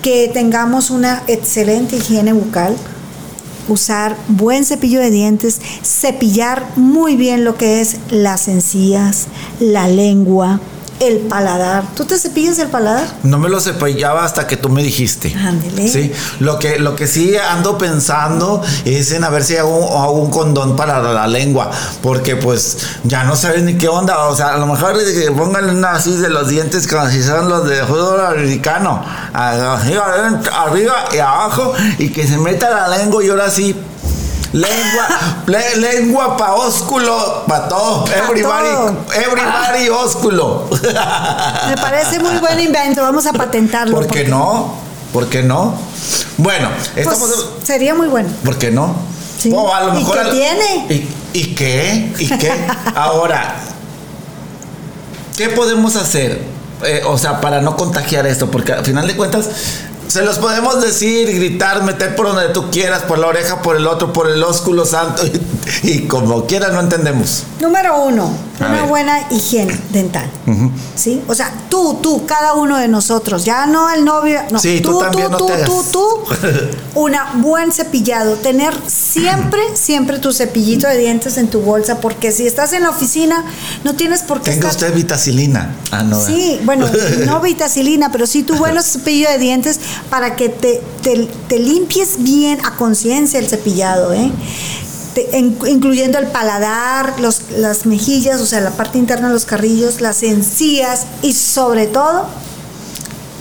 que 0.00 0.30
tengamos 0.32 0.90
una 0.90 1.24
excelente 1.26 1.96
higiene 1.96 2.32
bucal 2.32 2.76
usar 3.66 4.16
buen 4.28 4.64
cepillo 4.64 5.00
de 5.00 5.10
dientes, 5.10 5.60
cepillar 5.82 6.68
muy 6.76 7.16
bien 7.16 7.44
lo 7.44 7.56
que 7.56 7.80
es 7.80 7.96
las 8.10 8.46
encías, 8.46 9.26
la 9.58 9.88
lengua, 9.88 10.60
el 11.02 11.18
paladar. 11.18 11.84
¿Tú 11.96 12.04
te 12.04 12.16
cepillas 12.16 12.58
el 12.58 12.68
paladar? 12.68 13.06
No 13.24 13.38
me 13.38 13.48
lo 13.48 13.60
cepillaba 13.60 14.24
hasta 14.24 14.46
que 14.46 14.56
tú 14.56 14.68
me 14.68 14.82
dijiste. 14.82 15.34
Ándele. 15.34 15.88
Sí, 15.88 16.12
lo 16.38 16.58
que, 16.58 16.78
lo 16.78 16.94
que 16.94 17.06
sí 17.06 17.36
ando 17.36 17.76
pensando 17.76 18.62
es 18.84 19.10
en 19.12 19.24
a 19.24 19.30
ver 19.30 19.42
si 19.42 19.56
hago, 19.56 20.12
un 20.12 20.30
condón 20.30 20.76
para 20.76 21.02
la 21.02 21.26
lengua, 21.26 21.70
porque 22.02 22.36
pues 22.36 22.78
ya 23.04 23.24
no 23.24 23.34
sabes 23.34 23.62
ni 23.62 23.74
qué 23.74 23.88
onda. 23.88 24.28
O 24.28 24.36
sea, 24.36 24.54
a 24.54 24.58
lo 24.58 24.66
mejor 24.66 24.96
pongan 25.36 25.70
una 25.70 25.92
así 25.92 26.16
de 26.16 26.28
los 26.28 26.48
dientes 26.48 26.86
como 26.86 27.08
si 27.08 27.22
son 27.22 27.48
los 27.48 27.68
de 27.68 27.84
fútbol 27.84 28.20
americano, 28.20 29.04
arriba, 29.32 30.40
arriba 30.52 30.94
y 31.12 31.18
abajo, 31.18 31.72
y 31.98 32.10
que 32.10 32.26
se 32.26 32.38
meta 32.38 32.70
la 32.70 32.96
lengua 32.96 33.24
y 33.24 33.28
ahora 33.28 33.50
sí 33.50 33.74
Lengua, 34.52 35.08
lengua 35.76 36.36
pa' 36.36 36.52
ósculo, 36.54 37.44
pa' 37.46 37.68
todo. 37.68 38.04
Everybody, 38.12 38.96
everybody 39.16 39.88
ósculo. 39.88 40.68
Me 41.68 41.76
parece 41.76 42.18
muy 42.18 42.36
buen 42.38 42.60
invento, 42.60 43.00
vamos 43.00 43.26
a 43.26 43.32
patentarlo. 43.32 43.96
¿Por 43.96 44.08
qué 44.08 44.24
no? 44.24 44.74
¿Por 45.12 45.28
qué 45.28 45.42
no? 45.42 45.74
Bueno, 46.36 46.68
pues 46.94 47.46
sería 47.64 47.94
muy 47.94 48.08
bueno. 48.08 48.28
¿Por 48.44 48.58
qué 48.58 48.70
no? 48.70 48.94
Sí. 49.38 49.50
a 49.50 49.84
lo 49.84 49.94
mejor 49.94 50.18
¿Y 50.18 50.22
qué 50.22 50.30
tiene? 50.30 51.08
¿Y, 51.32 51.54
qué? 51.54 52.12
¿Y 52.18 52.28
qué? 52.38 52.52
Ahora, 52.94 53.56
¿qué 55.36 55.48
podemos 55.48 55.96
hacer? 55.96 56.42
Eh, 56.84 57.02
o 57.06 57.16
sea, 57.16 57.40
para 57.40 57.60
no 57.60 57.76
contagiar 57.76 58.26
esto, 58.26 58.50
porque 58.50 58.72
al 58.72 58.84
final 58.84 59.06
de 59.06 59.16
cuentas, 59.16 59.48
se 60.08 60.22
los 60.22 60.38
podemos 60.38 60.82
decir, 60.82 61.32
gritar, 61.34 61.82
meter 61.84 62.14
por 62.14 62.26
donde 62.26 62.48
tú 62.50 62.70
quieras, 62.70 63.02
por 63.02 63.18
la 63.18 63.28
oreja, 63.28 63.62
por 63.62 63.76
el 63.76 63.86
otro, 63.86 64.12
por 64.12 64.30
el 64.30 64.42
ósculo 64.42 64.84
santo. 64.84 65.24
y, 65.26 65.32
como 66.08 66.46
quiera 66.46 66.68
no 66.68 66.80
entendemos. 66.80 67.44
Número 67.60 68.04
uno, 68.04 68.30
una 68.60 68.84
buena 68.84 69.18
higiene 69.30 69.78
dental. 69.90 70.28
¿Sí? 70.94 71.22
O 71.28 71.34
sea, 71.34 71.52
tú, 71.68 71.98
tú, 72.02 72.26
cada 72.26 72.54
uno 72.54 72.78
de 72.78 72.88
nosotros, 72.88 73.44
ya 73.44 73.66
no 73.66 73.90
el 73.90 74.04
novio, 74.04 74.40
no. 74.50 74.58
Sí, 74.58 74.80
tú, 74.80 74.98
tú, 74.98 75.20
tú, 75.20 75.36
tú, 75.36 75.52
tú, 75.64 75.84
tú, 75.90 76.08
una 77.00 77.32
buen 77.36 77.72
cepillado, 77.72 78.34
tener 78.36 78.74
siempre, 78.86 79.60
siempre 79.74 80.18
tu 80.18 80.32
cepillito 80.32 80.86
de 80.86 80.98
dientes 80.98 81.38
en 81.38 81.48
tu 81.48 81.60
bolsa, 81.60 82.00
porque 82.00 82.32
si 82.32 82.46
estás 82.46 82.72
en 82.72 82.82
la 82.82 82.90
oficina, 82.90 83.44
no 83.84 83.94
tienes 83.94 84.22
por 84.22 84.42
qué 84.42 84.50
Tenga 84.50 84.68
usted 84.68 84.94
vitacilina. 84.94 85.76
Ah, 85.90 86.02
no. 86.02 86.20
Sí, 86.20 86.60
bueno, 86.64 86.86
no 87.26 87.40
vitacilina, 87.40 88.10
pero 88.12 88.26
sí 88.26 88.42
tu 88.42 88.56
buen 88.56 88.80
cepillo 88.82 89.28
de 89.30 89.38
dientes 89.38 89.80
para 90.10 90.36
que 90.36 90.48
te, 90.48 90.82
te, 91.02 91.58
limpies 91.58 92.22
bien 92.22 92.58
a 92.64 92.76
conciencia 92.76 93.38
el 93.38 93.48
cepillado, 93.48 94.12
¿eh? 94.12 94.30
Incluyendo 95.68 96.18
el 96.18 96.26
paladar, 96.28 97.20
los, 97.20 97.50
las 97.56 97.86
mejillas, 97.86 98.40
o 98.40 98.46
sea, 98.46 98.60
la 98.60 98.70
parte 98.70 98.98
interna 98.98 99.28
de 99.28 99.34
los 99.34 99.44
carrillos, 99.44 100.00
las 100.00 100.22
encías 100.22 101.06
y 101.22 101.32
sobre 101.32 101.86
todo 101.86 102.26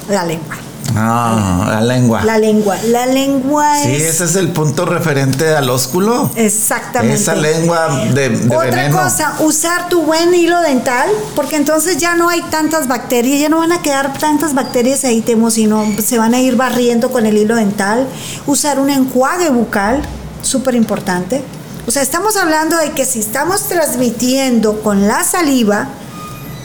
la 0.10 0.26
lengua. 0.26 0.58
Ah, 0.96 1.68
la 1.70 1.82
lengua. 1.82 2.24
La 2.24 2.38
lengua. 2.38 2.78
La 2.88 3.06
lengua 3.06 3.82
es. 3.82 3.86
Sí, 3.86 4.04
ese 4.04 4.26
es 4.26 4.36
el 4.36 4.50
punto 4.50 4.86
referente 4.86 5.56
al 5.56 5.70
ósculo. 5.70 6.30
Exactamente. 6.36 7.16
Esa 7.16 7.36
lengua 7.36 7.88
de, 8.14 8.30
de 8.30 8.56
Otra 8.56 8.90
cosa, 8.90 9.36
usar 9.40 9.90
tu 9.90 10.04
buen 10.04 10.34
hilo 10.34 10.60
dental, 10.62 11.10
porque 11.36 11.56
entonces 11.56 11.98
ya 11.98 12.16
no 12.16 12.30
hay 12.30 12.42
tantas 12.44 12.88
bacterias, 12.88 13.40
ya 13.40 13.50
no 13.50 13.60
van 13.60 13.72
a 13.72 13.82
quedar 13.82 14.18
tantas 14.18 14.54
bacterias 14.54 15.06
ahí, 15.06 15.22
temo, 15.22 15.50
sino 15.52 15.86
se 16.04 16.18
van 16.18 16.34
a 16.34 16.42
ir 16.42 16.56
barriendo 16.56 17.12
con 17.12 17.26
el 17.26 17.38
hilo 17.38 17.56
dental. 17.56 18.08
Usar 18.46 18.80
un 18.80 18.90
enjuague 18.90 19.50
bucal, 19.50 20.02
súper 20.42 20.76
importante. 20.76 21.42
O 21.88 21.92
sea, 21.92 22.02
estamos 22.02 22.38
hablando 22.38 22.78
de 22.78 22.92
que 22.92 23.06
si 23.06 23.20
estamos 23.20 23.68
transmitiendo 23.68 24.82
con 24.82 25.08
la 25.08 25.24
saliva, 25.24 25.90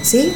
¿sí? 0.03 0.33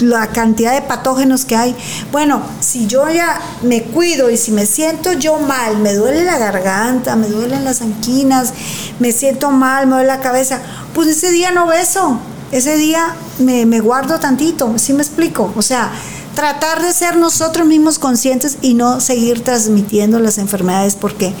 la 0.00 0.28
cantidad 0.28 0.74
de 0.74 0.82
patógenos 0.82 1.44
que 1.44 1.56
hay. 1.56 1.76
Bueno, 2.12 2.42
si 2.60 2.86
yo 2.86 3.08
ya 3.10 3.40
me 3.62 3.82
cuido 3.82 4.30
y 4.30 4.36
si 4.36 4.52
me 4.52 4.66
siento 4.66 5.12
yo 5.12 5.38
mal, 5.38 5.78
me 5.78 5.94
duele 5.94 6.24
la 6.24 6.38
garganta, 6.38 7.16
me 7.16 7.28
duelen 7.28 7.64
las 7.64 7.80
anquinas, 7.80 8.52
me 8.98 9.12
siento 9.12 9.50
mal, 9.50 9.86
me 9.86 9.94
duele 9.94 10.08
la 10.08 10.20
cabeza, 10.20 10.60
pues 10.94 11.08
ese 11.08 11.30
día 11.30 11.52
no 11.52 11.66
beso, 11.66 12.18
ese 12.52 12.76
día 12.76 13.14
me, 13.38 13.80
guardo 13.80 14.18
tantito, 14.18 14.78
¿sí 14.78 14.92
me 14.92 15.02
explico? 15.02 15.52
O 15.56 15.62
sea, 15.62 15.90
tratar 16.34 16.82
de 16.82 16.92
ser 16.92 17.16
nosotros 17.16 17.66
mismos 17.66 17.98
conscientes 17.98 18.58
y 18.62 18.74
no 18.74 19.00
seguir 19.00 19.42
transmitiendo 19.42 20.18
las 20.18 20.38
enfermedades 20.38 20.96
porque 20.96 21.32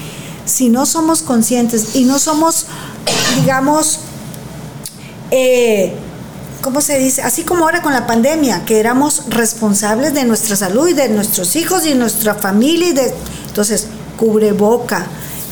si 0.46 0.70
no 0.70 0.86
somos 0.86 1.22
conscientes 1.22 1.94
y 1.94 2.04
no 2.04 2.18
somos, 2.18 2.66
digamos, 3.38 4.00
eh, 5.30 5.92
¿cómo 6.62 6.80
se 6.80 6.98
dice? 6.98 7.22
Así 7.22 7.42
como 7.42 7.64
ahora 7.64 7.82
con 7.82 7.92
la 7.92 8.06
pandemia, 8.06 8.64
que 8.64 8.80
éramos 8.80 9.24
responsables 9.28 10.14
de 10.14 10.24
nuestra 10.24 10.56
salud 10.56 10.88
y 10.88 10.94
de 10.94 11.08
nuestros 11.08 11.56
hijos 11.56 11.84
y 11.84 11.94
nuestra 11.94 12.34
familia. 12.34 12.88
Y 12.88 12.92
de, 12.92 13.14
entonces, 13.48 13.88
cubreboca, 14.16 15.06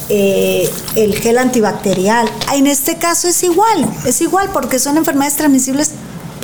eh, 0.09 0.71
el 0.97 1.15
gel 1.19 1.39
antibacterial. 1.39 2.31
En 2.53 2.67
este 2.67 2.97
caso 2.97 3.27
es 3.27 3.43
igual, 3.43 3.89
es 4.07 4.21
igual 4.21 4.51
porque 4.53 4.79
son 4.79 4.97
enfermedades 4.97 5.37
transmisibles 5.37 5.91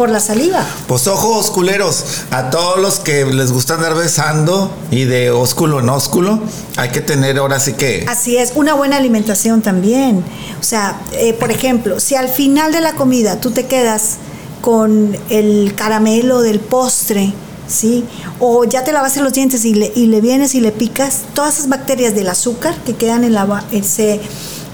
por 0.01 0.09
la 0.09 0.19
saliva. 0.19 0.65
Pues 0.87 1.07
ojos 1.09 1.51
culeros, 1.51 2.23
a 2.31 2.49
todos 2.49 2.81
los 2.81 3.01
que 3.01 3.27
les 3.27 3.53
gusta 3.53 3.75
andar 3.75 3.95
besando 3.95 4.73
y 4.91 5.05
de 5.05 5.31
ósculo 5.31 5.81
en 5.81 5.91
ósculo, 5.91 6.41
hay 6.79 6.89
que 6.89 7.03
tener 7.03 7.37
ahora 7.37 7.61
sí 7.61 7.75
que... 7.75 8.07
Así 8.09 8.39
es, 8.39 8.53
una 8.55 8.73
buena 8.73 8.97
alimentación 8.97 9.61
también. 9.61 10.25
O 10.59 10.65
sea, 10.65 10.99
eh, 11.13 11.35
por 11.35 11.51
ejemplo, 11.51 12.01
si 12.01 12.15
al 12.15 12.31
final 12.31 12.73
de 12.73 12.81
la 12.81 12.95
comida 12.95 13.43
tú 13.43 13.51
te 13.51 13.67
quedas 13.67 14.17
con 14.63 15.15
el 15.29 15.75
caramelo 15.77 16.41
del 16.41 16.61
postre, 16.61 17.35
¿sí? 17.69 18.07
O 18.39 18.65
ya 18.65 18.85
te 18.85 18.93
lavaste 18.93 19.21
los 19.21 19.35
dientes 19.35 19.67
y 19.67 19.75
le, 19.75 19.93
y 19.95 20.07
le 20.07 20.23
vienes 20.23 20.55
y 20.55 20.63
le 20.63 20.73
picas, 20.73 21.25
todas 21.35 21.57
esas 21.59 21.69
bacterias 21.69 22.15
del 22.15 22.31
azúcar 22.31 22.75
que 22.87 22.97
quedan 22.97 23.23
en 23.23 23.35
la... 23.35 23.67
se 23.83 24.19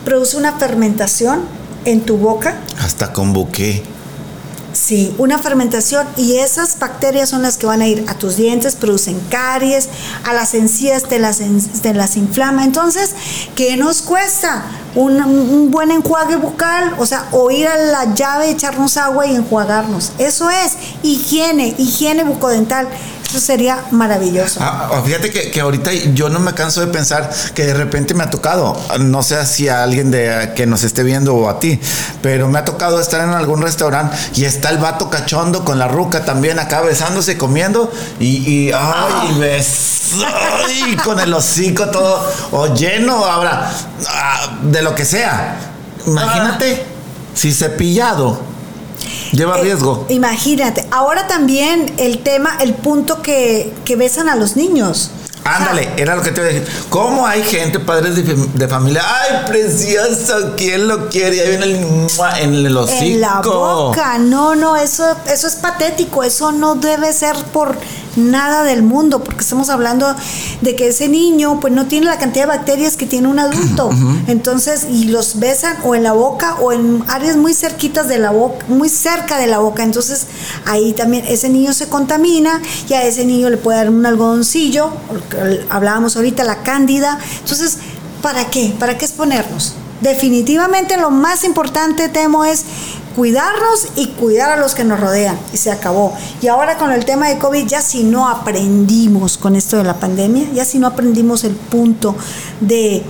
produce 0.04 0.36
una 0.36 0.52
fermentación 0.52 1.40
en 1.84 2.02
tu 2.02 2.16
boca. 2.16 2.60
Hasta 2.78 3.12
con 3.12 3.32
buque. 3.32 3.95
Sí, 4.86 5.12
una 5.18 5.40
fermentación 5.40 6.06
y 6.16 6.36
esas 6.36 6.78
bacterias 6.78 7.30
son 7.30 7.42
las 7.42 7.56
que 7.56 7.66
van 7.66 7.82
a 7.82 7.88
ir 7.88 8.04
a 8.06 8.14
tus 8.14 8.36
dientes, 8.36 8.76
producen 8.76 9.18
caries, 9.30 9.88
a 10.22 10.32
las 10.32 10.54
encías 10.54 11.02
te 11.02 11.18
las, 11.18 11.42
te 11.82 11.92
las 11.92 12.16
inflama. 12.16 12.62
Entonces, 12.62 13.12
¿qué 13.56 13.76
nos 13.76 14.00
cuesta? 14.00 14.64
Un, 14.96 15.70
buen 15.70 15.90
enjuague 15.90 16.36
bucal, 16.36 16.94
o 16.98 17.06
sea, 17.06 17.28
o 17.30 17.50
ir 17.50 17.68
a 17.68 17.76
la 17.76 18.14
llave, 18.14 18.50
echarnos 18.50 18.96
agua 18.96 19.26
y 19.26 19.36
enjuagarnos. 19.36 20.12
Eso 20.18 20.48
es 20.50 20.76
higiene, 21.02 21.74
higiene 21.78 22.24
bucodental. 22.24 22.88
Eso 23.28 23.40
sería 23.40 23.84
maravilloso. 23.90 24.60
Ah, 24.62 24.88
ah, 24.92 25.02
fíjate 25.04 25.30
que, 25.30 25.60
ahorita 25.60 25.92
yo 26.14 26.28
no 26.28 26.38
me 26.38 26.54
canso 26.54 26.80
de 26.80 26.86
pensar 26.86 27.28
que 27.54 27.66
de 27.66 27.74
repente 27.74 28.14
me 28.14 28.22
ha 28.22 28.30
tocado, 28.30 28.80
no 29.00 29.22
sé 29.22 29.44
si 29.46 29.68
a 29.68 29.82
alguien 29.82 30.12
de, 30.12 30.52
que 30.54 30.66
nos 30.66 30.84
esté 30.84 31.02
viendo 31.02 31.34
o 31.34 31.48
a 31.48 31.58
ti, 31.58 31.80
pero 32.22 32.48
me 32.48 32.60
ha 32.60 32.64
tocado 32.64 33.00
estar 33.00 33.22
en 33.22 33.30
algún 33.30 33.62
restaurante 33.62 34.16
y 34.34 34.44
está 34.44 34.70
el 34.70 34.78
vato 34.78 35.10
cachondo 35.10 35.64
con 35.64 35.78
la 35.78 35.88
ruca 35.88 36.24
también 36.24 36.60
acá 36.60 36.82
besándose, 36.82 37.36
comiendo 37.36 37.92
y, 38.20 38.68
y 38.68 38.72
ay, 38.72 39.60
ah. 40.24 41.02
con 41.02 41.18
el 41.18 41.34
hocico 41.34 41.90
todo 41.90 42.32
o 42.52 42.74
lleno 42.74 43.24
ahora 43.24 43.72
de 44.62 44.82
lo 44.86 44.94
que 44.94 45.04
sea. 45.04 45.58
Imagínate 46.06 46.84
si 47.34 47.52
cepillado 47.52 48.40
Lleva 49.32 49.58
eh, 49.58 49.62
riesgo. 49.62 50.06
Imagínate. 50.08 50.86
Ahora 50.90 51.26
también 51.26 51.92
el 51.98 52.18
tema, 52.22 52.56
el 52.60 52.74
punto 52.74 53.22
que, 53.22 53.72
besan 53.96 54.28
a 54.28 54.36
los 54.36 54.56
niños. 54.56 55.10
Ándale, 55.44 55.90
era 55.96 56.16
lo 56.16 56.22
que 56.22 56.32
te 56.32 56.40
iba 56.40 56.50
a 56.50 56.52
decir. 56.52 56.68
¿Cómo 56.88 57.24
hay 57.24 57.42
gente, 57.44 57.78
padres 57.78 58.16
de, 58.16 58.22
de 58.22 58.68
familia? 58.68 59.02
¡Ay, 59.04 59.46
precioso! 59.46 60.54
¿Quién 60.56 60.88
lo 60.88 61.08
quiere? 61.08 61.40
Ahí 61.40 61.50
viene 61.50 61.64
el 61.66 62.06
en 62.40 62.66
el 62.66 62.76
hocico. 62.76 63.02
En 63.02 63.20
la 63.20 63.40
boca, 63.42 64.18
no, 64.18 64.56
no, 64.56 64.76
eso, 64.76 65.04
eso 65.30 65.46
es 65.46 65.54
patético, 65.56 66.24
eso 66.24 66.50
no 66.50 66.74
debe 66.74 67.12
ser 67.12 67.36
por 67.52 67.76
nada 68.16 68.64
del 68.64 68.82
mundo, 68.82 69.22
porque 69.22 69.40
estamos 69.40 69.68
hablando 69.68 70.14
de 70.60 70.76
que 70.76 70.88
ese 70.88 71.08
niño 71.08 71.60
pues 71.60 71.72
no 71.72 71.86
tiene 71.86 72.06
la 72.06 72.18
cantidad 72.18 72.44
de 72.46 72.56
bacterias 72.56 72.96
que 72.96 73.06
tiene 73.06 73.28
un 73.28 73.38
adulto. 73.38 73.90
Entonces, 74.26 74.86
y 74.90 75.04
los 75.04 75.38
besan 75.38 75.76
o 75.84 75.94
en 75.94 76.02
la 76.02 76.12
boca 76.12 76.56
o 76.56 76.72
en 76.72 77.04
áreas 77.08 77.36
muy 77.36 77.54
cerquitas 77.54 78.08
de 78.08 78.18
la 78.18 78.30
boca, 78.30 78.64
muy 78.68 78.88
cerca 78.88 79.38
de 79.38 79.46
la 79.46 79.58
boca. 79.58 79.82
Entonces, 79.82 80.26
ahí 80.64 80.92
también 80.92 81.24
ese 81.26 81.48
niño 81.48 81.72
se 81.72 81.88
contamina 81.88 82.60
y 82.88 82.94
a 82.94 83.04
ese 83.04 83.24
niño 83.24 83.50
le 83.50 83.56
puede 83.56 83.78
dar 83.78 83.90
un 83.90 84.04
algodoncillo, 84.04 84.90
hablábamos 85.68 86.16
ahorita, 86.16 86.44
la 86.44 86.62
cándida. 86.62 87.18
Entonces, 87.40 87.78
¿para 88.22 88.50
qué? 88.50 88.74
¿Para 88.78 88.98
qué 88.98 89.04
exponernos? 89.04 89.74
Definitivamente 90.00 90.96
lo 90.96 91.10
más 91.10 91.44
importante, 91.44 92.08
Temo, 92.08 92.44
es 92.44 92.64
cuidarnos 93.16 93.88
y 93.96 94.08
cuidar 94.08 94.50
a 94.50 94.56
los 94.56 94.74
que 94.74 94.84
nos 94.84 95.00
rodean. 95.00 95.38
Y 95.52 95.56
se 95.56 95.70
acabó. 95.70 96.14
Y 96.42 96.48
ahora 96.48 96.76
con 96.76 96.92
el 96.92 97.04
tema 97.04 97.28
de 97.28 97.38
COVID, 97.38 97.66
ya 97.66 97.80
si 97.80 98.04
no 98.04 98.28
aprendimos 98.28 99.38
con 99.38 99.56
esto 99.56 99.78
de 99.78 99.84
la 99.84 99.94
pandemia, 99.94 100.48
ya 100.52 100.64
si 100.64 100.78
no 100.78 100.86
aprendimos 100.86 101.44
el 101.44 101.54
punto 101.54 102.14
de 102.60 103.02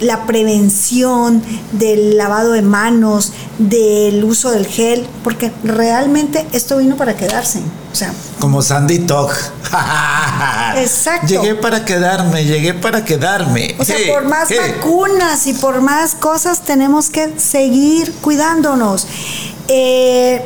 la 0.00 0.26
prevención, 0.26 1.42
del 1.72 2.16
lavado 2.16 2.52
de 2.52 2.62
manos, 2.62 3.32
del 3.58 4.24
uso 4.24 4.50
del 4.50 4.66
gel, 4.66 5.06
porque 5.22 5.52
realmente 5.62 6.46
esto 6.52 6.78
vino 6.78 6.96
para 6.96 7.14
quedarse. 7.16 7.60
O 7.92 7.94
sea, 7.94 8.12
Como 8.38 8.62
Sandy 8.62 9.00
Talk. 9.00 9.32
Exacto. 10.76 11.26
Llegué 11.26 11.54
para 11.54 11.84
quedarme, 11.84 12.44
llegué 12.44 12.74
para 12.74 13.04
quedarme. 13.04 13.74
O 13.78 13.84
sea, 13.84 13.96
Hey, 13.98 14.10
por 14.10 14.24
más 14.24 14.48
hey. 14.48 14.58
vacunas 14.76 15.46
y 15.46 15.52
por 15.54 15.80
más 15.80 16.14
cosas 16.14 16.60
tenemos 16.62 17.10
que 17.10 17.34
seguir 17.38 18.12
cuidándonos. 18.20 19.06
Eh, 19.68 20.42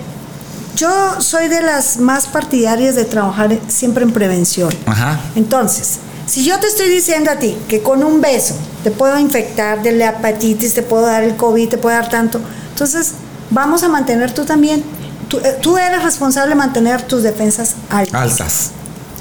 yo 0.77 0.91
soy 1.21 1.49
de 1.49 1.63
las 1.63 1.99
más 1.99 2.27
partidarias 2.27 2.97
de 2.97 3.05
trabajar 3.05 3.57
siempre 3.69 4.03
en 4.05 4.13
prevención. 4.13 4.75
Ajá. 4.87 5.21
Entonces, 5.37 5.99
si 6.27 6.45
yo 6.45 6.59
te 6.59 6.67
estoy 6.67 6.89
diciendo 6.89 7.31
a 7.31 7.37
ti 7.37 7.57
que 7.69 7.83
con 7.83 8.03
un 8.03 8.21
beso 8.21 8.55
te 8.83 8.91
puedo 8.91 9.19
infectar 9.19 9.83
de 9.83 9.93
la 9.93 10.11
hepatitis, 10.11 10.75
te 10.75 10.83
puedo 10.83 11.03
dar 11.07 11.23
el 11.23 11.37
COVID, 11.37 11.69
te 11.69 11.79
puedo 11.79 11.95
dar 11.95 12.09
tanto, 12.09 12.41
entonces 12.71 13.13
vamos 13.51 13.83
a 13.83 13.89
mantener 13.89 14.33
tú 14.33 14.45
también, 14.45 14.83
tú, 15.29 15.39
eh, 15.39 15.59
tú 15.61 15.77
eres 15.77 16.03
responsable 16.03 16.51
de 16.51 16.57
mantener 16.57 17.03
tus 17.03 17.23
defensas 17.23 17.75
altas. 17.91 18.15
Altas. 18.15 18.71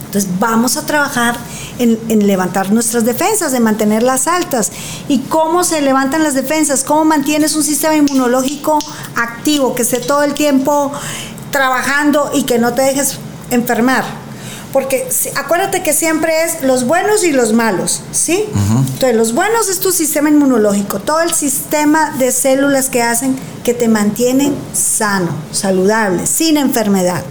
Entonces 0.06 0.30
vamos 0.40 0.78
a 0.78 0.86
trabajar 0.86 1.36
en, 1.80 2.00
en 2.08 2.28
levantar 2.28 2.72
nuestras 2.72 3.04
defensas, 3.04 3.52
de 3.52 3.60
mantenerlas 3.60 4.28
altas. 4.28 4.72
¿Y 5.08 5.20
cómo 5.22 5.64
se 5.64 5.82
levantan 5.82 6.22
las 6.24 6.36
defensas? 6.36 6.84
¿Cómo 6.84 7.04
mantienes 7.04 7.56
un 7.56 7.64
sistema 7.64 7.96
inmunológico 7.96 8.78
activo, 9.16 9.74
que 9.74 9.82
esté 9.82 9.98
todo 9.98 10.22
el 10.22 10.36
tiempo 10.36 10.92
trabajando 11.50 12.30
y 12.32 12.44
que 12.44 12.60
no 12.60 12.74
te 12.74 12.84
dejes 12.84 13.18
enfermar? 13.50 14.23
Porque 14.74 15.08
acuérdate 15.36 15.84
que 15.84 15.94
siempre 15.94 16.44
es 16.44 16.64
los 16.64 16.86
buenos 16.86 17.24
y 17.24 17.32
los 17.32 17.54
malos, 17.54 18.02
¿sí? 18.12 18.44
Entonces 18.94 19.16
los 19.16 19.34
buenos 19.34 19.70
es 19.70 19.80
tu 19.80 19.92
sistema 19.92 20.30
inmunológico, 20.30 21.00
todo 21.00 21.22
el 21.22 21.32
sistema 21.32 22.10
de 22.18 22.32
células 22.32 22.90
que 22.90 23.04
hacen 23.04 23.38
que 23.64 23.76
te 23.76 23.88
mantienen 23.88 24.56
sano, 24.74 25.30
saludable, 25.52 26.26
sin 26.26 26.58
enfermedad. 26.58 27.24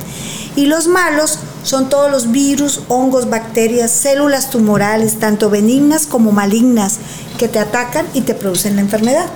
Y 0.54 0.66
los 0.66 0.86
malos 0.86 1.40
son 1.64 1.88
todos 1.88 2.10
los 2.10 2.30
virus, 2.30 2.82
hongos, 2.88 3.28
bacterias, 3.28 3.90
células 3.90 4.50
tumorales, 4.50 5.18
tanto 5.18 5.50
benignas 5.50 6.06
como 6.06 6.30
malignas, 6.30 6.98
que 7.38 7.48
te 7.48 7.58
atacan 7.58 8.06
y 8.14 8.20
te 8.20 8.34
producen 8.34 8.76
la 8.76 8.82
enfermedad. 8.82 9.26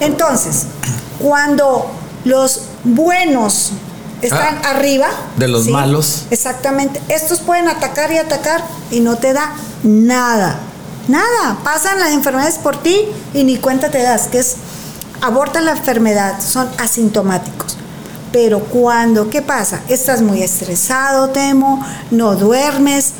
Entonces, 0.00 0.66
cuando 1.18 1.90
los 2.24 2.62
buenos 2.84 3.72
están 4.22 4.58
Ah, 4.64 4.70
arriba 4.70 5.08
de 5.36 5.48
los 5.48 5.66
malos. 5.68 6.26
Exactamente. 6.30 7.00
Estos 7.08 7.40
pueden 7.40 7.68
atacar 7.68 8.12
y 8.12 8.18
atacar 8.18 8.62
y 8.90 9.00
no 9.00 9.16
te 9.16 9.32
da 9.32 9.52
nada. 9.82 10.58
Nada. 11.08 11.58
Pasan 11.64 11.98
las 11.98 12.10
enfermedades 12.10 12.58
por 12.58 12.76
ti 12.76 13.06
y 13.34 13.44
ni 13.44 13.56
cuenta 13.56 13.90
te 13.90 14.02
das, 14.02 14.28
que 14.28 14.38
es 14.38 14.56
abortan 15.20 15.64
la 15.64 15.72
enfermedad, 15.72 16.40
son 16.40 16.68
asintomáticos. 16.78 17.76
Pero 18.32 18.60
cuando, 18.60 19.28
¿qué 19.28 19.42
pasa? 19.42 19.80
Estás 19.88 20.22
muy 20.22 20.42
estresado, 20.42 21.30
temo, 21.30 21.84
no 22.10 22.36
duermes, 22.36 23.12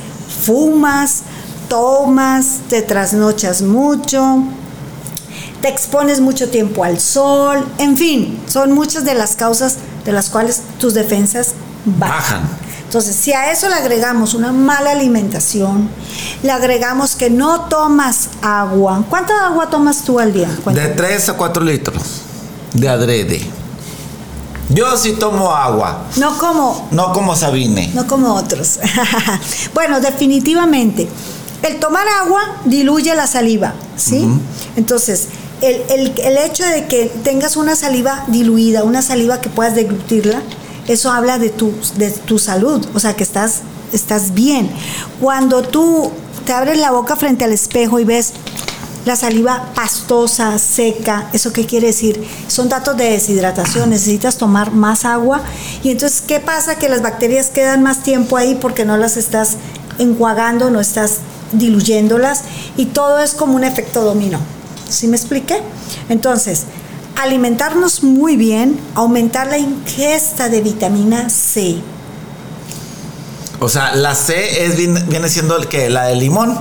fumas, 0.45 1.23
tomas, 1.69 2.59
te 2.69 2.83
trasnochas 2.83 3.63
mucho, 3.63 4.39
te 5.63 5.69
expones 5.69 6.21
mucho 6.21 6.49
tiempo 6.49 6.85
al 6.85 7.01
sol, 7.01 7.65
en 7.79 7.97
fin, 7.97 8.41
son 8.47 8.73
muchas 8.73 9.05
de 9.05 9.15
las 9.15 9.37
causas 9.37 9.77
de 10.05 10.13
las 10.13 10.31
cuales 10.31 10.63
tus 10.79 10.95
defensas 10.95 11.55
bajan. 11.85 12.43
Bajan. 12.43 12.71
Entonces, 12.85 13.15
si 13.15 13.33
a 13.33 13.53
eso 13.53 13.69
le 13.69 13.77
agregamos 13.77 14.35
una 14.35 14.51
mala 14.51 14.91
alimentación, 14.91 15.89
le 16.43 16.51
agregamos 16.51 17.15
que 17.15 17.31
no 17.31 17.67
tomas 17.69 18.31
agua. 18.43 19.05
¿Cuánta 19.09 19.47
agua 19.47 19.71
tomas 19.71 20.03
tú 20.03 20.19
al 20.19 20.33
día? 20.33 20.49
De 20.49 20.57
Cuéntame. 20.57 20.89
3 20.89 21.29
a 21.29 21.33
4 21.35 21.63
litros 21.65 22.03
de 22.73 22.89
adrede. 22.89 23.47
Yo 24.71 24.97
sí 24.97 25.13
tomo 25.13 25.53
agua, 25.53 26.05
No 26.17 26.37
como 26.39 26.89
no 26.91 27.13
como 27.13 27.37
Sabine. 27.37 27.91
no 27.95 28.07
como 28.09 28.35
otros. 28.35 28.79
bueno, 29.75 30.01
definitivamente, 30.01 31.09
el 31.63 31.79
tomar 31.79 32.07
agua 32.23 32.41
diluye 32.65 33.15
la 33.15 33.27
saliva, 33.27 33.75
¿sí? 33.97 34.27
Entonces, 34.77 35.29
el, 35.63 35.83
el- 35.91 36.21
el 36.21 36.39
hecho 36.39 36.65
de 36.65 36.87
que 36.87 37.11
tengas 37.25 37.57
una 37.57 37.77
saliva 37.77 38.25
diluida, 38.29 38.85
una 38.85 39.03
saliva 39.03 39.41
que 39.41 39.49
puedas 39.49 39.75
deglutirla, 39.75 40.43
eso 40.89 41.11
habla 41.13 41.39
de 41.39 41.51
tu, 41.51 41.73
de 41.97 42.11
tu 42.11 42.39
salud, 42.39 42.85
o 42.95 43.01
sea, 43.01 43.15
que 43.15 43.23
estás, 43.23 43.61
estás 43.93 44.35
bien. 44.35 44.71
Cuando 45.21 45.63
tú 45.63 46.11
te 46.47 46.53
abres 46.53 46.79
la 46.79 46.91
boca 46.91 47.17
frente 47.17 47.45
al 47.45 47.53
espejo 47.53 47.99
y 48.01 48.05
ves 48.05 48.33
la 49.07 49.17
saliva 49.17 49.71
pastosa, 49.75 50.59
seca, 50.59 51.29
¿eso 51.33 51.53
qué 51.53 51.65
quiere 51.65 51.87
decir? 51.89 52.23
Son 52.49 52.69
datos 52.69 52.97
de 52.97 53.11
deshidratación, 53.11 53.91
necesitas 53.91 54.37
tomar 54.37 54.73
más 54.73 55.05
agua 55.05 55.41
y 55.83 55.91
entonces 55.91 56.23
¿qué 56.27 56.39
pasa? 56.41 56.77
Que 56.77 56.89
las 56.89 57.01
bacterias 57.03 57.49
quedan 57.49 57.83
más 57.83 58.03
tiempo 58.03 58.37
ahí 58.37 58.57
porque 58.61 58.85
no 58.85 58.97
las 58.99 59.17
estás 59.17 59.57
enjuagando, 59.99 60.71
no 60.71 60.81
estás 60.81 61.19
diluyéndolas 61.53 62.43
y 62.77 62.87
todo 62.87 63.21
es 63.21 63.33
como 63.33 63.55
un 63.57 63.65
efecto 63.65 64.03
dominó. 64.03 64.39
¿Sí 64.91 65.09
me 65.09 65.17
expliqué? 65.17 65.61
Entonces, 66.09 66.65
alimentarnos 67.21 68.03
muy 68.03 68.37
bien, 68.37 68.79
aumentar 68.95 69.47
la 69.47 69.59
ingesta 69.59 70.49
de 70.49 70.61
vitamina 70.61 71.29
C. 71.31 71.77
O 73.61 73.69
sea, 73.69 73.95
la 73.95 74.15
C 74.15 74.65
es, 74.65 74.77
viene, 74.77 75.29
siendo 75.29 75.57
el 75.57 75.69
que 75.69 75.91
la 75.91 76.05
de 76.05 76.17
limón. 76.17 76.59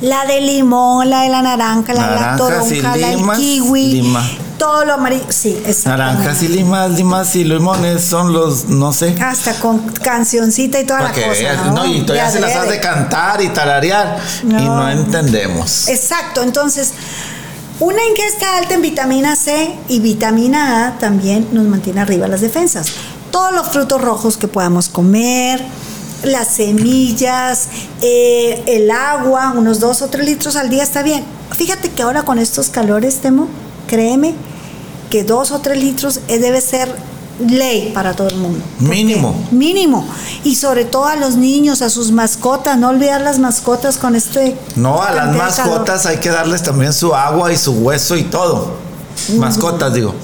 La 0.00 0.24
de 0.24 0.40
limón, 0.40 1.10
la 1.10 1.22
de 1.22 1.28
la 1.30 1.42
naranja, 1.42 1.92
la 1.92 2.08
de 2.08 2.14
la 2.14 2.36
toronja, 2.36 2.96
la 2.96 3.08
del 3.08 3.16
limas, 3.16 3.38
kiwi, 3.38 3.86
lima. 3.94 4.24
todo 4.56 4.84
lo 4.84 4.94
amarillo. 4.94 5.24
Sí, 5.30 5.60
exactamente. 5.66 6.14
Naranjas 6.14 6.42
y 6.44 6.48
limas, 6.48 6.90
limas 6.92 7.34
y 7.34 7.42
limones 7.42 8.04
son 8.04 8.32
los, 8.32 8.66
no 8.66 8.92
sé. 8.92 9.16
Hasta 9.20 9.54
con 9.54 9.80
cancioncita 9.80 10.78
y 10.78 10.84
toda 10.86 11.00
la 11.00 11.12
cosa. 11.12 11.54
¿no? 11.66 11.72
¿no? 11.72 11.86
Y 11.86 12.02
todavía 12.02 12.30
se 12.30 12.38
las 12.38 12.54
has 12.54 12.68
de 12.68 12.78
cantar 12.78 13.42
y 13.42 13.48
tararear. 13.48 14.18
Y 14.44 14.46
no 14.46 14.88
entendemos. 14.88 15.88
Exacto, 15.88 16.44
entonces, 16.44 16.92
una 17.80 18.04
ingesta 18.04 18.56
alta 18.56 18.74
en 18.74 18.82
vitamina 18.82 19.36
C 19.36 19.76
y 19.88 20.00
vitamina 20.00 20.86
A 20.86 20.98
también 20.98 21.48
nos 21.52 21.66
mantiene 21.66 22.00
arriba 22.00 22.26
las 22.26 22.40
defensas. 22.40 22.88
Todos 23.30 23.52
los 23.52 23.68
frutos 23.68 24.00
rojos 24.00 24.36
que 24.36 24.48
podamos 24.48 24.88
comer, 24.88 25.62
las 26.24 26.48
semillas, 26.48 27.68
eh, 28.02 28.62
el 28.66 28.90
agua, 28.90 29.52
unos 29.56 29.78
dos 29.78 30.02
o 30.02 30.08
tres 30.08 30.26
litros 30.26 30.56
al 30.56 30.70
día 30.70 30.82
está 30.82 31.02
bien. 31.02 31.24
Fíjate 31.56 31.90
que 31.90 32.02
ahora 32.02 32.24
con 32.24 32.38
estos 32.38 32.68
calores, 32.68 33.16
Temo, 33.18 33.48
créeme 33.86 34.34
que 35.10 35.24
dos 35.24 35.52
o 35.52 35.60
tres 35.60 35.78
litros 35.82 36.20
eh, 36.28 36.38
debe 36.38 36.60
ser 36.60 36.94
ley 37.38 37.92
para 37.94 38.14
todo 38.14 38.28
el 38.28 38.36
mundo. 38.36 38.64
Mínimo. 38.78 39.34
Mínimo. 39.50 40.06
Y 40.44 40.56
sobre 40.56 40.84
todo 40.84 41.06
a 41.06 41.16
los 41.16 41.36
niños, 41.36 41.82
a 41.82 41.90
sus 41.90 42.10
mascotas, 42.10 42.78
no 42.78 42.88
olvidar 42.88 43.20
las 43.20 43.38
mascotas 43.38 43.98
con 43.98 44.16
este... 44.16 44.56
No, 44.76 45.02
a 45.02 45.12
las 45.12 45.26
calor. 45.26 45.36
mascotas 45.36 46.06
hay 46.06 46.18
que 46.18 46.30
darles 46.30 46.62
también 46.62 46.92
su 46.92 47.14
agua 47.14 47.52
y 47.52 47.56
su 47.56 47.72
hueso 47.72 48.16
y 48.16 48.24
todo. 48.24 48.72
Mascotas, 49.36 49.92
digo. 49.92 50.14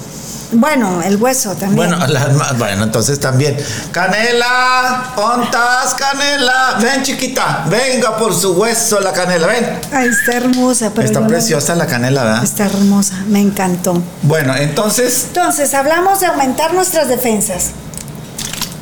Bueno, 0.51 1.01
el 1.03 1.17
hueso 1.17 1.51
también. 1.55 1.75
Bueno, 1.89 2.07
las 2.07 2.33
ma- 2.33 2.53
bueno, 2.57 2.83
entonces 2.83 3.19
también. 3.19 3.57
Canela, 3.91 5.11
¿ontas, 5.15 5.93
Canela? 5.95 6.77
Ven, 6.81 7.03
chiquita, 7.03 7.65
venga 7.69 8.15
por 8.17 8.33
su 8.33 8.53
hueso 8.53 8.99
la 8.99 9.11
canela, 9.11 9.47
ven. 9.47 9.79
Ay, 9.91 10.09
está 10.09 10.33
hermosa, 10.37 10.91
pero 10.93 11.05
Está 11.07 11.25
preciosa 11.27 11.75
la 11.75 11.85
canela, 11.87 12.23
¿verdad? 12.23 12.43
Está 12.43 12.65
hermosa, 12.65 13.15
me 13.27 13.39
encantó. 13.41 14.01
Bueno, 14.21 14.55
entonces, 14.55 15.25
Entonces, 15.27 15.73
hablamos 15.73 16.19
de 16.19 16.27
aumentar 16.27 16.73
nuestras 16.73 17.07
defensas. 17.07 17.71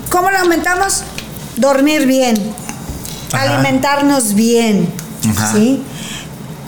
¿Cómo 0.09 0.29
lo 0.29 0.37
aumentamos? 0.39 1.03
Dormir 1.55 2.05
bien, 2.05 2.53
Ajá. 3.31 3.43
alimentarnos 3.55 4.33
bien, 4.33 4.91
Ajá. 5.35 5.51
¿sí? 5.53 5.83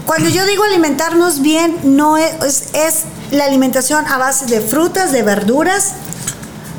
Cuando 0.06 0.30
yo 0.30 0.46
digo 0.46 0.64
alimentarnos 0.64 1.42
bien, 1.42 1.78
no 1.84 2.18
es, 2.18 2.34
es, 2.44 2.64
es 2.74 3.06
la 3.32 3.46
alimentación 3.46 4.06
a 4.08 4.18
base 4.18 4.46
de 4.46 4.62
frutas, 4.62 5.12
de 5.12 5.24
verduras, 5.24 5.94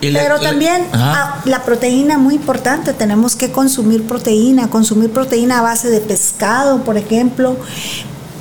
pero 0.01 0.41
también 0.41 0.87
ah, 0.93 1.41
la 1.45 1.65
proteína 1.65 2.19
muy 2.19 2.35
importante. 2.35 2.93
Tenemos 2.93 3.37
que 3.37 3.51
consumir 3.51 4.07
proteína, 4.07 4.69
consumir 4.69 5.11
proteína 5.11 5.61
a 5.61 5.63
base 5.63 5.89
de 5.89 6.01
pescado, 6.01 6.83
por 6.83 6.97
ejemplo, 6.97 7.57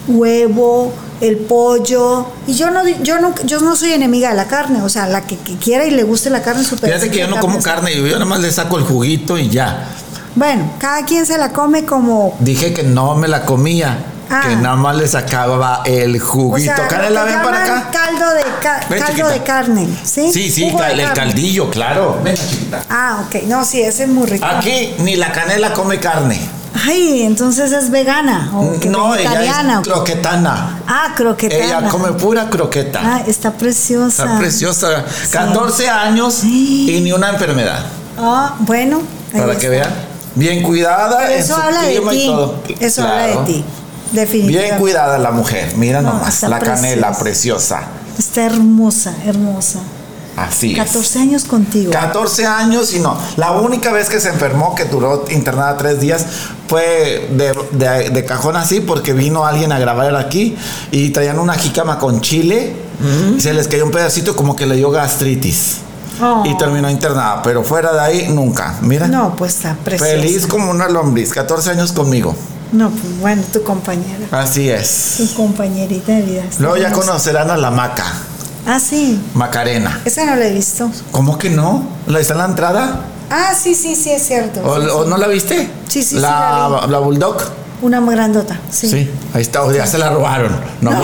huevo, 0.07 0.93
el 1.21 1.37
pollo. 1.37 2.27
Y 2.47 2.53
yo 2.53 2.71
no, 2.71 2.87
yo 2.87 3.19
no, 3.19 3.33
yo 3.45 3.59
no 3.61 3.75
soy 3.75 3.93
enemiga 3.93 4.29
de 4.29 4.35
la 4.35 4.47
carne. 4.47 4.81
O 4.81 4.89
sea, 4.89 5.07
la 5.07 5.21
que, 5.21 5.37
que 5.37 5.55
quiera 5.55 5.85
y 5.85 5.91
le 5.91 6.03
guste 6.03 6.29
la 6.29 6.41
carne, 6.41 6.63
super. 6.63 6.89
Fíjate 6.89 7.09
que 7.09 7.19
yo 7.19 7.27
no 7.27 7.39
como 7.39 7.61
carne, 7.61 7.95
yo 7.95 8.03
nada 8.03 8.25
más 8.25 8.41
le 8.41 8.51
saco 8.51 8.77
el 8.77 8.83
juguito 8.83 9.37
y 9.37 9.49
ya. 9.49 9.87
Bueno, 10.35 10.73
cada 10.79 11.05
quien 11.05 11.25
se 11.25 11.37
la 11.37 11.53
come 11.53 11.85
como. 11.85 12.35
Dije 12.39 12.73
que 12.73 12.83
no 12.83 13.15
me 13.15 13.27
la 13.29 13.45
comía, 13.45 13.97
Ah. 14.29 14.41
que 14.47 14.55
nada 14.55 14.75
más 14.75 14.95
le 14.95 15.07
sacaba 15.07 15.81
el 15.85 16.15
O 16.21 16.25
juguito. 16.25 16.73
sea, 16.75 16.87
Canela, 16.87 17.23
ven 17.23 17.41
para 17.43 17.63
acá. 17.63 17.89
Caldo 17.91 18.29
de, 18.31 18.43
ca- 18.61 18.79
Ven, 18.89 18.99
caldo 18.99 19.13
chiquita. 19.15 19.29
de 19.31 19.43
carne. 19.43 19.87
Sí, 20.03 20.31
Sí, 20.33 20.49
sí, 20.51 20.71
cal- 20.77 20.91
el 20.99 21.05
carne. 21.07 21.13
caldillo, 21.21 21.69
claro. 21.69 22.19
Ven, 22.23 22.35
chiquita. 22.35 22.83
Ah, 22.89 23.23
ok. 23.27 23.43
No, 23.43 23.63
sí, 23.65 23.81
ese 23.81 24.03
es 24.03 24.09
muy 24.09 24.25
rico. 24.27 24.45
Aquí 24.45 24.93
ni 24.99 25.15
la 25.15 25.31
canela 25.31 25.73
come 25.73 25.99
carne. 25.99 26.39
Ay, 26.87 27.21
entonces 27.23 27.71
es 27.71 27.89
vegana 27.89 28.51
o 28.53 28.77
que 28.79 28.89
No, 28.89 29.15
ella 29.15 29.41
es 29.43 29.87
croquetana. 29.87 30.79
Ah, 30.87 31.13
croquetana. 31.15 31.63
Ella 31.63 31.81
come 31.89 32.11
pura 32.13 32.49
croqueta. 32.49 32.99
Ah, 33.01 33.23
está 33.25 33.53
preciosa. 33.53 34.23
Está 34.25 34.37
preciosa. 34.37 35.05
14 35.31 35.89
años 35.89 36.43
y 36.43 36.99
ni 37.01 37.11
una 37.13 37.29
enfermedad. 37.29 37.85
Ah, 38.19 38.55
bueno. 38.59 39.01
Para 39.31 39.45
está. 39.53 39.59
que 39.59 39.69
vean. 39.69 39.89
Bien 40.35 40.61
cuidada. 40.63 41.17
Pero 41.19 41.31
en 41.31 41.39
Eso 41.39 41.55
su 41.55 41.61
habla 41.61 41.81
de 41.83 41.95
clima 41.95 42.11
ti. 42.11 42.75
Eso 42.81 43.01
Claro. 43.01 43.21
habla 43.23 43.41
de 43.41 43.45
ti. 43.53 43.65
Definitivamente. 44.11 44.67
Bien 44.67 44.77
cuidada 44.79 45.17
la 45.17 45.31
mujer. 45.31 45.73
Mira 45.77 46.01
No, 46.01 46.13
nomás. 46.13 46.41
La 46.43 46.59
canela 46.59 47.11
preciosa. 47.17 47.81
Está 48.17 48.45
hermosa, 48.45 49.13
hermosa. 49.25 49.79
Así 50.37 50.71
es. 50.73 50.77
14 50.77 51.19
años 51.19 51.43
contigo. 51.45 51.91
14 51.91 52.45
años 52.45 52.93
y 52.93 52.99
no. 52.99 53.17
La 53.37 53.51
única 53.53 53.91
vez 53.93 54.09
que 54.09 54.19
se 54.19 54.27
enfermó, 54.29 54.75
que 54.75 54.83
duró 54.85 55.23
internada 55.29 55.77
tres 55.77 56.01
días, 56.01 56.25
fue 56.67 57.29
de, 57.31 57.53
de- 57.71 58.09
de 58.09 58.25
cajón 58.25 58.57
así, 58.57 58.81
porque 58.81 59.13
vino 59.13 59.45
alguien 59.45 59.71
a 59.71 59.79
grabar 59.79 60.13
aquí 60.17 60.57
y 60.91 61.09
traían 61.11 61.39
una 61.39 61.53
jícama 61.55 61.99
con 61.99 62.19
chile 62.21 62.75
y 63.37 63.39
se 63.41 63.53
les 63.53 63.67
cayó 63.69 63.85
un 63.85 63.91
pedacito 63.91 64.35
como 64.35 64.55
que 64.57 64.65
le 64.65 64.75
dio 64.75 64.91
gastritis. 64.91 65.77
Oh. 66.21 66.43
Y 66.45 66.57
terminó 66.57 66.89
internada, 66.89 67.41
pero 67.41 67.63
fuera 67.63 67.91
de 67.93 67.99
ahí 67.99 68.27
nunca. 68.29 68.75
Mira. 68.81 69.07
No, 69.07 69.35
pues 69.37 69.55
está 69.55 69.75
preciosa. 69.83 70.11
Feliz 70.13 70.47
como 70.47 70.71
una 70.71 70.87
lombriz, 70.89 71.31
14 71.33 71.71
años 71.71 71.91
conmigo. 71.93 72.35
No, 72.75 72.89
pues 72.89 73.19
bueno, 73.19 73.41
tu 73.53 73.63
compañera. 73.63 74.27
Así 74.31 74.69
es. 74.69 75.15
Tu 75.17 75.33
compañerita 75.33 76.11
de 76.11 76.21
vida. 76.23 76.43
Luego 76.59 76.75
ya 76.77 76.91
conocerán 76.91 77.49
a 77.49 77.57
la 77.57 77.71
Maca, 77.71 78.03
Ah, 78.67 78.79
sí. 78.79 79.19
Macarena. 79.35 80.01
Esa 80.05 80.25
no 80.25 80.35
la 80.35 80.47
he 80.47 80.53
visto. 80.53 80.89
¿Cómo 81.11 81.37
que 81.37 81.49
no? 81.51 81.87
¿La 82.07 82.19
está 82.19 82.33
en 82.33 82.39
la 82.39 82.45
entrada? 82.45 83.01
Ah, 83.29 83.53
sí, 83.55 83.75
sí, 83.75 83.95
sí, 83.95 84.09
es 84.11 84.23
cierto. 84.27 84.61
¿O, 84.67 84.81
Sí, 84.81 84.87
o 84.91 85.03
sí. 85.03 85.09
no 85.09 85.17
la 85.17 85.27
viste? 85.27 85.69
Sí, 85.87 86.01
sí, 86.03 86.15
sí, 86.15 86.15
la, 86.15 86.67
la 86.81 86.87
la 86.87 86.99
Bulldog. 86.99 87.37
Una 87.81 88.01
grandota. 88.01 88.59
Sí. 88.71 88.89
Sí. 88.89 89.09
ahí 89.33 89.41
está, 89.41 89.63
o 89.63 89.71
ya 89.71 89.85
se 89.85 89.97
la 89.97 90.09
robaron. 90.09 90.51
No, 90.81 90.91
No. 90.91 90.99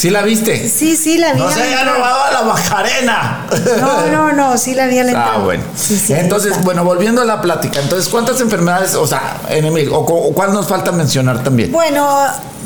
¿Sí 0.00 0.08
la 0.08 0.22
viste? 0.22 0.66
Sí, 0.66 0.96
sí, 0.96 1.18
la 1.18 1.34
vi. 1.34 1.40
No 1.40 1.50
se 1.50 1.62
entrada. 1.62 1.92
robado 1.94 2.22
a 2.24 2.30
la 2.32 2.42
Macarena. 2.42 3.46
No, 3.80 4.06
no, 4.06 4.32
no, 4.32 4.56
sí 4.56 4.72
la 4.74 4.86
vi 4.86 4.98
a 4.98 5.04
la 5.04 5.10
entrada. 5.10 5.32
Ah, 5.34 5.38
bueno. 5.40 5.62
Sí, 5.76 5.94
sí, 5.98 6.14
Entonces, 6.14 6.52
está. 6.52 6.62
bueno, 6.64 6.84
volviendo 6.84 7.20
a 7.20 7.26
la 7.26 7.42
plática. 7.42 7.80
Entonces, 7.80 8.08
¿cuántas 8.08 8.40
enfermedades, 8.40 8.94
o 8.94 9.06
sea, 9.06 9.36
enemigos, 9.50 9.92
o, 9.92 10.00
o 10.00 10.32
cuál 10.32 10.54
nos 10.54 10.66
falta 10.66 10.90
mencionar 10.90 11.44
también? 11.44 11.70
Bueno, 11.70 12.08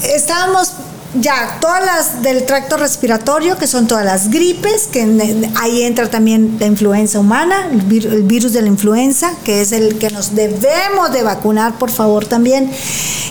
estábamos 0.03 0.71
ya, 1.21 1.59
todas 1.61 1.85
las 1.85 2.23
del 2.23 2.45
tracto 2.45 2.77
respiratorio, 2.77 3.57
que 3.57 3.67
son 3.67 3.87
todas 3.87 4.05
las 4.05 4.31
gripes, 4.31 4.89
que 4.89 5.03
ahí 5.57 5.83
entra 5.83 6.11
también 6.11 6.57
la 6.59 6.67
influenza 6.67 7.21
humana, 7.21 7.69
el, 7.71 8.07
el 8.07 8.23
virus 8.23 8.53
de 8.53 8.63
la 8.63 8.69
influenza, 8.69 9.33
que 9.45 9.61
es 9.61 9.73
el 9.73 9.99
que 9.99 10.11
nos 10.11 10.35
debemos 10.35 11.13
de 11.13 11.23
vacunar, 11.23 11.79
por 11.79 11.91
favor, 11.91 12.27
también. 12.27 12.71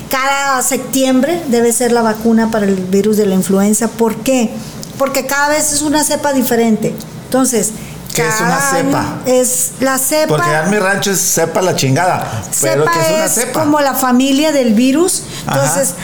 Cada 0.10 0.62
septiembre 0.62 1.42
debe 1.50 1.72
ser 1.74 1.92
la 1.92 2.02
vacuna 2.02 2.52
para 2.52 2.66
el 2.66 2.76
virus 2.76 3.18
de 3.18 3.26
la 3.26 3.36
influenza. 3.36 3.88
¿Por 3.88 4.18
qué? 4.18 4.52
Porque 4.98 5.26
cada 5.26 5.50
vez 5.50 5.74
es 5.74 5.82
una 5.82 6.04
cepa 6.04 6.34
diferente. 6.34 6.94
Entonces, 7.26 7.72
¿Qué 8.14 8.28
es 8.28 8.42
una 8.42 8.60
cepa? 8.60 9.18
Es 9.26 9.72
la 9.80 9.98
cepa. 9.98 10.28
Porque 10.36 10.52
en 10.52 10.70
mi 10.70 10.78
rancho 10.78 11.12
es 11.12 11.20
sepa 11.20 11.62
la 11.62 11.76
chingada. 11.76 12.44
Pero 12.62 12.84
Cepa 12.84 12.92
que 12.92 13.00
es 13.00 13.12
una 13.16 13.26
es 13.26 13.32
cepa. 13.34 13.60
como 13.64 13.80
la 13.80 13.94
familia 13.94 14.52
del 14.52 14.74
virus. 14.74 15.24
Ajá. 15.46 15.60
Entonces, 15.60 15.96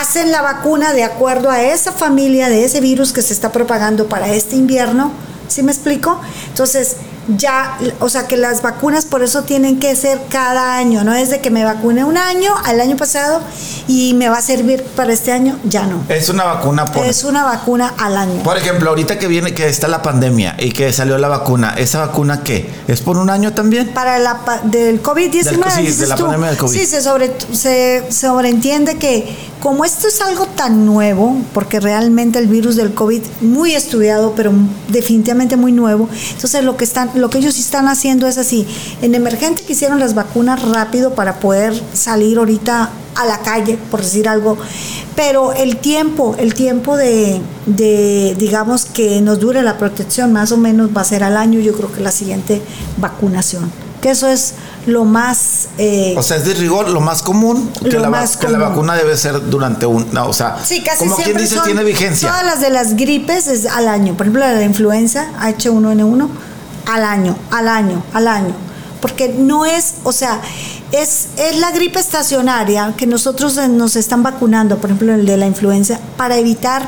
hacen 0.00 0.30
la 0.32 0.42
vacuna 0.42 0.92
de 0.92 1.04
acuerdo 1.04 1.50
a 1.50 1.62
esa 1.62 1.92
familia 1.92 2.48
de 2.48 2.64
ese 2.64 2.80
virus 2.80 3.12
que 3.12 3.22
se 3.22 3.32
está 3.32 3.52
propagando 3.52 4.08
para 4.08 4.28
este 4.28 4.56
invierno. 4.56 5.12
¿Sí 5.48 5.62
me 5.62 5.72
explico? 5.72 6.20
Entonces, 6.48 6.96
ya, 7.36 7.78
o 8.00 8.08
sea, 8.08 8.26
que 8.26 8.36
las 8.36 8.62
vacunas 8.62 9.04
por 9.04 9.22
eso 9.22 9.42
tienen 9.42 9.78
que 9.80 9.94
ser 9.96 10.20
cada 10.28 10.76
año. 10.76 11.04
No 11.04 11.14
es 11.14 11.30
de 11.30 11.40
que 11.40 11.50
me 11.50 11.64
vacune 11.64 12.04
un 12.04 12.16
año, 12.16 12.52
al 12.64 12.80
año 12.80 12.96
pasado, 12.96 13.40
y 13.86 14.14
me 14.14 14.28
va 14.28 14.38
a 14.38 14.42
servir 14.42 14.82
para 14.96 15.12
este 15.12 15.32
año, 15.32 15.58
ya 15.64 15.86
no. 15.86 16.02
Es 16.08 16.28
una 16.28 16.44
vacuna 16.44 16.84
por. 16.86 17.04
Es 17.06 17.24
una 17.24 17.44
vacuna 17.44 17.94
al 17.98 18.16
año. 18.16 18.42
Por 18.42 18.56
ejemplo, 18.56 18.90
ahorita 18.90 19.18
que 19.18 19.26
viene, 19.26 19.54
que 19.54 19.68
está 19.68 19.88
la 19.88 20.02
pandemia 20.02 20.56
y 20.58 20.72
que 20.72 20.92
salió 20.92 21.18
la 21.18 21.28
vacuna, 21.28 21.74
¿esa 21.76 22.00
vacuna 22.06 22.42
qué? 22.42 22.70
¿Es 22.88 23.00
por 23.00 23.16
un 23.18 23.30
año 23.30 23.52
también? 23.52 23.88
para 23.94 24.18
la 24.18 24.40
del 24.64 25.02
COVID-19. 25.02 25.42
Del- 25.42 25.86
sí, 25.92 26.00
de 26.00 26.06
la 26.06 26.16
tú. 26.16 26.22
pandemia 26.24 26.48
del 26.48 26.56
COVID. 26.58 26.76
Sí, 26.78 26.86
se, 26.86 27.02
sobre, 27.02 27.32
se 27.52 28.06
sobreentiende 28.10 28.96
que 28.96 29.36
como 29.60 29.84
esto 29.84 30.06
es 30.08 30.20
algo 30.20 30.46
tan 30.46 30.86
nuevo, 30.86 31.36
porque 31.52 31.80
realmente 31.80 32.38
el 32.38 32.46
virus 32.46 32.76
del 32.76 32.94
COVID 32.94 33.22
muy 33.40 33.74
estudiado, 33.74 34.32
pero 34.36 34.52
definitivamente 34.88 35.56
muy 35.56 35.72
nuevo, 35.72 36.08
entonces 36.32 36.62
lo 36.62 36.76
que 36.76 36.84
están, 36.84 37.10
lo 37.20 37.30
que 37.30 37.38
ellos 37.38 37.58
están 37.58 37.88
haciendo 37.88 38.26
es 38.26 38.38
así, 38.38 38.66
en 39.02 39.14
emergente 39.14 39.62
que 39.62 39.72
hicieron 39.72 39.98
las 39.98 40.14
vacunas 40.14 40.62
rápido 40.62 41.14
para 41.14 41.40
poder 41.40 41.72
salir 41.94 42.38
ahorita 42.38 42.90
a 43.16 43.24
la 43.26 43.38
calle, 43.38 43.78
por 43.90 44.00
decir 44.02 44.28
algo, 44.28 44.56
pero 45.16 45.52
el 45.52 45.76
tiempo, 45.78 46.36
el 46.38 46.54
tiempo 46.54 46.96
de, 46.96 47.40
de, 47.66 48.36
digamos, 48.38 48.84
que 48.84 49.20
nos 49.20 49.40
dure 49.40 49.62
la 49.62 49.76
protección, 49.78 50.32
más 50.32 50.52
o 50.52 50.56
menos 50.56 50.90
va 50.96 51.00
a 51.00 51.04
ser 51.04 51.24
al 51.24 51.36
año, 51.36 51.58
yo 51.60 51.72
creo 51.74 51.90
que 51.92 52.00
la 52.00 52.12
siguiente 52.12 52.62
vacunación, 52.98 53.72
que 54.00 54.10
eso 54.10 54.28
es 54.28 54.54
lo 54.86 55.04
más... 55.04 55.68
eh, 55.78 56.14
O 56.16 56.22
sea, 56.22 56.36
es 56.36 56.44
de 56.44 56.54
rigor 56.54 56.88
lo 56.88 57.00
más 57.00 57.22
común 57.22 57.68
que, 57.82 57.90
Lo 57.90 57.98
la, 58.00 58.08
va- 58.10 58.20
más 58.20 58.36
que 58.36 58.46
la 58.46 58.52
común. 58.58 58.68
vacuna 58.68 58.94
debe 58.94 59.16
ser 59.16 59.50
durante 59.50 59.84
un. 59.86 60.06
no, 60.12 60.28
o 60.28 60.32
sea, 60.32 60.56
Sí, 60.64 60.82
casi 60.84 61.00
como 61.00 61.16
quien 61.16 61.36
dice, 61.36 61.58
tiene 61.64 61.82
vigencia. 61.82 62.28
Todas 62.28 62.46
las 62.46 62.60
de 62.60 62.70
las 62.70 62.94
gripes 62.94 63.48
es 63.48 63.66
al 63.66 63.88
año. 63.88 64.14
Por 64.16 64.26
ejemplo, 64.26 64.40
la 64.40 64.52
de 64.52 64.60
la 64.60 64.64
influenza 64.64 65.26
H1N1 65.40 66.28
al 66.88 67.04
año, 67.04 67.36
al 67.50 67.68
año, 67.68 68.02
al 68.12 68.26
año. 68.26 68.54
Porque 69.00 69.28
no 69.28 69.64
es, 69.64 69.94
o 70.02 70.10
sea, 70.12 70.40
es, 70.90 71.28
es 71.36 71.58
la 71.58 71.70
gripe 71.70 72.00
estacionaria 72.00 72.94
que 72.96 73.06
nosotros 73.06 73.56
eh, 73.58 73.68
nos 73.68 73.94
están 73.94 74.22
vacunando, 74.24 74.78
por 74.78 74.90
ejemplo, 74.90 75.14
el 75.14 75.24
de 75.26 75.36
la 75.36 75.46
influenza, 75.46 76.00
para 76.16 76.36
evitar. 76.36 76.82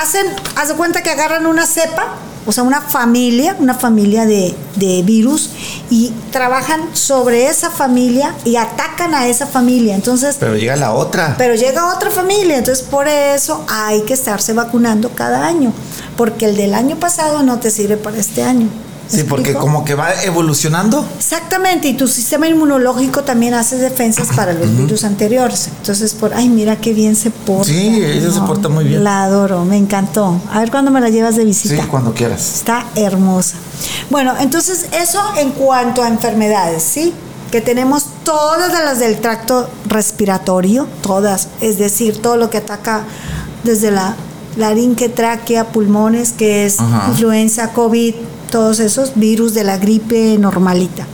Hacen, 0.00 0.24
haz 0.56 0.68
de 0.68 0.74
cuenta 0.74 1.02
que 1.02 1.10
agarran 1.10 1.46
una 1.46 1.66
cepa, 1.66 2.14
o 2.46 2.52
sea, 2.52 2.62
una 2.62 2.80
familia, 2.80 3.56
una 3.58 3.74
familia 3.74 4.24
de, 4.24 4.54
de 4.76 5.02
virus, 5.02 5.50
y 5.90 6.12
trabajan 6.30 6.80
sobre 6.94 7.48
esa 7.48 7.70
familia 7.70 8.34
y 8.44 8.56
atacan 8.56 9.14
a 9.14 9.26
esa 9.26 9.46
familia. 9.46 9.96
Entonces, 9.96 10.36
Pero 10.38 10.56
llega 10.56 10.76
la 10.76 10.92
otra. 10.92 11.34
pero 11.36 11.56
llega 11.56 11.92
otra 11.92 12.10
familia, 12.10 12.56
entonces 12.56 12.84
por 12.86 13.08
eso 13.08 13.64
hay 13.68 14.02
que 14.02 14.14
estarse 14.14 14.52
vacunando 14.54 15.10
cada 15.10 15.46
año, 15.46 15.72
porque 16.16 16.46
el 16.46 16.56
del 16.56 16.72
año 16.72 16.96
pasado 16.96 17.42
no 17.42 17.58
te 17.58 17.70
sirve 17.70 17.96
para 17.98 18.16
este 18.16 18.42
año. 18.44 18.68
¿Me 19.10 19.18
sí, 19.18 19.24
porque 19.24 19.50
explico? 19.50 19.60
como 19.60 19.84
que 19.84 19.94
va 19.94 20.12
evolucionando. 20.22 21.04
Exactamente, 21.16 21.88
y 21.88 21.94
tu 21.94 22.06
sistema 22.06 22.46
inmunológico 22.46 23.22
también 23.24 23.54
hace 23.54 23.76
defensas 23.76 24.28
para 24.36 24.52
los 24.52 24.76
virus 24.76 25.04
anteriores. 25.04 25.68
Entonces, 25.78 26.12
por, 26.14 26.34
ay, 26.34 26.48
mira 26.48 26.76
qué 26.76 26.92
bien 26.92 27.16
se 27.16 27.30
porta. 27.30 27.64
Sí, 27.64 28.02
ella 28.04 28.30
se 28.30 28.40
porta 28.40 28.68
muy 28.68 28.84
bien. 28.84 29.02
La 29.02 29.22
adoro, 29.24 29.64
me 29.64 29.76
encantó. 29.78 30.40
A 30.52 30.60
ver 30.60 30.70
cuándo 30.70 30.90
me 30.90 31.00
la 31.00 31.08
llevas 31.08 31.36
de 31.36 31.44
visita. 31.44 31.82
Sí, 31.82 31.88
cuando 31.88 32.12
quieras. 32.12 32.54
Está 32.56 32.84
hermosa. 32.96 33.56
Bueno, 34.10 34.34
entonces 34.40 34.86
eso 34.92 35.20
en 35.38 35.52
cuanto 35.52 36.02
a 36.02 36.08
enfermedades, 36.08 36.82
¿sí? 36.82 37.14
Que 37.50 37.62
tenemos 37.62 38.04
todas 38.24 38.72
las 38.84 38.98
del 38.98 39.18
tracto 39.20 39.70
respiratorio, 39.86 40.86
todas, 41.02 41.48
es 41.62 41.78
decir, 41.78 42.20
todo 42.20 42.36
lo 42.36 42.50
que 42.50 42.58
ataca 42.58 43.04
desde 43.64 43.90
la 43.90 44.16
laringe, 44.56 45.08
tráquea, 45.08 45.64
pulmones, 45.68 46.32
que 46.32 46.66
es 46.66 46.78
Ajá. 46.80 47.06
influenza, 47.10 47.72
COVID, 47.72 48.14
todos 48.50 48.80
esos 48.80 49.12
virus 49.14 49.54
de 49.54 49.64
la 49.64 49.78
gripe 49.78 50.36
normalita. 50.38 51.06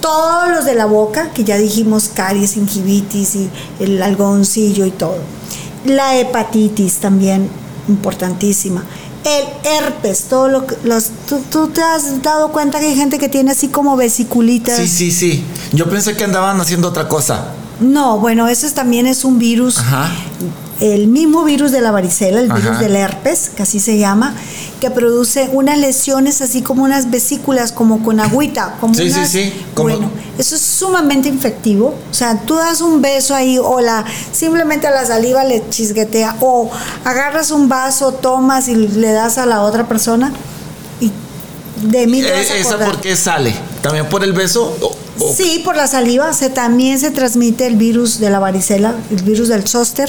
Todos 0.00 0.48
los 0.50 0.64
de 0.64 0.74
la 0.74 0.86
boca, 0.86 1.30
que 1.30 1.44
ya 1.44 1.56
dijimos 1.56 2.10
caries, 2.14 2.54
gingivitis 2.54 3.34
y 3.34 3.50
el 3.80 4.02
algodoncillo 4.02 4.86
y 4.86 4.90
todo. 4.90 5.18
La 5.84 6.16
hepatitis 6.16 6.96
también 6.96 7.48
importantísima. 7.88 8.84
El 9.24 9.44
herpes, 9.64 10.24
todo 10.28 10.48
lo 10.48 10.66
que 10.66 10.76
los 10.84 11.10
tú, 11.28 11.40
tú 11.50 11.68
te 11.68 11.82
has 11.82 12.22
dado 12.22 12.52
cuenta 12.52 12.78
que 12.78 12.86
hay 12.86 12.94
gente 12.94 13.18
que 13.18 13.28
tiene 13.28 13.50
así 13.50 13.68
como 13.68 13.96
vesiculitas. 13.96 14.76
Sí, 14.76 14.88
sí, 14.88 15.10
sí. 15.10 15.44
Yo 15.72 15.90
pensé 15.90 16.16
que 16.16 16.24
andaban 16.24 16.60
haciendo 16.60 16.88
otra 16.88 17.08
cosa. 17.08 17.52
No, 17.80 18.18
bueno, 18.18 18.48
ese 18.48 18.70
también 18.70 19.06
es 19.06 19.24
un 19.24 19.38
virus, 19.38 19.78
Ajá. 19.78 20.10
El 20.80 21.08
mismo 21.08 21.44
virus 21.44 21.72
de 21.72 21.80
la 21.80 21.90
varicela, 21.90 22.40
el 22.40 22.52
virus 22.52 22.78
del 22.78 22.94
herpes, 22.96 23.50
que 23.56 23.62
así 23.64 23.80
se 23.80 23.98
llama, 23.98 24.34
que 24.80 24.90
produce 24.90 25.48
unas 25.52 25.76
lesiones 25.78 26.40
así 26.40 26.62
como 26.62 26.84
unas 26.84 27.10
vesículas, 27.10 27.72
como 27.72 28.04
con 28.04 28.20
agüita, 28.20 28.76
como 28.80 28.94
Sí, 28.94 29.10
sí, 29.10 29.16
unas- 29.18 29.28
sí, 29.28 29.52
Bueno, 29.74 30.10
eso 30.38 30.54
es 30.54 30.60
sumamente 30.62 31.28
infectivo. 31.28 31.94
O 32.10 32.14
sea, 32.14 32.40
tú 32.42 32.54
das 32.54 32.80
un 32.80 33.02
beso 33.02 33.34
ahí 33.34 33.58
o 33.58 33.80
la 33.80 34.04
simplemente 34.32 34.86
a 34.86 34.90
la 34.92 35.04
saliva 35.04 35.42
le 35.44 35.68
chisguetea 35.68 36.36
o 36.40 36.70
agarras 37.04 37.50
un 37.50 37.68
vaso, 37.68 38.12
tomas 38.12 38.68
y 38.68 38.76
le 38.76 39.10
das 39.12 39.38
a 39.38 39.46
la 39.46 39.62
otra 39.62 39.88
persona 39.88 40.32
y 41.00 41.10
de 41.82 42.06
mí 42.06 42.22
te 42.22 42.30
vas 42.30 42.50
a 42.50 42.54
Eh, 42.56 42.60
¿Esa 42.60 42.78
por 42.78 43.00
qué 43.00 43.16
sale? 43.16 43.52
¿También 43.82 44.06
por 44.08 44.22
el 44.22 44.32
beso? 44.32 44.76
Sí, 45.36 45.60
por 45.64 45.76
la 45.76 45.86
saliva 45.86 46.32
se, 46.32 46.50
también 46.50 46.98
se 46.98 47.10
transmite 47.10 47.66
el 47.66 47.76
virus 47.76 48.18
de 48.20 48.30
la 48.30 48.38
varicela, 48.38 48.94
el 49.10 49.22
virus 49.22 49.48
del 49.48 49.66
zóster, 49.66 50.08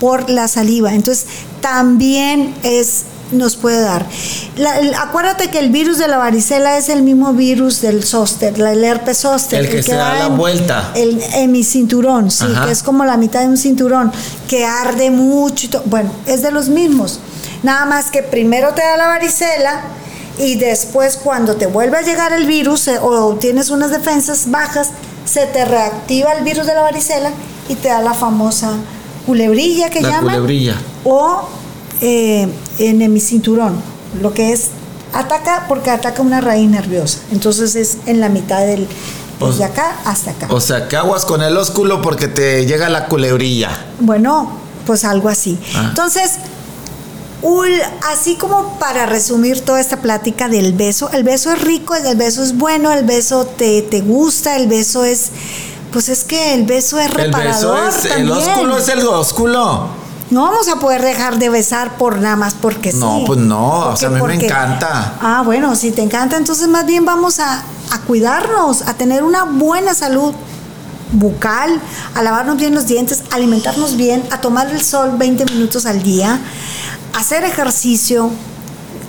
por 0.00 0.28
la 0.30 0.48
saliva. 0.48 0.94
Entonces, 0.94 1.26
también 1.60 2.54
es 2.62 3.02
nos 3.30 3.56
puede 3.56 3.82
dar. 3.82 4.06
La- 4.56 4.78
el- 4.80 4.94
acuérdate 4.94 5.48
que 5.50 5.58
el 5.58 5.68
virus 5.68 5.98
de 5.98 6.08
la 6.08 6.16
varicela 6.16 6.78
es 6.78 6.88
el 6.88 7.02
mismo 7.02 7.34
virus 7.34 7.82
del 7.82 8.02
zóster, 8.02 8.58
la- 8.58 8.72
el 8.72 8.82
herpes 8.82 9.18
zóster. 9.18 9.60
El 9.60 9.68
que 9.68 9.82
se 9.82 9.94
da 9.94 10.14
la 10.14 10.26
en- 10.28 10.36
vuelta. 10.38 10.92
El 10.94 11.20
hemicinturón, 11.34 12.30
sí, 12.30 12.46
Ajá. 12.50 12.64
que 12.64 12.72
es 12.72 12.82
como 12.82 13.04
la 13.04 13.18
mitad 13.18 13.40
de 13.40 13.48
un 13.48 13.58
cinturón, 13.58 14.12
que 14.48 14.64
arde 14.64 15.10
mucho. 15.10 15.66
y 15.66 15.88
Bueno, 15.90 16.10
es 16.26 16.40
de 16.40 16.50
los 16.52 16.70
mismos. 16.70 17.20
Nada 17.62 17.84
más 17.84 18.10
que 18.10 18.22
primero 18.22 18.72
te 18.72 18.80
da 18.80 18.96
la 18.96 19.08
varicela 19.08 19.82
y 20.38 20.56
después 20.56 21.16
cuando 21.16 21.56
te 21.56 21.66
vuelve 21.66 21.98
a 21.98 22.02
llegar 22.02 22.32
el 22.32 22.46
virus 22.46 22.88
eh, 22.88 22.98
o 23.00 23.34
tienes 23.34 23.70
unas 23.70 23.90
defensas 23.90 24.50
bajas, 24.50 24.90
se 25.24 25.46
te 25.46 25.64
reactiva 25.64 26.32
el 26.32 26.44
virus 26.44 26.66
de 26.66 26.74
la 26.74 26.82
varicela 26.82 27.30
y 27.68 27.74
te 27.74 27.88
da 27.88 28.00
la 28.00 28.14
famosa 28.14 28.70
culebrilla 29.26 29.90
que 29.90 30.00
La 30.00 30.10
llaman. 30.10 30.34
culebrilla. 30.36 30.74
O 31.04 31.48
eh, 32.00 32.48
en 32.78 33.02
hemicinturón, 33.02 33.80
lo 34.22 34.32
que 34.32 34.52
es 34.52 34.68
ataca 35.12 35.64
porque 35.68 35.90
ataca 35.90 36.22
una 36.22 36.40
raíz 36.40 36.68
nerviosa. 36.70 37.18
Entonces 37.32 37.74
es 37.76 37.98
en 38.06 38.20
la 38.20 38.28
mitad 38.28 38.60
del 38.60 38.86
O- 39.40 39.48
desde 39.48 39.64
acá 39.64 39.96
hasta 40.04 40.30
acá. 40.32 40.46
O 40.50 40.60
sea, 40.60 40.88
que 40.88 40.96
aguas 40.96 41.24
con 41.24 41.42
el 41.42 41.56
ósculo 41.56 42.00
porque 42.02 42.28
te 42.28 42.66
llega 42.66 42.88
la 42.88 43.06
culebrilla. 43.06 43.70
Bueno, 44.00 44.50
pues 44.86 45.04
algo 45.04 45.28
así. 45.28 45.58
Ah. 45.74 45.86
Entonces, 45.90 46.32
ul- 47.42 47.82
así 48.12 48.36
como 48.36 48.78
para 48.78 49.06
resumir 49.06 49.60
toda 49.64 49.80
esta 49.80 49.98
plática 49.98 50.48
del 50.48 50.72
beso, 50.72 51.10
el 51.12 51.22
beso 51.24 51.52
es 51.52 51.60
rico, 51.62 51.94
el 51.94 52.16
beso 52.16 52.42
es 52.42 52.56
bueno, 52.56 52.92
el 52.92 53.04
beso 53.04 53.44
te, 53.46 53.82
te 53.82 54.00
gusta, 54.00 54.56
el 54.56 54.66
beso 54.68 55.04
es, 55.04 55.30
pues 55.92 56.08
es 56.08 56.24
que 56.24 56.54
el 56.54 56.64
beso 56.64 56.98
es 56.98 57.06
El 57.06 57.12
reparador 57.12 57.84
beso 57.86 57.98
es. 58.08 58.16
El 58.16 58.30
ósculo 58.30 58.78
es 58.78 58.88
el 58.88 59.06
ósculo. 59.06 59.86
No 60.30 60.42
vamos 60.42 60.68
a 60.68 60.76
poder 60.76 61.00
dejar 61.02 61.38
de 61.38 61.48
besar 61.48 61.96
por 61.96 62.18
nada 62.18 62.36
más 62.36 62.52
porque 62.52 62.92
No, 62.92 63.20
sí. 63.20 63.24
pues 63.26 63.38
no, 63.38 63.88
o 63.88 63.96
sea, 63.96 64.08
a 64.08 64.12
mí 64.12 64.20
me 64.20 64.34
encanta. 64.34 65.14
Ah, 65.22 65.42
bueno, 65.42 65.74
si 65.74 65.90
te 65.90 66.02
encanta, 66.02 66.36
entonces 66.36 66.68
más 66.68 66.84
bien 66.84 67.06
vamos 67.06 67.38
a, 67.40 67.62
a 67.90 67.98
cuidarnos, 68.06 68.82
a 68.82 68.92
tener 68.92 69.22
una 69.22 69.44
buena 69.44 69.94
salud 69.94 70.34
bucal, 71.12 71.80
a 72.14 72.22
lavarnos 72.22 72.58
bien 72.58 72.74
los 72.74 72.86
dientes, 72.86 73.22
a 73.32 73.36
alimentarnos 73.36 73.96
bien, 73.96 74.22
a 74.30 74.42
tomar 74.42 74.68
el 74.70 74.84
sol 74.84 75.12
20 75.16 75.46
minutos 75.46 75.86
al 75.86 76.02
día, 76.02 76.38
hacer 77.18 77.44
ejercicio, 77.44 78.30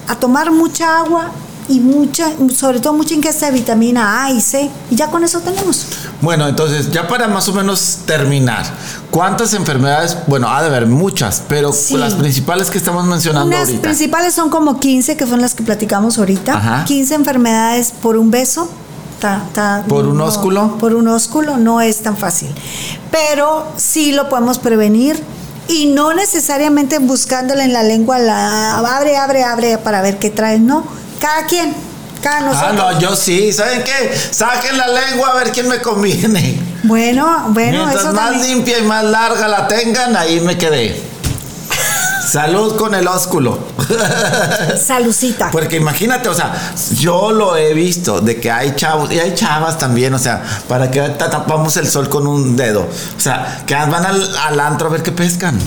a 0.07 0.15
tomar 0.15 0.51
mucha 0.51 0.97
agua 0.99 1.31
y 1.67 1.79
mucha, 1.79 2.31
sobre 2.55 2.79
todo 2.79 2.93
mucha 2.93 3.13
ingesta 3.13 3.45
de 3.45 3.51
vitamina 3.51 4.23
A 4.23 4.31
y 4.31 4.41
C, 4.41 4.71
y 4.89 4.95
ya 4.95 5.11
con 5.11 5.23
eso 5.23 5.39
tenemos. 5.41 5.85
Bueno, 6.19 6.47
entonces, 6.47 6.89
ya 6.91 7.07
para 7.07 7.27
más 7.27 7.47
o 7.47 7.53
menos 7.53 7.99
terminar, 8.07 8.65
¿cuántas 9.11 9.53
enfermedades? 9.53 10.17
Bueno, 10.25 10.49
ha 10.49 10.61
de 10.61 10.67
haber 10.67 10.87
muchas, 10.87 11.43
pero 11.47 11.71
Sí. 11.71 11.95
las 11.95 12.15
principales 12.15 12.71
que 12.71 12.79
estamos 12.79 13.05
mencionando 13.05 13.55
ahorita. 13.55 13.81
principales 13.83 14.33
son 14.33 14.49
como 14.49 14.79
15, 14.79 15.15
que 15.15 15.27
son 15.27 15.41
las 15.41 15.53
que 15.53 15.61
platicamos 15.63 16.17
ahorita. 16.17 16.53
Ajá. 16.55 16.85
15 16.85 17.13
enfermedades 17.13 17.91
por 17.91 18.17
un 18.17 18.31
beso. 18.31 18.67
Ta- 19.19 19.43
ta- 19.53 19.83
¿Por 19.87 20.07
un 20.07 20.19
ósculo? 20.21 20.77
Por 20.77 20.95
un 20.95 21.07
ósculo 21.09 21.57
no 21.57 21.81
es 21.81 22.01
tan 22.01 22.15
fácil. 22.17 22.49
Pero 23.11 23.67
sí 23.77 24.11
lo 24.13 24.27
podemos 24.29 24.57
prevenir 24.57 25.21
y 25.69 25.85
no 25.87 26.13
necesariamente 26.13 26.99
buscándole 26.99 27.63
en 27.63 27.71
la 27.73 27.83
lengua, 27.83 28.19
la, 28.19 28.75
abre, 28.79 29.15
abre, 29.17 29.43
abre 29.43 29.77
para 29.77 30.01
ver 30.01 30.17
qué 30.19 30.29
traes. 30.29 30.59
No, 30.59 30.83
cada 31.21 31.45
quien, 31.45 31.73
cada 32.21 32.37
Ah, 32.37 32.41
nosotros. 32.41 32.75
no, 32.75 32.99
yo 32.99 33.15
sí. 33.15 33.53
¿Saben 33.53 33.83
qué? 33.83 34.13
Saquen 34.31 34.77
la 34.77 34.87
lengua 34.87 35.29
a 35.31 35.35
ver 35.35 35.51
quién 35.51 35.67
me 35.69 35.79
conviene. 35.79 36.59
Bueno, 36.83 37.45
bueno, 37.49 37.85
Mientras 37.85 38.03
eso 38.03 38.13
más 38.13 38.31
también. 38.31 38.47
limpia 38.55 38.79
y 38.79 38.83
más 38.83 39.03
larga 39.05 39.47
la 39.47 39.67
tengan, 39.67 40.15
ahí 40.17 40.39
me 40.41 40.57
quedé. 40.57 40.99
Salud 42.21 42.75
con 42.75 42.93
el 42.95 43.07
ósculo. 43.07 43.57
Salucita. 44.85 45.49
Porque 45.51 45.77
imagínate, 45.77 46.29
o 46.29 46.33
sea, 46.33 46.73
yo 46.95 47.31
lo 47.31 47.55
he 47.57 47.73
visto 47.73 48.21
de 48.21 48.39
que 48.39 48.51
hay 48.51 48.73
chavos 48.75 49.11
y 49.11 49.19
hay 49.19 49.33
chavas 49.35 49.77
también, 49.77 50.13
o 50.13 50.19
sea, 50.19 50.43
para 50.67 50.91
que 50.91 50.99
ta- 51.01 51.29
tapamos 51.29 51.77
el 51.77 51.87
sol 51.89 52.09
con 52.09 52.27
un 52.27 52.55
dedo. 52.55 52.81
O 53.17 53.19
sea, 53.19 53.63
que 53.65 53.73
van 53.73 54.05
al, 54.05 54.37
al 54.37 54.59
antro 54.59 54.87
a 54.87 54.91
ver 54.91 55.03
qué 55.03 55.11
pescan. 55.11 55.57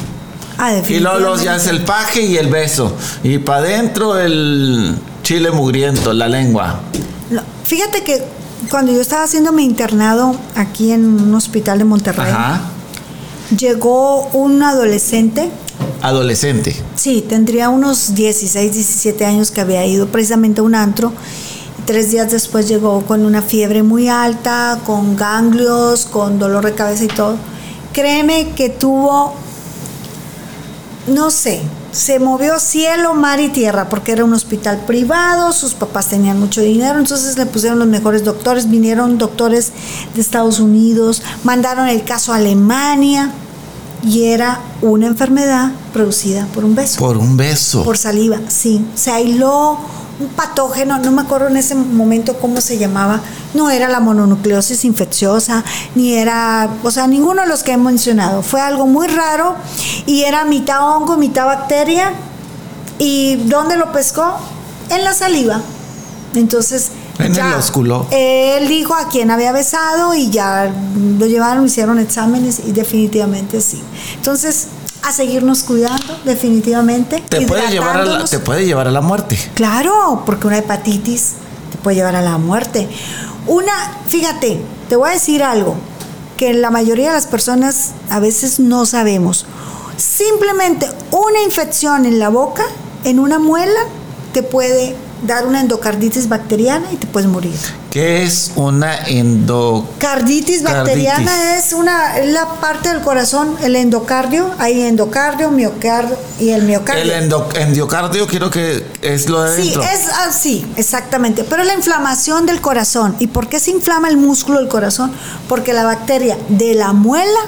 Ah, 0.59 0.73
Y 0.87 1.01
luego 1.01 1.19
los 1.19 1.43
ya 1.43 1.57
es 1.57 1.67
el 1.67 1.83
paje 1.83 2.23
y 2.23 2.37
el 2.37 2.49
beso. 2.49 2.95
Y 3.23 3.39
para 3.39 3.61
adentro 3.61 4.19
el 4.19 4.97
chile 5.23 5.51
mugriento, 5.51 6.13
la 6.13 6.29
lengua. 6.29 6.81
No, 7.31 7.41
Fíjate 7.67 8.05
que 8.05 8.23
cuando 8.71 8.93
yo 8.93 9.01
estaba 9.01 9.25
haciendo 9.25 9.51
mi 9.53 9.65
internado 9.65 10.37
aquí 10.55 10.93
en 10.93 11.05
un 11.23 11.35
hospital 11.35 11.79
de 11.79 11.85
Monterrey, 11.85 12.31
Ajá. 12.31 12.61
llegó 13.57 14.27
un 14.35 14.63
adolescente, 14.63 15.51
Adolescente. 16.01 16.77
sí, 16.95 17.25
tendría 17.27 17.69
unos 17.69 18.15
16, 18.15 18.73
17 18.73 19.25
años 19.25 19.51
que 19.51 19.61
había 19.61 19.85
ido 19.87 20.09
precisamente 20.09 20.61
a 20.61 20.65
un 20.65 20.75
antro. 20.75 21.13
Tres 21.87 22.11
días 22.11 22.31
después 22.31 22.69
llegó 22.69 23.03
con 23.07 23.25
una 23.25 23.43
fiebre 23.43 23.83
muy 23.83 24.09
alta, 24.09 24.79
con 24.87 25.17
ganglios, 25.17 26.07
con 26.07 26.39
dolor 26.39 26.65
de 26.65 26.75
cabeza 26.75 27.05
y 27.05 27.09
todo. 27.09 27.37
Créeme 27.93 28.51
que 28.51 28.69
tuvo, 28.69 29.35
no 31.09 31.31
sé, 31.31 31.61
se 31.93 32.19
movió 32.19 32.59
cielo, 32.59 33.15
mar 33.15 33.39
y 33.41 33.51
tierra, 33.51 33.89
porque 33.89 34.13
era 34.13 34.25
un 34.25 34.33
hospital 34.33 34.85
privado, 34.87 35.53
sus 35.53 35.75
papás 35.75 36.07
tenían 36.07 36.41
mucho 36.41 36.63
dinero, 36.63 36.99
entonces 36.99 37.37
le 37.37 37.45
pusieron 37.47 37.79
los 37.79 37.89
mejores 37.89 38.25
doctores, 38.25 38.71
vinieron 38.71 39.19
doctores 39.19 39.73
de 40.15 40.21
Estados 40.21 40.59
Unidos, 40.59 41.23
mandaron 41.45 41.89
el 41.89 42.03
caso 42.05 42.33
a 42.33 42.37
Alemania 42.37 43.31
y 44.03 44.25
era 44.25 44.61
una 44.81 45.07
enfermedad 45.07 45.71
producida 45.93 46.47
por 46.55 46.65
un 46.65 46.75
beso. 46.75 46.99
Por 46.99 47.17
un 47.17 47.37
beso. 47.37 47.85
Por 47.85 47.97
saliva, 47.97 48.41
sí. 48.49 48.85
Se 48.95 49.11
aisló 49.11 49.79
un 50.19 50.29
patógeno, 50.29 50.99
no 50.99 51.13
me 51.13 51.23
acuerdo 51.23 51.49
en 51.49 51.57
ese 51.57 51.75
momento 51.75 52.37
cómo 52.39 52.61
se 52.61 52.79
llamaba. 52.79 53.21
No 53.55 53.71
era 53.71 53.89
la 53.89 54.01
mononucleosis 54.01 54.85
infecciosa, 54.85 55.65
ni 55.95 56.15
era, 56.15 56.69
o 56.83 56.91
sea, 56.91 57.07
ninguno 57.07 57.43
de 57.43 57.49
los 57.49 57.63
que 57.63 57.73
he 57.73 57.77
mencionado. 57.77 58.43
Fue 58.43 58.61
algo 58.61 58.87
muy 58.87 59.07
raro 59.07 59.55
y 60.07 60.23
era 60.23 60.45
mitad 60.45 60.89
hongo, 60.89 61.17
mitad 61.17 61.47
bacteria. 61.47 62.13
¿Y 62.99 63.37
dónde 63.47 63.77
lo 63.77 63.93
pescó? 63.93 64.37
En 64.91 65.05
la 65.05 65.13
saliva. 65.13 65.61
Entonces. 66.35 66.91
En 67.19 67.35
el 67.35 67.53
ósculo. 67.55 68.07
Él 68.11 68.69
dijo 68.69 68.95
a 68.95 69.09
quién 69.09 69.31
había 69.31 69.53
besado 69.53 70.15
y 70.15 70.31
ya 70.31 70.73
lo 71.19 71.27
llevaron, 71.27 71.67
hicieron 71.67 71.99
exámenes 71.99 72.61
y 72.67 72.73
definitivamente 72.73 73.61
sí. 73.61 73.83
Entonces, 74.17 74.69
a 75.03 75.13
seguirnos 75.13 75.63
cuidando, 75.63 76.19
definitivamente. 76.25 77.23
te 77.29 77.43
puede 77.43 77.71
llevar 77.71 77.97
a 77.99 78.05
la, 78.05 78.25
te 78.25 78.39
puede 78.39 78.65
llevar 78.65 78.89
a 78.89 78.91
la 78.91 79.01
muerte. 79.01 79.39
Claro, 79.55 80.23
porque 80.25 80.47
una 80.47 80.59
hepatitis 80.59 81.33
te 81.73 81.79
puede 81.79 81.97
llevar 81.97 82.17
a 82.17 82.23
la 82.23 82.39
muerte. 82.39 82.89
Una, 83.47 83.73
fíjate, 84.09 84.61
te 84.89 84.97
voy 84.97 85.11
a 85.11 85.13
decir 85.13 85.43
algo 85.43 85.75
que 86.37 86.55
la 86.55 86.71
mayoría 86.71 87.09
de 87.09 87.15
las 87.15 87.27
personas 87.27 87.91
a 88.11 88.21
veces 88.21 88.61
no 88.61 88.87
sabemos. 88.87 89.47
Simplemente 89.97 90.89
una 91.11 91.43
infección 91.43 92.07
en 92.07 92.19
la 92.19 92.29
boca, 92.29 92.65
en 93.05 93.19
una 93.19 93.39
muela, 93.39 93.81
te 94.33 94.43
puede 94.43 94.97
dar 95.23 95.47
una 95.47 95.61
endocarditis 95.61 96.29
bacteriana 96.29 96.87
y 96.93 96.97
te 96.97 97.07
puedes 97.07 97.29
morir. 97.29 97.55
¿Qué 97.91 98.23
es 98.25 98.53
una 98.57 99.07
endo 99.07 99.89
Carditis 99.99 100.63
bacteriana 100.63 101.27
Carditis. 101.31 101.67
es 101.67 101.73
una 101.75 102.17
es 102.19 102.33
la 102.33 102.47
parte 102.61 102.89
del 102.89 103.03
corazón, 103.03 103.57
el 103.63 103.77
endocardio, 103.77 104.51
hay 104.59 104.81
endocardio, 104.83 105.51
miocardio 105.51 106.17
y 106.41 106.51
el 106.51 106.63
miocardio. 106.63 107.03
el 107.03 107.11
endo- 107.11 107.49
endiocardio? 107.55 108.27
Quiero 108.27 108.51
que 108.51 108.85
es 109.03 109.29
lo 109.29 109.43
de 109.43 109.55
Sí, 109.63 109.75
adentro. 109.75 109.83
es 109.83 110.09
así, 110.27 110.67
exactamente. 110.77 111.45
Pero 111.45 111.65
la 111.65 111.75
inflamación 111.75 112.47
del 112.47 112.61
corazón. 112.61 113.15
¿Y 113.19 113.27
por 113.29 113.49
qué 113.49 113.61
se 113.61 113.71
inflama 113.71 114.09
el 114.09 114.17
músculo 114.17 114.59
del 114.59 114.69
corazón? 114.69 115.13
Porque 115.49 115.73
la 115.73 115.85
bacteria 115.85 116.37
de 116.49 116.75
la 116.75 116.93
muela 116.93 117.41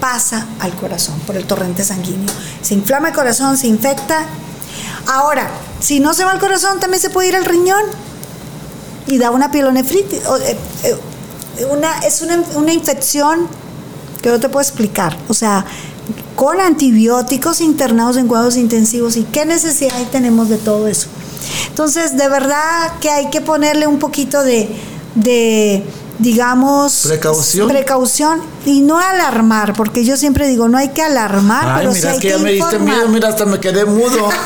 pasa 0.00 0.46
al 0.60 0.74
corazón 0.74 1.18
por 1.26 1.36
el 1.36 1.44
torrente 1.46 1.82
sanguíneo. 1.84 2.28
Se 2.60 2.74
inflama 2.74 3.08
el 3.08 3.14
corazón, 3.14 3.56
se 3.56 3.68
infecta. 3.68 4.26
Ahora, 5.06 5.48
si 5.86 6.00
no 6.00 6.14
se 6.14 6.24
va 6.24 6.32
al 6.32 6.40
corazón, 6.40 6.80
también 6.80 7.00
se 7.00 7.10
puede 7.10 7.28
ir 7.28 7.36
al 7.36 7.44
riñón 7.44 7.80
y 9.06 9.18
da 9.18 9.30
una 9.30 9.52
pielonefritis. 9.52 10.18
eh, 10.18 10.56
eh, 10.82 11.64
una, 11.70 12.00
es 12.00 12.22
una, 12.22 12.42
una 12.56 12.72
infección 12.72 13.46
que 14.20 14.30
no 14.30 14.40
te 14.40 14.48
puedo 14.48 14.62
explicar. 14.62 15.16
O 15.28 15.34
sea, 15.34 15.64
con 16.34 16.60
antibióticos 16.60 17.60
internados 17.60 18.16
en 18.16 18.26
cuidados 18.26 18.56
intensivos 18.56 19.16
y 19.16 19.22
qué 19.22 19.46
necesidad 19.46 19.94
tenemos 20.10 20.48
de 20.48 20.56
todo 20.56 20.88
eso. 20.88 21.06
Entonces, 21.68 22.16
de 22.16 22.28
verdad 22.28 22.94
que 23.00 23.08
hay 23.08 23.30
que 23.30 23.40
ponerle 23.40 23.86
un 23.86 24.00
poquito 24.00 24.42
de, 24.42 24.68
de 25.14 25.84
digamos, 26.18 27.04
precaución. 27.06 27.68
precaución 27.68 28.40
y 28.64 28.80
no 28.80 28.98
alarmar, 28.98 29.74
porque 29.74 30.04
yo 30.04 30.16
siempre 30.16 30.48
digo, 30.48 30.66
no 30.66 30.78
hay 30.78 30.88
que 30.88 31.02
alarmar, 31.02 31.64
Ay, 31.64 31.78
pero 31.78 31.92
mira, 31.92 32.00
sí 32.00 32.06
hay 32.08 32.18
que 32.18 32.28
que 32.28 32.34
ya 32.34 32.38
me 32.38 32.50
diste 32.50 32.78
miedo, 32.80 33.08
mira, 33.08 33.28
hasta 33.28 33.46
me 33.46 33.60
quedé 33.60 33.84
mudo. 33.84 34.28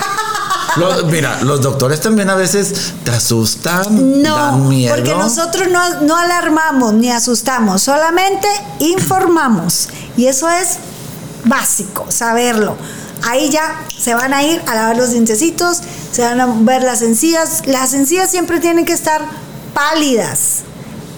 Mira, 1.06 1.40
los 1.42 1.60
doctores 1.62 2.00
también 2.00 2.30
a 2.30 2.34
veces 2.34 2.92
te 3.04 3.10
asustan, 3.10 4.22
No, 4.22 4.36
dan 4.36 4.68
miedo. 4.68 4.94
porque 4.94 5.14
nosotros 5.14 5.68
no, 5.70 6.00
no 6.02 6.16
alarmamos 6.16 6.92
ni 6.94 7.10
asustamos, 7.10 7.82
solamente 7.82 8.46
informamos. 8.80 9.88
Y 10.16 10.26
eso 10.26 10.48
es 10.48 10.76
básico, 11.44 12.06
saberlo. 12.10 12.76
Ahí 13.22 13.50
ya 13.50 13.86
se 13.98 14.14
van 14.14 14.32
a 14.32 14.42
ir 14.42 14.62
a 14.66 14.74
lavar 14.74 14.96
los 14.96 15.10
dientecitos, 15.10 15.80
se 16.12 16.22
van 16.22 16.40
a 16.40 16.46
ver 16.46 16.82
las 16.82 17.02
encías. 17.02 17.62
Las 17.66 17.92
encías 17.92 18.30
siempre 18.30 18.60
tienen 18.60 18.84
que 18.86 18.92
estar 18.94 19.22
pálidas, 19.74 20.60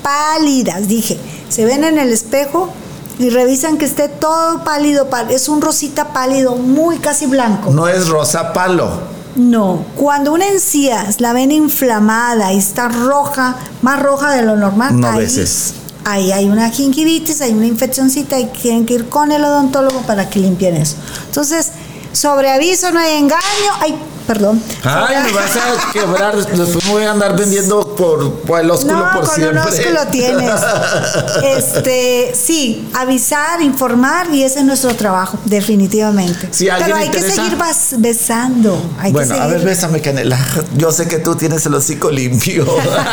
pálidas, 0.03 0.88
dije. 0.88 1.18
Se 1.48 1.64
ven 1.64 1.84
en 1.84 1.98
el 1.98 2.12
espejo 2.12 2.72
y 3.18 3.28
revisan 3.30 3.76
que 3.78 3.84
esté 3.84 4.09
todo 4.09 4.64
pálido, 4.64 5.11
pál- 5.11 5.30
es 5.30 5.48
un 5.48 5.61
rosita 5.61 6.12
pálido, 6.12 6.57
muy 6.57 6.98
casi 6.98 7.26
blanco. 7.26 7.70
No 7.70 7.86
es 7.88 8.09
rosa 8.09 8.53
palo. 8.53 8.90
No, 9.36 9.84
cuando 9.96 10.32
una 10.32 10.46
encía 10.46 11.06
la 11.18 11.32
ven 11.32 11.52
inflamada 11.52 12.52
y 12.52 12.58
está 12.58 12.88
roja, 12.88 13.56
más 13.80 14.02
roja 14.02 14.30
de 14.32 14.42
lo 14.42 14.56
normal, 14.56 15.00
No 15.00 15.08
ahí, 15.08 15.20
veces. 15.20 15.74
ahí 16.04 16.32
hay 16.32 16.48
una 16.48 16.68
gingivitis, 16.70 17.40
hay 17.40 17.52
una 17.52 17.66
infeccióncita 17.66 18.38
y 18.38 18.46
tienen 18.46 18.84
que 18.84 18.94
ir 18.94 19.08
con 19.08 19.32
el 19.32 19.42
odontólogo 19.44 20.00
para 20.02 20.28
que 20.28 20.38
limpien 20.38 20.76
eso. 20.76 20.96
Entonces, 21.26 21.70
sobre 22.12 22.50
aviso 22.50 22.90
no 22.90 23.00
hay 23.00 23.14
engaño, 23.14 23.40
ay, 23.80 23.94
perdón. 24.26 24.62
Ay, 24.84 25.16
me 25.24 25.32
vas 25.32 25.56
a 25.56 25.92
quebrar. 25.92 26.36
Después 26.46 26.84
me 26.86 26.90
voy 26.92 27.04
a 27.04 27.12
andar 27.12 27.36
vendiendo 27.36 27.94
por, 27.94 28.32
por 28.40 28.60
el 28.60 28.70
ósculo 28.70 28.98
no, 28.98 29.10
por 29.12 29.26
con 29.26 29.34
siempre. 29.34 29.60
un 29.60 29.66
ósculo 29.68 30.00
tienes. 30.10 30.52
Este, 31.42 32.32
sí, 32.34 32.88
avisar, 32.94 33.60
informar 33.62 34.28
y 34.32 34.42
ese 34.42 34.60
es 34.60 34.64
nuestro 34.64 34.94
trabajo, 34.94 35.38
definitivamente. 35.44 36.48
Si 36.50 36.66
Pero 36.66 36.96
hay 36.96 37.08
que 37.10 37.20
seguir 37.20 37.56
besando. 37.98 38.80
Hay 38.98 39.12
bueno, 39.12 39.34
que 39.34 39.40
a 39.40 39.46
ver, 39.46 39.60
bésame, 39.64 40.00
Canela. 40.00 40.38
Yo 40.76 40.92
sé 40.92 41.08
que 41.08 41.18
tú 41.18 41.34
tienes 41.36 41.64
el 41.66 41.74
hocico 41.74 42.10
limpio. 42.10 42.66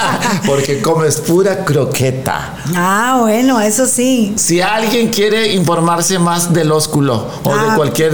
porque 0.45 0.81
comes 0.81 1.17
pura 1.17 1.65
croqueta. 1.65 2.55
Ah, 2.75 3.17
bueno, 3.19 3.59
eso 3.59 3.85
sí. 3.85 4.33
Si 4.37 4.61
alguien 4.61 5.09
quiere 5.09 5.53
informarse 5.53 6.19
más 6.19 6.53
del 6.53 6.71
ósculo 6.71 7.25
o 7.43 7.49
de 7.53 7.59
Ah. 7.59 7.73
cualquier 7.75 8.13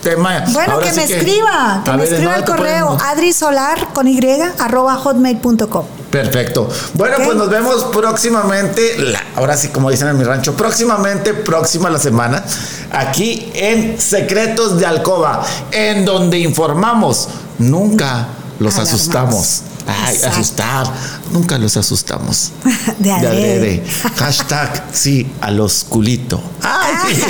tema. 0.00 0.44
Bueno, 0.48 0.74
ahora 0.74 0.86
que 0.86 0.90
sí 0.92 0.96
me 0.96 1.04
escriba, 1.04 1.82
que 1.84 1.90
me 1.96 2.02
ver, 2.04 2.08
¿en 2.08 2.14
escriba 2.14 2.34
al 2.34 2.44
te 2.44 2.50
correo 2.50 2.86
podemos- 2.88 3.02
adrisolar 3.02 3.88
con 3.92 4.08
y 4.08 4.20
arroba 4.58 4.96
hotmail.com. 4.96 5.84
Perfecto. 6.10 6.68
Bueno, 6.94 7.16
pues 7.24 7.36
nos 7.36 7.48
vemos 7.48 7.84
próximamente, 7.92 8.98
la- 8.98 9.22
ahora 9.36 9.56
sí 9.56 9.68
como 9.68 9.90
dicen 9.90 10.08
en 10.08 10.18
mi 10.18 10.24
rancho, 10.24 10.54
próximamente, 10.56 11.34
próxima 11.34 11.88
la 11.90 11.98
semana, 12.00 12.42
aquí 12.90 13.50
en 13.54 14.00
Secretos 14.00 14.78
de 14.80 14.86
Alcoba, 14.86 15.44
en 15.70 16.04
donde 16.04 16.38
informamos, 16.40 17.28
nunca 17.58 18.26
los 18.58 18.74
Alarmamos. 18.74 19.00
asustamos. 19.00 19.62
Ay, 19.86 20.14
Exacto. 20.14 20.36
asustar, 20.36 20.86
nunca 21.32 21.58
los 21.58 21.76
asustamos. 21.76 22.50
De 22.98 23.12
De. 23.12 23.84
Hashtag 24.16 24.84
sí 24.92 25.32
a 25.40 25.50
los 25.50 25.84
culito. 25.88 26.40
Ay, 26.62 27.14
sí. 27.14 27.22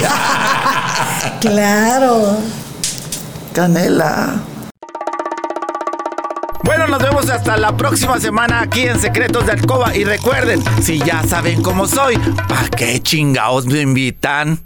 Claro. 1.40 2.38
Canela. 3.52 4.40
Bueno, 6.64 6.86
nos 6.86 7.02
vemos 7.02 7.28
hasta 7.28 7.56
la 7.56 7.76
próxima 7.76 8.20
semana 8.20 8.60
aquí 8.60 8.82
en 8.82 9.00
Secretos 9.00 9.46
de 9.46 9.52
Alcoba. 9.52 9.96
Y 9.96 10.04
recuerden, 10.04 10.62
si 10.82 10.98
ya 10.98 11.22
saben 11.24 11.62
cómo 11.62 11.86
soy, 11.86 12.16
¿para 12.48 12.68
qué 12.68 13.00
chingados 13.00 13.66
me 13.66 13.80
invitan? 13.80 14.60